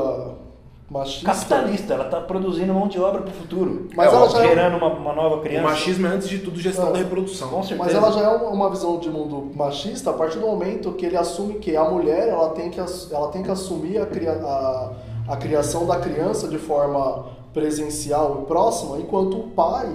machista. 0.90 1.26
Capitalista, 1.32 1.94
ela 1.94 2.06
está 2.06 2.20
produzindo 2.22 2.74
mão 2.74 2.88
de 2.88 3.00
obra 3.00 3.22
para 3.22 3.30
o 3.32 3.34
futuro. 3.34 3.88
Mas 3.96 4.12
É, 4.12 4.16
ela 4.16 4.30
já 4.30 4.44
é- 4.44 4.48
gerando 4.48 4.78
uma, 4.78 4.88
uma 4.94 5.14
nova 5.14 5.36
O 5.36 5.42
criança. 5.42 5.64
machismo 5.68 6.08
é, 6.08 6.10
antes 6.10 6.28
de 6.28 6.40
tudo, 6.40 6.60
gestão 6.60 6.90
É. 6.90 6.92
da 6.94 6.98
reprodução. 6.98 7.50
Com 7.50 7.62
certeza. 7.64 7.84
Mas 7.84 7.94
ela 7.96 8.12
já 8.12 8.22
é 8.22 8.38
uma 8.38 8.70
visão 8.70 8.98
de 9.00 9.10
mundo 9.10 9.52
machista 9.56 10.10
a 10.10 10.14
partir 10.14 10.40
do 10.40 10.48
momento 10.48 10.92
que 10.94 11.06
ele 11.06 11.18
assume 11.18 11.56
que 11.56 11.76
a 11.76 11.84
mulher 11.86 12.28
ela 12.28 12.50
tem 12.50 12.70
que, 12.70 12.80
ela 12.80 13.28
tem 13.30 13.44
que 13.44 13.52
assumir 13.52 14.00
a, 14.02 14.06
cria, 14.06 14.32
a, 14.34 14.92
a 15.28 15.38
criação 15.38 15.86
da 15.86 15.98
criança 15.98 16.48
de 16.48 16.58
forma 16.58 17.26
presencial 17.54 18.40
e 18.42 18.46
próxima, 18.46 18.98
enquanto 19.00 19.38
o 19.38 19.44
pai 19.50 19.88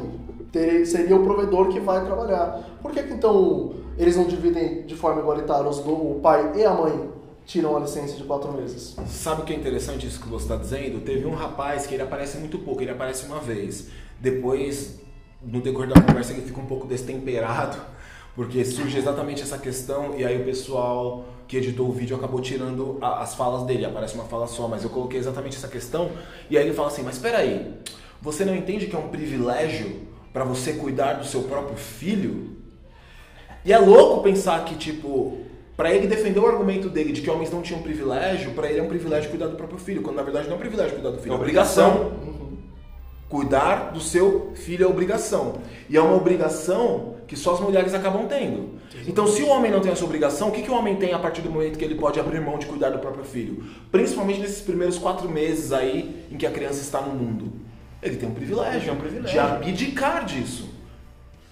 ter- 0.52 0.84
seria 0.86 1.16
o 1.16 1.24
provedor 1.24 1.68
que 1.68 1.80
vai 1.80 2.04
trabalhar. 2.04 2.60
Por 2.82 2.92
que, 2.92 3.02
que 3.02 3.12
então 3.14 3.70
eles 3.96 4.16
não 4.16 4.24
dividem 4.24 4.82
de 4.82 4.94
forma 4.94 5.20
igualitária 5.20 5.68
os 5.68 5.78
do, 5.78 5.92
o 5.92 6.20
pai 6.22 6.52
e 6.56 6.64
a 6.64 6.72
mãe 6.72 7.10
tiram 7.46 7.76
a 7.76 7.80
licença 7.80 8.16
de 8.16 8.24
quatro 8.24 8.52
meses? 8.52 8.96
Sabe 9.06 9.42
o 9.42 9.44
que 9.44 9.52
é 9.52 9.56
interessante 9.56 10.06
isso 10.06 10.20
que 10.20 10.28
você 10.28 10.44
está 10.44 10.56
dizendo? 10.56 11.00
Teve 11.00 11.26
um 11.26 11.34
rapaz 11.34 11.86
que 11.86 11.94
ele 11.94 12.02
aparece 12.02 12.38
muito 12.38 12.58
pouco, 12.58 12.82
ele 12.82 12.90
aparece 12.90 13.26
uma 13.26 13.40
vez. 13.40 13.88
Depois, 14.18 15.00
no 15.42 15.60
decorrer 15.60 15.90
da 15.92 16.00
conversa, 16.00 16.32
ele 16.32 16.42
fica 16.42 16.60
um 16.60 16.66
pouco 16.66 16.86
destemperado, 16.86 17.76
porque 18.34 18.64
surge 18.64 18.96
exatamente 18.98 19.42
essa 19.42 19.58
questão 19.58 20.14
e 20.16 20.24
aí 20.24 20.40
o 20.40 20.44
pessoal 20.44 21.24
que 21.46 21.58
editou 21.58 21.88
o 21.88 21.92
vídeo 21.92 22.16
acabou 22.16 22.40
tirando 22.40 22.98
a- 23.02 23.20
as 23.22 23.34
falas 23.34 23.64
dele, 23.64 23.84
aparece 23.84 24.14
uma 24.14 24.24
fala 24.24 24.46
só, 24.46 24.66
mas 24.66 24.82
eu 24.82 24.88
coloquei 24.90 25.20
exatamente 25.20 25.56
essa 25.56 25.68
questão 25.68 26.10
e 26.48 26.56
aí 26.56 26.64
ele 26.64 26.72
fala 26.74 26.88
assim, 26.88 27.02
mas 27.02 27.16
espera 27.16 27.38
aí, 27.38 27.74
você 28.20 28.44
não 28.44 28.54
entende 28.56 28.86
que 28.86 28.96
é 28.96 28.98
um 28.98 29.08
privilégio 29.08 30.08
para 30.32 30.42
você 30.44 30.72
cuidar 30.72 31.14
do 31.14 31.26
seu 31.26 31.42
próprio 31.42 31.76
filho? 31.76 32.56
E 33.64 33.72
é 33.72 33.78
louco 33.78 34.22
pensar 34.22 34.64
que, 34.64 34.74
tipo, 34.74 35.38
pra 35.76 35.92
ele 35.92 36.06
defender 36.06 36.38
o 36.40 36.46
argumento 36.46 36.88
dele 36.88 37.12
de 37.12 37.20
que 37.20 37.30
homens 37.30 37.50
não 37.50 37.62
tinham 37.62 37.82
privilégio, 37.82 38.52
pra 38.52 38.70
ele 38.70 38.80
é 38.80 38.82
um 38.82 38.88
privilégio 38.88 39.30
cuidar 39.30 39.48
do 39.48 39.56
próprio 39.56 39.78
filho, 39.78 40.02
quando 40.02 40.16
na 40.16 40.22
verdade 40.22 40.46
não 40.46 40.54
é 40.54 40.56
um 40.56 40.60
privilégio 40.60 40.94
cuidar 40.94 41.10
do 41.10 41.18
filho, 41.18 41.32
é 41.32 41.36
obrigação. 41.36 42.12
Cuidar 43.28 43.90
do 43.90 44.00
seu 44.00 44.52
filho 44.54 44.84
é 44.84 44.86
obrigação. 44.86 45.54
E 45.88 45.96
é 45.96 46.00
uma 46.00 46.14
obrigação 46.14 47.14
que 47.26 47.36
só 47.36 47.54
as 47.54 47.60
mulheres 47.60 47.92
acabam 47.94 48.26
tendo. 48.28 48.74
Então, 49.08 49.26
se 49.26 49.42
o 49.42 49.48
homem 49.48 49.70
não 49.72 49.80
tem 49.80 49.90
essa 49.90 50.04
obrigação, 50.04 50.48
o 50.48 50.52
que, 50.52 50.62
que 50.62 50.70
o 50.70 50.74
homem 50.74 50.94
tem 50.96 51.12
a 51.12 51.18
partir 51.18 51.42
do 51.42 51.50
momento 51.50 51.78
que 51.78 51.84
ele 51.84 51.96
pode 51.96 52.20
abrir 52.20 52.40
mão 52.40 52.58
de 52.58 52.66
cuidar 52.66 52.90
do 52.90 52.98
próprio 52.98 53.24
filho? 53.24 53.64
Principalmente 53.90 54.40
nesses 54.40 54.60
primeiros 54.60 54.98
quatro 54.98 55.28
meses 55.28 55.72
aí 55.72 56.26
em 56.30 56.36
que 56.36 56.46
a 56.46 56.50
criança 56.50 56.80
está 56.80 57.00
no 57.00 57.12
mundo. 57.12 57.52
Ele 58.02 58.16
tem 58.16 58.28
um 58.28 58.34
privilégio, 58.34 58.82
tem 58.82 58.92
um 58.92 58.96
privilégio. 58.96 59.32
de 59.32 59.38
abdicar 59.38 60.24
disso. 60.24 60.68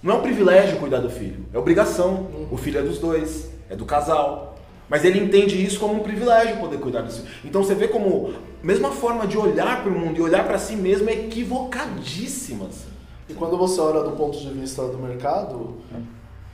Não 0.03 0.14
é 0.14 0.18
um 0.18 0.23
privilégio 0.23 0.79
cuidar 0.79 0.99
do 0.99 1.11
filho, 1.11 1.47
é 1.53 1.59
obrigação. 1.59 2.29
O 2.51 2.57
filho 2.57 2.79
é 2.79 2.83
dos 2.83 2.99
dois, 2.99 3.51
é 3.73 3.77
do 3.77 3.85
casal. 3.85 4.57
Mas 4.89 5.05
ele 5.05 5.18
entende 5.18 5.64
isso 5.64 5.81
como 5.81 5.95
um 5.95 6.01
privilégio 6.01 6.59
poder 6.59 6.79
cuidar 6.79 7.01
disso. 7.03 7.25
Então 7.43 7.62
você 7.64 7.75
vê 7.75 7.89
como 7.89 8.35
a 8.62 8.66
mesma 8.66 8.91
forma 8.91 9.27
de 9.27 9.39
olhar 9.39 9.83
para 9.83 9.91
o 9.91 9.99
mundo 9.99 10.18
e 10.18 10.20
olhar 10.20 10.47
para 10.47 10.59
si 10.59 10.77
mesmo 10.77 11.09
é 11.09 11.14
equivocadíssima. 11.14 12.66
assim. 12.66 12.91
E 13.29 13.33
quando 13.33 13.57
você 13.57 13.81
olha 13.81 14.03
do 14.03 14.11
ponto 14.12 14.39
de 14.39 14.51
vista 14.51 14.87
do 14.87 14.99
mercado, 14.99 15.77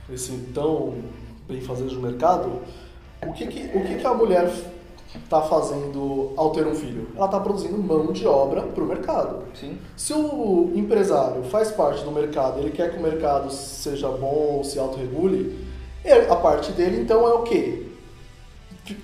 esse 0.09 0.31
tão 0.53 0.95
bem 1.47 1.59
fazer 1.59 1.83
do 1.85 1.99
mercado, 1.99 2.61
o 3.21 3.33
que, 3.33 3.45
que, 3.47 3.77
o 3.77 3.83
que, 3.83 3.95
que 3.95 4.07
a 4.07 4.13
mulher 4.13 4.49
está 5.13 5.41
fazendo 5.41 6.31
ao 6.37 6.51
ter 6.51 6.65
um 6.65 6.73
filho? 6.73 7.09
Ela 7.17 7.25
está 7.25 7.39
produzindo 7.41 7.77
mão 7.77 8.13
de 8.13 8.25
obra 8.25 8.61
para 8.61 8.83
o 8.83 8.87
mercado. 8.87 9.43
Sim. 9.53 9.77
Se 9.97 10.13
o 10.13 10.71
empresário 10.75 11.43
faz 11.45 11.71
parte 11.71 12.05
do 12.05 12.11
mercado, 12.11 12.59
ele 12.59 12.71
quer 12.71 12.91
que 12.91 12.97
o 12.97 13.03
mercado 13.03 13.51
seja 13.51 14.09
bom, 14.09 14.63
se 14.63 14.79
autorregule, 14.79 15.67
ele- 16.03 16.29
a 16.29 16.35
parte 16.35 16.71
dele 16.71 17.01
então 17.01 17.27
é 17.27 17.33
o 17.33 17.43
quê? 17.43 17.87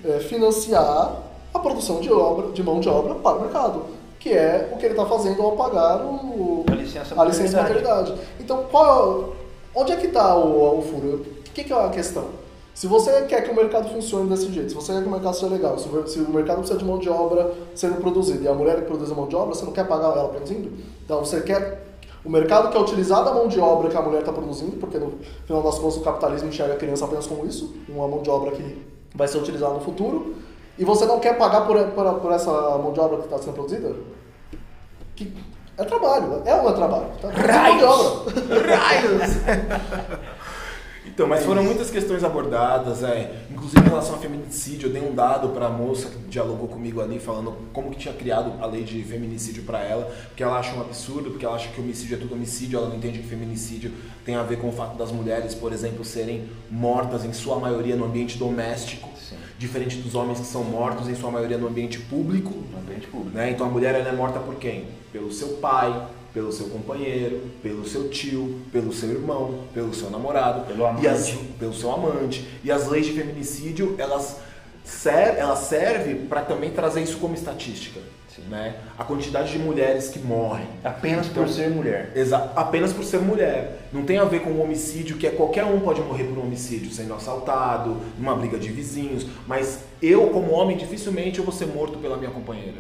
É 0.04 0.20
financiar 0.20 1.22
a 1.54 1.60
produção 1.60 2.00
de 2.00 2.12
obra, 2.12 2.52
de 2.52 2.64
mão 2.64 2.80
de 2.80 2.90
obra 2.90 3.16
para 3.16 3.38
o 3.38 3.42
mercado, 3.42 3.86
que 4.20 4.30
é 4.32 4.70
o 4.74 4.78
que 4.78 4.86
ele 4.86 4.94
está 4.94 5.06
fazendo 5.06 5.42
ao 5.42 5.52
pagar 5.54 5.98
o, 6.04 6.66
A 6.70 6.76
licença 6.76 7.22
a 7.22 7.26
licença 7.26 7.62
maternidade. 7.62 8.14
Então, 8.40 8.66
qual, 8.72 9.36
onde 9.76 9.92
é 9.92 9.96
que 9.96 10.08
está 10.08 10.36
o, 10.36 10.80
o 10.80 10.82
furo? 10.82 11.26
O 11.48 11.52
que, 11.54 11.64
que 11.64 11.72
é 11.72 11.76
a 11.76 11.90
questão? 11.90 12.26
Se 12.74 12.88
você 12.88 13.22
quer 13.22 13.42
que 13.42 13.52
o 13.52 13.56
mercado 13.56 13.88
funcione 13.90 14.28
desse 14.30 14.52
jeito, 14.52 14.70
se 14.70 14.76
você 14.76 14.92
quer 14.92 15.02
que 15.02 15.08
o 15.08 15.12
mercado 15.12 15.34
seja 15.34 15.48
legal, 15.48 15.78
se 15.80 15.88
o, 15.88 16.08
se 16.08 16.20
o 16.20 16.30
mercado 16.30 16.58
precisa 16.58 16.78
de 16.78 16.84
mão 16.84 16.98
de 16.98 17.08
obra 17.10 17.54
sendo 17.74 18.02
produzida 18.02 18.44
e 18.44 18.48
a 18.50 18.54
mulher 18.54 18.78
que 18.78 18.82
produz 18.88 19.10
a 19.12 19.16
mão 19.16 19.28
de 19.28 19.36
obra, 19.36 19.56
você 19.56 19.64
não 19.64 19.72
quer 19.72 19.88
pagar 19.88 20.08
ela 20.18 20.28
produzindo? 20.30 20.72
Então, 21.06 21.20
você 21.24 21.40
quer. 21.42 21.85
O 22.26 22.30
mercado 22.30 22.72
quer 22.72 22.80
utilizar 22.80 23.24
da 23.24 23.32
mão 23.32 23.48
de 23.48 23.60
obra 23.60 23.88
que 23.88 23.96
a 23.96 24.02
mulher 24.02 24.22
está 24.22 24.34
produzindo, 24.34 24.78
porque 24.78 24.98
no 24.98 25.20
final 25.46 25.62
das 25.62 25.78
contas 25.78 25.98
o 25.98 26.02
capitalismo 26.02 26.50
enxerga 26.50 26.74
a 26.74 26.78
criança 26.78 27.06
apenas 27.06 27.28
como 27.28 27.46
isso, 27.46 27.76
uma 27.88 28.08
mão 28.08 28.24
de 28.24 28.30
obra 28.32 28.52
que 28.52 28.84
vai 29.14 29.28
ser 29.28 29.38
utilizada 29.38 29.76
no 29.76 29.82
futuro, 29.82 30.36
e 30.78 30.84
você 30.84 31.06
não 31.06 31.20
quer 31.20 31.38
pagar 31.38 31.68
por, 31.68 31.78
por, 31.90 32.14
por 32.16 32.32
essa 32.32 32.52
mão 32.52 32.92
de 32.92 33.00
obra 33.00 33.20
que 33.20 33.26
está 33.26 33.38
sendo 33.38 33.54
produzida? 33.54 33.96
Que 35.16 35.32
é 35.78 35.84
trabalho, 35.84 36.42
é 36.46 36.50
é 36.50 36.74
trabalho? 36.74 37.08
Tá? 37.22 37.30
É 37.32 37.70
mão 37.70 37.78
de 37.78 37.84
obra. 37.84 38.34
Raios! 38.76 39.32
Então, 41.08 41.28
mas 41.28 41.46
foram 41.46 41.64
muitas 41.64 41.90
questões 41.90 42.24
abordadas, 42.24 43.04
é, 43.04 43.44
inclusive 43.50 43.80
em 43.80 43.90
relação 43.90 44.16
ao 44.16 44.22
feminicídio, 44.22 44.90
eu 44.90 44.94
dei 44.94 45.02
um 45.02 45.14
dado 45.14 45.50
para 45.50 45.68
a 45.68 45.70
moça 45.70 46.10
que 46.10 46.18
dialogou 46.28 46.68
comigo 46.68 47.02
ali, 47.02 47.20
falando 47.20 47.56
como 47.72 47.92
que 47.92 47.98
tinha 47.98 48.14
criado 48.14 48.54
a 48.62 48.66
lei 48.66 48.84
de 48.84 49.02
feminicídio 49.04 49.64
para 49.64 49.82
ela, 49.82 50.06
porque 50.28 50.44
ela 50.44 50.60
acha 50.60 50.76
um 50.76 50.82
absurdo, 50.82 51.30
porque 51.30 51.46
ela 51.46 51.56
acha 51.56 51.70
que 51.70 51.80
homicídio 51.80 52.16
é 52.16 52.20
tudo 52.20 52.34
homicídio, 52.34 52.78
ela 52.78 52.90
não 52.90 52.98
entende 52.98 53.20
que 53.20 53.28
feminicídio 53.28 53.94
tem 54.26 54.36
a 54.36 54.44
ver 54.44 54.58
com 54.58 54.70
o 54.70 54.72
fato 54.72 54.98
das 54.98 55.12
mulheres, 55.12 55.54
por 55.54 55.72
exemplo, 55.72 56.04
serem 56.04 56.50
mortas 56.70 57.24
em 57.24 57.32
sua 57.32 57.60
maioria 57.60 57.96
no 57.96 58.06
ambiente 58.06 58.38
doméstico, 58.38 59.10
Sim. 59.18 59.36
diferente 59.58 59.98
dos 59.98 60.16
homens 60.16 60.40
que 60.40 60.46
são 60.48 60.64
mortos 60.64 61.08
em 61.08 61.16
sua 61.16 61.32
maioria 61.32 61.58
no 61.58 61.68
ambiente 61.68 62.00
público. 62.00 62.52
No 62.72 62.80
ambiente 62.80 63.08
público. 63.08 63.38
Né? 63.38 63.52
Então 63.52 63.68
a 63.68 63.70
mulher 63.70 63.96
ela 63.96 64.10
é 64.10 64.12
morta 64.12 64.40
por 64.40 64.56
quem? 64.56 64.86
Pelo 65.14 65.32
seu 65.32 65.50
pai, 65.58 66.08
pelo 66.36 66.52
seu 66.52 66.68
companheiro, 66.68 67.42
pelo 67.64 67.88
seu 67.88 68.10
tio, 68.10 68.60
pelo 68.70 68.92
seu 68.92 69.10
irmão, 69.10 69.64
pelo 69.74 69.94
seu 69.94 70.10
namorado, 70.10 70.68
Pelo 70.68 70.86
amante. 70.86 71.06
E 71.06 71.08
as, 71.08 71.32
pelo 71.58 71.74
seu 71.74 71.90
amante. 71.90 72.46
E 72.62 72.70
as 72.70 72.90
leis 72.90 73.06
de 73.06 73.14
feminicídio 73.14 73.96
elas 73.98 74.42
ser, 74.84 75.38
ela 75.38 75.56
serve 75.56 76.14
para 76.28 76.42
também 76.42 76.72
trazer 76.72 77.02
isso 77.02 77.18
como 77.20 77.34
estatística, 77.34 78.02
Sim. 78.36 78.42
né? 78.50 78.76
A 78.98 79.04
quantidade 79.04 79.52
de 79.52 79.60
mulheres 79.60 80.10
que 80.10 80.20
morrem. 80.20 80.68
Apenas 80.84 81.28
Então, 81.28 81.44
por 81.44 81.52
ser 81.52 81.70
mulher. 81.70 82.12
Exa 82.16 82.52
apenas 82.56 82.92
por 82.92 83.04
ser 83.04 83.22
mulher. 83.22 83.88
Não 83.94 84.04
tem 84.04 84.18
a 84.18 84.26
ver 84.26 84.42
com 84.42 84.50
o 84.50 84.62
homicídio, 84.62 85.18
que 85.18 85.26
é 85.26 85.32
qualquer 85.32 85.64
um 85.64 85.80
pode 85.80 86.02
morrer 86.02 86.26
por 86.26 86.38
um 86.38 86.44
homicídio, 86.44 86.92
sendo 86.92 87.14
assaltado, 87.14 87.98
numa 88.18 88.36
briga 88.36 88.58
de 88.58 88.70
vizinhos. 88.70 89.26
Mas 89.48 89.80
eu, 90.02 90.28
como 90.30 90.52
homem, 90.52 90.76
dificilmente 90.76 91.40
eu 91.40 91.46
vou 91.46 91.54
ser 91.54 91.68
morto 91.68 91.98
pela 92.00 92.18
minha 92.18 92.32
companheira. 92.32 92.78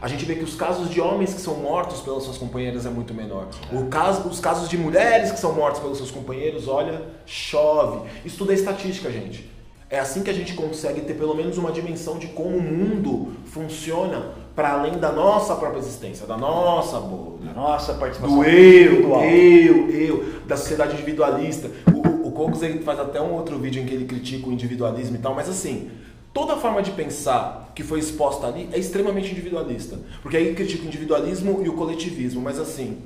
A 0.00 0.08
gente 0.08 0.24
vê 0.24 0.34
que 0.34 0.44
os 0.44 0.54
casos 0.54 0.90
de 0.90 1.00
homens 1.00 1.34
que 1.34 1.40
são 1.40 1.54
mortos 1.56 2.00
pelas 2.00 2.24
suas 2.24 2.38
companheiras 2.38 2.86
é 2.86 2.90
muito 2.90 3.14
menor. 3.14 3.48
O 3.72 3.86
caso, 3.86 4.28
os 4.28 4.40
casos 4.40 4.68
de 4.68 4.76
mulheres 4.76 5.30
que 5.30 5.38
são 5.38 5.52
mortas 5.54 5.80
pelos 5.80 5.98
seus 5.98 6.10
companheiros, 6.10 6.66
olha, 6.66 7.02
chove. 7.26 8.08
Isso 8.24 8.38
tudo 8.38 8.50
é 8.52 8.54
estatística, 8.54 9.10
gente. 9.10 9.48
É 9.88 9.98
assim 9.98 10.22
que 10.22 10.30
a 10.30 10.32
gente 10.32 10.54
consegue 10.54 11.00
ter 11.00 11.14
pelo 11.14 11.34
menos 11.34 11.58
uma 11.58 11.72
dimensão 11.72 12.16
de 12.16 12.28
como 12.28 12.56
o 12.56 12.62
mundo 12.62 13.32
funciona 13.46 14.34
para 14.54 14.72
além 14.72 14.98
da 14.98 15.12
nossa 15.12 15.54
própria 15.54 15.78
existência, 15.78 16.26
da 16.26 16.36
nossa 16.36 16.98
bolha 16.98 17.52
Nossa 17.54 17.94
participação 17.94 18.38
do 18.38 18.44
eu, 18.44 18.92
individual. 18.92 19.22
eu, 19.24 19.90
eu, 19.90 20.24
da 20.46 20.56
sociedade 20.56 20.94
individualista. 20.94 21.70
O, 21.92 22.28
o 22.28 22.32
Cocos 22.32 22.62
ele 22.62 22.80
faz 22.80 22.98
até 22.98 23.20
um 23.20 23.32
outro 23.32 23.58
vídeo 23.58 23.82
em 23.82 23.86
que 23.86 23.94
ele 23.94 24.04
critica 24.04 24.48
o 24.48 24.52
individualismo 24.52 25.16
e 25.16 25.18
tal, 25.18 25.34
mas 25.34 25.48
assim, 25.48 25.90
toda 26.32 26.56
forma 26.56 26.82
de 26.82 26.90
pensar 26.90 27.72
que 27.74 27.82
foi 27.82 28.00
exposta 28.00 28.46
ali 28.46 28.68
é 28.72 28.78
extremamente 28.78 29.30
individualista. 29.30 29.98
Porque 30.22 30.36
aí 30.36 30.54
critica 30.54 30.84
o 30.84 30.86
individualismo 30.86 31.62
e 31.64 31.68
o 31.68 31.74
coletivismo, 31.74 32.40
mas 32.40 32.58
assim, 32.58 32.98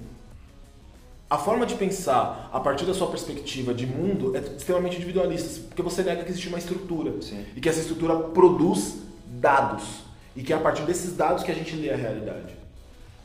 a 1.29 1.39
forma 1.39 1.67
de 1.67 1.75
pensar 1.75 2.51
a 2.53 2.61
partir 2.61 2.85
da 2.85 2.95
sua 2.95 3.09
perspectiva 3.09 3.75
de 3.75 3.87
mundo 3.87 4.37
é 4.37 4.41
extremamente 4.41 4.97
individualista, 4.97 5.63
porque 5.69 5.83
você 5.83 6.03
nega 6.03 6.23
que 6.23 6.31
existe 6.31 6.49
uma 6.49 6.59
estrutura 6.59 7.13
Sim. 7.21 7.45
e 7.57 7.61
que 7.61 7.69
essa 7.69 7.81
estrutura 7.81 8.15
produz 8.17 8.99
dados 9.27 10.04
e 10.37 10.43
que 10.43 10.53
é 10.53 10.57
a 10.57 10.61
partir 10.61 10.83
desses 10.83 11.17
dados 11.17 11.43
que 11.43 11.51
a 11.51 11.55
gente 11.55 11.77
lê 11.77 11.91
a 11.91 11.97
realidade. 11.97 12.55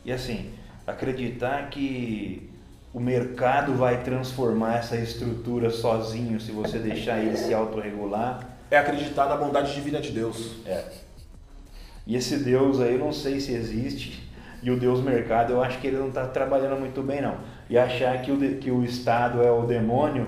E 0.05 0.11
assim, 0.11 0.51
acreditar 0.85 1.69
que 1.69 2.49
o 2.93 2.99
mercado 2.99 3.73
vai 3.75 4.03
transformar 4.03 4.77
essa 4.77 4.95
estrutura 4.95 5.69
sozinho 5.69 6.39
se 6.39 6.51
você 6.51 6.79
deixar 6.79 7.19
ele 7.19 7.37
se 7.37 7.53
autorregular. 7.53 8.47
É 8.71 8.77
acreditar 8.77 9.27
na 9.27 9.35
bondade 9.35 9.73
divina 9.73 9.99
de 9.99 10.11
Deus. 10.11 10.57
É. 10.65 10.83
E 12.05 12.15
esse 12.15 12.37
Deus 12.37 12.79
aí 12.79 12.93
eu 12.93 12.99
não 12.99 13.13
sei 13.13 13.39
se 13.39 13.53
existe. 13.53 14.27
E 14.61 14.71
o 14.71 14.79
Deus 14.79 15.01
mercado 15.01 15.53
eu 15.53 15.63
acho 15.63 15.79
que 15.79 15.87
ele 15.87 15.97
não 15.97 16.09
está 16.09 16.27
trabalhando 16.27 16.79
muito 16.79 17.01
bem 17.01 17.21
não. 17.21 17.37
E 17.69 17.77
achar 17.77 18.21
que 18.21 18.31
o, 18.31 18.57
que 18.57 18.71
o 18.71 18.83
Estado 18.83 19.41
é 19.43 19.51
o 19.51 19.65
demônio, 19.65 20.27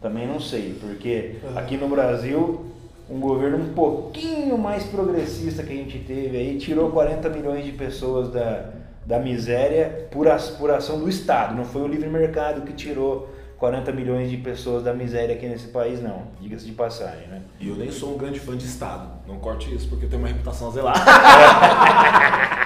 também 0.00 0.26
não 0.26 0.38
sei. 0.38 0.78
Porque 0.80 1.36
aqui 1.56 1.76
no 1.76 1.88
Brasil, 1.88 2.72
um 3.08 3.20
governo 3.20 3.58
um 3.58 3.72
pouquinho 3.74 4.56
mais 4.58 4.84
progressista 4.84 5.62
que 5.62 5.72
a 5.72 5.76
gente 5.76 5.98
teve 5.98 6.36
aí, 6.38 6.58
tirou 6.58 6.90
40 6.90 7.28
milhões 7.28 7.64
de 7.64 7.72
pessoas 7.72 8.30
da, 8.32 8.70
da 9.04 9.18
miséria 9.18 10.08
por, 10.10 10.26
as- 10.28 10.50
por 10.50 10.70
ação 10.70 10.98
do 10.98 11.08
Estado. 11.08 11.54
Não 11.54 11.64
foi 11.64 11.82
o 11.82 11.86
livre 11.86 12.08
mercado 12.08 12.62
que 12.62 12.72
tirou 12.72 13.28
40 13.58 13.92
milhões 13.92 14.30
de 14.30 14.36
pessoas 14.38 14.82
da 14.82 14.92
miséria 14.92 15.34
aqui 15.34 15.46
nesse 15.46 15.68
país, 15.68 16.02
não. 16.02 16.22
Diga-se 16.40 16.66
de 16.66 16.72
passagem, 16.72 17.28
né? 17.28 17.42
E 17.60 17.68
eu 17.68 17.76
nem 17.76 17.90
sou 17.90 18.14
um 18.14 18.18
grande 18.18 18.40
fã 18.40 18.56
de 18.56 18.64
Estado. 18.64 19.08
Não 19.28 19.36
corte 19.38 19.72
isso, 19.74 19.88
porque 19.88 20.06
eu 20.06 20.08
tenho 20.10 20.20
uma 20.22 20.28
reputação 20.28 20.68
a 20.68 20.70
zelar. 20.72 20.94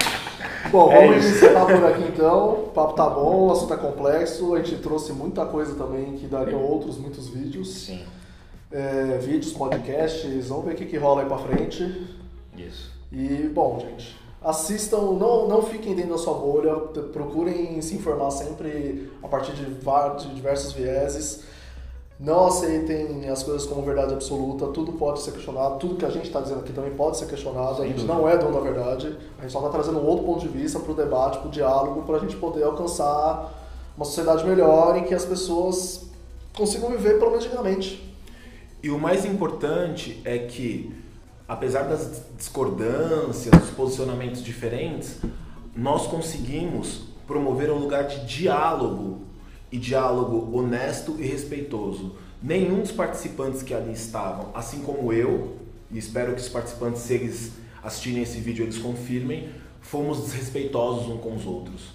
Bom, 0.71 0.93
É 0.93 1.07
vamos 1.07 1.25
isso. 1.25 1.37
encerrar 1.37 1.65
por 1.67 1.85
aqui 1.87 2.03
então. 2.03 2.51
O 2.53 2.71
papo 2.75 2.93
tá 2.93 3.09
bom, 3.09 3.47
o 3.49 3.53
assunto 3.53 3.73
é 3.73 3.77
complexo. 3.77 4.55
A 4.55 4.59
gente 4.63 4.77
trouxe 4.83 5.13
muita 5.13 5.47
coisa 5.47 5.75
também 5.77 6.13
que 6.17 6.27
dariam 6.27 6.61
outros 6.61 6.99
muitos 6.99 7.29
vídeos. 7.29 7.73
Sim. 7.75 8.03
É, 8.71 9.19
vídeos, 9.19 9.53
podcasts, 9.55 10.49
vamos 10.49 10.67
ver 10.67 10.73
o 10.75 10.77
que, 10.77 10.85
que 10.87 10.97
rola 10.99 11.23
aí 11.23 11.27
pra 11.29 11.39
frente. 11.39 12.07
Isso. 12.57 12.93
E, 13.11 13.49
bom, 13.55 13.79
gente, 13.81 14.15
assistam, 14.43 14.99
não, 15.13 15.49
não 15.49 15.63
fiquem 15.63 15.95
dentro 15.95 16.13
da 16.13 16.19
sua 16.19 16.35
bolha, 16.35 16.75
procurem 17.13 17.81
se 17.81 17.95
informar 17.95 18.31
sempre 18.31 19.11
a 19.23 19.29
partir 19.29 19.53
de, 19.53 19.65
va- 19.83 20.11
de 20.11 20.35
diversos 20.35 20.73
vieses. 20.73 21.45
Não 22.21 22.49
aceitem 22.49 23.29
as 23.29 23.43
coisas 23.45 23.65
como 23.65 23.81
verdade 23.83 24.13
absoluta, 24.13 24.67
tudo 24.67 24.93
pode 24.95 25.21
ser 25.23 25.31
questionado, 25.31 25.79
tudo 25.79 25.95
que 25.95 26.05
a 26.05 26.11
gente 26.11 26.27
está 26.27 26.41
dizendo 26.41 26.61
aqui 26.61 26.73
também 26.73 26.91
pode 26.91 27.17
ser 27.17 27.27
questionado, 27.27 27.75
a 27.75 27.77
Sem 27.77 27.87
gente 27.87 27.97
dúvida. 27.99 28.13
não 28.13 28.29
é 28.29 28.37
dono 28.37 28.53
da 28.55 28.61
verdade, 28.61 29.17
a 29.39 29.43
gente 29.43 29.53
só 29.53 29.61
está 29.61 29.71
trazendo 29.71 30.01
um 30.01 30.05
outro 30.05 30.25
ponto 30.27 30.41
de 30.41 30.49
vista 30.49 30.81
para 30.81 30.91
o 30.91 30.95
debate, 30.97 31.39
para 31.39 31.47
o 31.47 31.51
diálogo, 31.51 32.03
para 32.03 32.17
a 32.17 32.19
gente 32.19 32.35
poder 32.37 32.65
alcançar 32.65 33.55
uma 33.97 34.05
sociedade 34.05 34.45
melhor 34.45 34.97
em 34.99 35.05
que 35.05 35.15
as 35.15 35.25
pessoas 35.25 36.07
consigam 36.57 36.91
viver 36.91 37.19
pelo 37.21 37.31
menos 37.31 37.45
dignamente. 37.45 38.08
E 38.81 38.91
o 38.91 38.99
mais 38.99 39.25
importante 39.25 40.21
é 40.25 40.39
que, 40.39 40.95
apesar 41.49 41.83
das 41.83 42.23
discordâncias, 42.37 43.51
dos 43.51 43.71
posicionamentos 43.71 44.43
diferentes, 44.43 45.19
nós 45.75 46.07
conseguimos 46.07 47.03
promover 47.27 47.71
um 47.71 47.79
lugar 47.79 48.07
de 48.07 48.25
diálogo 48.25 49.23
e 49.71 49.79
diálogo 49.79 50.57
honesto 50.57 51.17
e 51.19 51.27
respeitoso. 51.27 52.17
nenhum 52.41 52.81
dos 52.81 52.93
participantes 52.93 53.65
que 53.65 53.75
ali 53.75 53.93
estavam, 53.93 54.51
assim 54.55 54.81
como 54.83 55.13
eu, 55.13 55.57
e 55.91 55.99
espero 55.99 56.35
que 56.35 56.41
os 56.41 56.49
participantes, 56.49 57.03
se 57.03 57.15
eles 57.15 57.53
assistirem 57.83 58.23
esse 58.23 58.39
vídeo, 58.39 58.65
eles 58.65 58.79
confirmem, 58.79 59.51
fomos 59.81 60.21
desrespeitosos 60.21 61.09
uns 61.09 61.21
com 61.21 61.35
os 61.35 61.45
outros. 61.45 61.89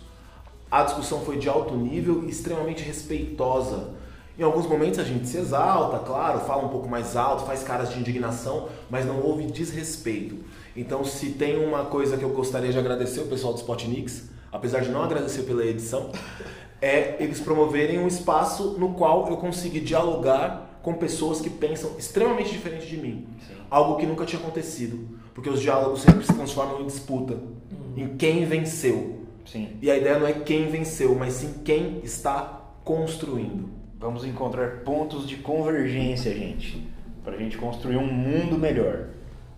A 0.69 0.83
discussão 0.83 1.21
foi 1.21 1.37
de 1.37 1.47
alto 1.47 1.75
nível 1.75 2.25
e 2.25 2.29
extremamente 2.29 2.83
respeitosa. 2.83 3.91
Em 4.37 4.41
alguns 4.41 4.65
momentos 4.65 4.97
a 4.99 5.03
gente 5.03 5.27
se 5.27 5.37
exalta, 5.37 5.99
claro, 5.99 6.39
fala 6.39 6.65
um 6.65 6.69
pouco 6.69 6.89
mais 6.89 7.15
alto, 7.15 7.45
faz 7.45 7.61
caras 7.61 7.93
de 7.93 7.99
indignação, 7.99 8.67
mas 8.89 9.05
não 9.05 9.21
houve 9.21 9.45
desrespeito. 9.45 10.37
Então, 10.75 11.03
se 11.03 11.31
tem 11.31 11.63
uma 11.63 11.85
coisa 11.85 12.17
que 12.17 12.23
eu 12.23 12.29
gostaria 12.29 12.71
de 12.71 12.79
agradecer 12.79 13.19
o 13.21 13.27
pessoal 13.27 13.53
do 13.53 13.59
Spotnix, 13.59 14.29
apesar 14.51 14.81
de 14.81 14.89
não 14.89 15.03
agradecer 15.03 15.43
pela 15.43 15.63
edição, 15.63 16.11
é 16.81 17.15
eles 17.19 17.39
promoverem 17.39 17.99
um 17.99 18.07
espaço 18.07 18.75
no 18.79 18.95
qual 18.95 19.29
eu 19.29 19.37
consegui 19.37 19.79
dialogar 19.79 20.79
com 20.81 20.95
pessoas 20.95 21.39
que 21.39 21.49
pensam 21.49 21.91
extremamente 21.97 22.49
diferente 22.49 22.87
de 22.87 22.97
mim. 22.97 23.27
Sim. 23.47 23.53
Algo 23.69 23.97
que 23.97 24.05
nunca 24.05 24.25
tinha 24.25 24.41
acontecido. 24.41 25.17
Porque 25.33 25.49
os 25.49 25.61
diálogos 25.61 26.01
sempre 26.01 26.25
se 26.25 26.33
transformam 26.33 26.81
em 26.81 26.87
disputa. 26.87 27.35
Uhum. 27.35 27.93
Em 27.95 28.17
quem 28.17 28.45
venceu. 28.45 29.21
Sim. 29.45 29.77
E 29.81 29.89
a 29.89 29.97
ideia 29.97 30.19
não 30.19 30.27
é 30.27 30.33
quem 30.33 30.67
venceu, 30.69 31.15
mas 31.15 31.33
sim 31.33 31.61
quem 31.63 31.99
está 32.03 32.61
construindo. 32.83 33.82
Vamos 34.03 34.25
encontrar 34.25 34.81
pontos 34.83 35.25
de 35.25 35.37
convergência, 35.37 36.35
gente. 36.35 36.85
Para 37.23 37.35
a 37.35 37.37
gente 37.37 37.57
construir 37.57 37.95
um 37.95 38.05
mundo 38.05 38.59
melhor. 38.59 39.05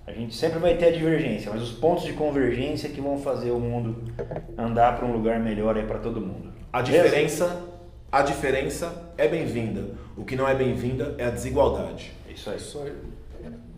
A 0.05 0.11
gente 0.11 0.35
sempre 0.35 0.59
vai 0.59 0.77
ter 0.77 0.89
a 0.89 0.91
divergência, 0.91 1.51
mas 1.51 1.63
os 1.63 1.71
pontos 1.71 2.03
de 2.03 2.13
convergência 2.13 2.89
que 2.89 3.01
vão 3.01 3.17
fazer 3.17 3.49
o 3.49 3.59
mundo 3.59 4.13
andar 4.55 4.97
para 4.97 5.05
um 5.07 5.11
lugar 5.11 5.39
melhor 5.39 5.75
aí 5.75 5.83
para 5.83 5.97
todo 5.97 6.21
mundo. 6.21 6.53
A 6.71 6.83
diferença, 6.83 7.59
a 8.11 8.21
diferença 8.21 9.11
é 9.17 9.27
bem-vinda. 9.27 9.95
O 10.15 10.23
que 10.23 10.35
não 10.35 10.47
é 10.47 10.53
bem-vinda 10.53 11.15
é 11.17 11.25
a 11.25 11.31
desigualdade. 11.31 12.13
É 12.29 12.33
isso 12.33 12.47
aí. 12.51 12.57
Isso 12.57 12.79
aí. 12.83 12.93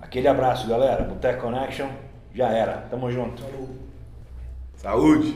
Aquele 0.02 0.28
abraço, 0.28 0.68
galera. 0.68 1.02
Boteco 1.06 1.44
Connection 1.44 1.88
já 2.36 2.50
era. 2.50 2.74
Tamo 2.90 3.10
junto. 3.10 3.42
Saúde. 4.76 5.34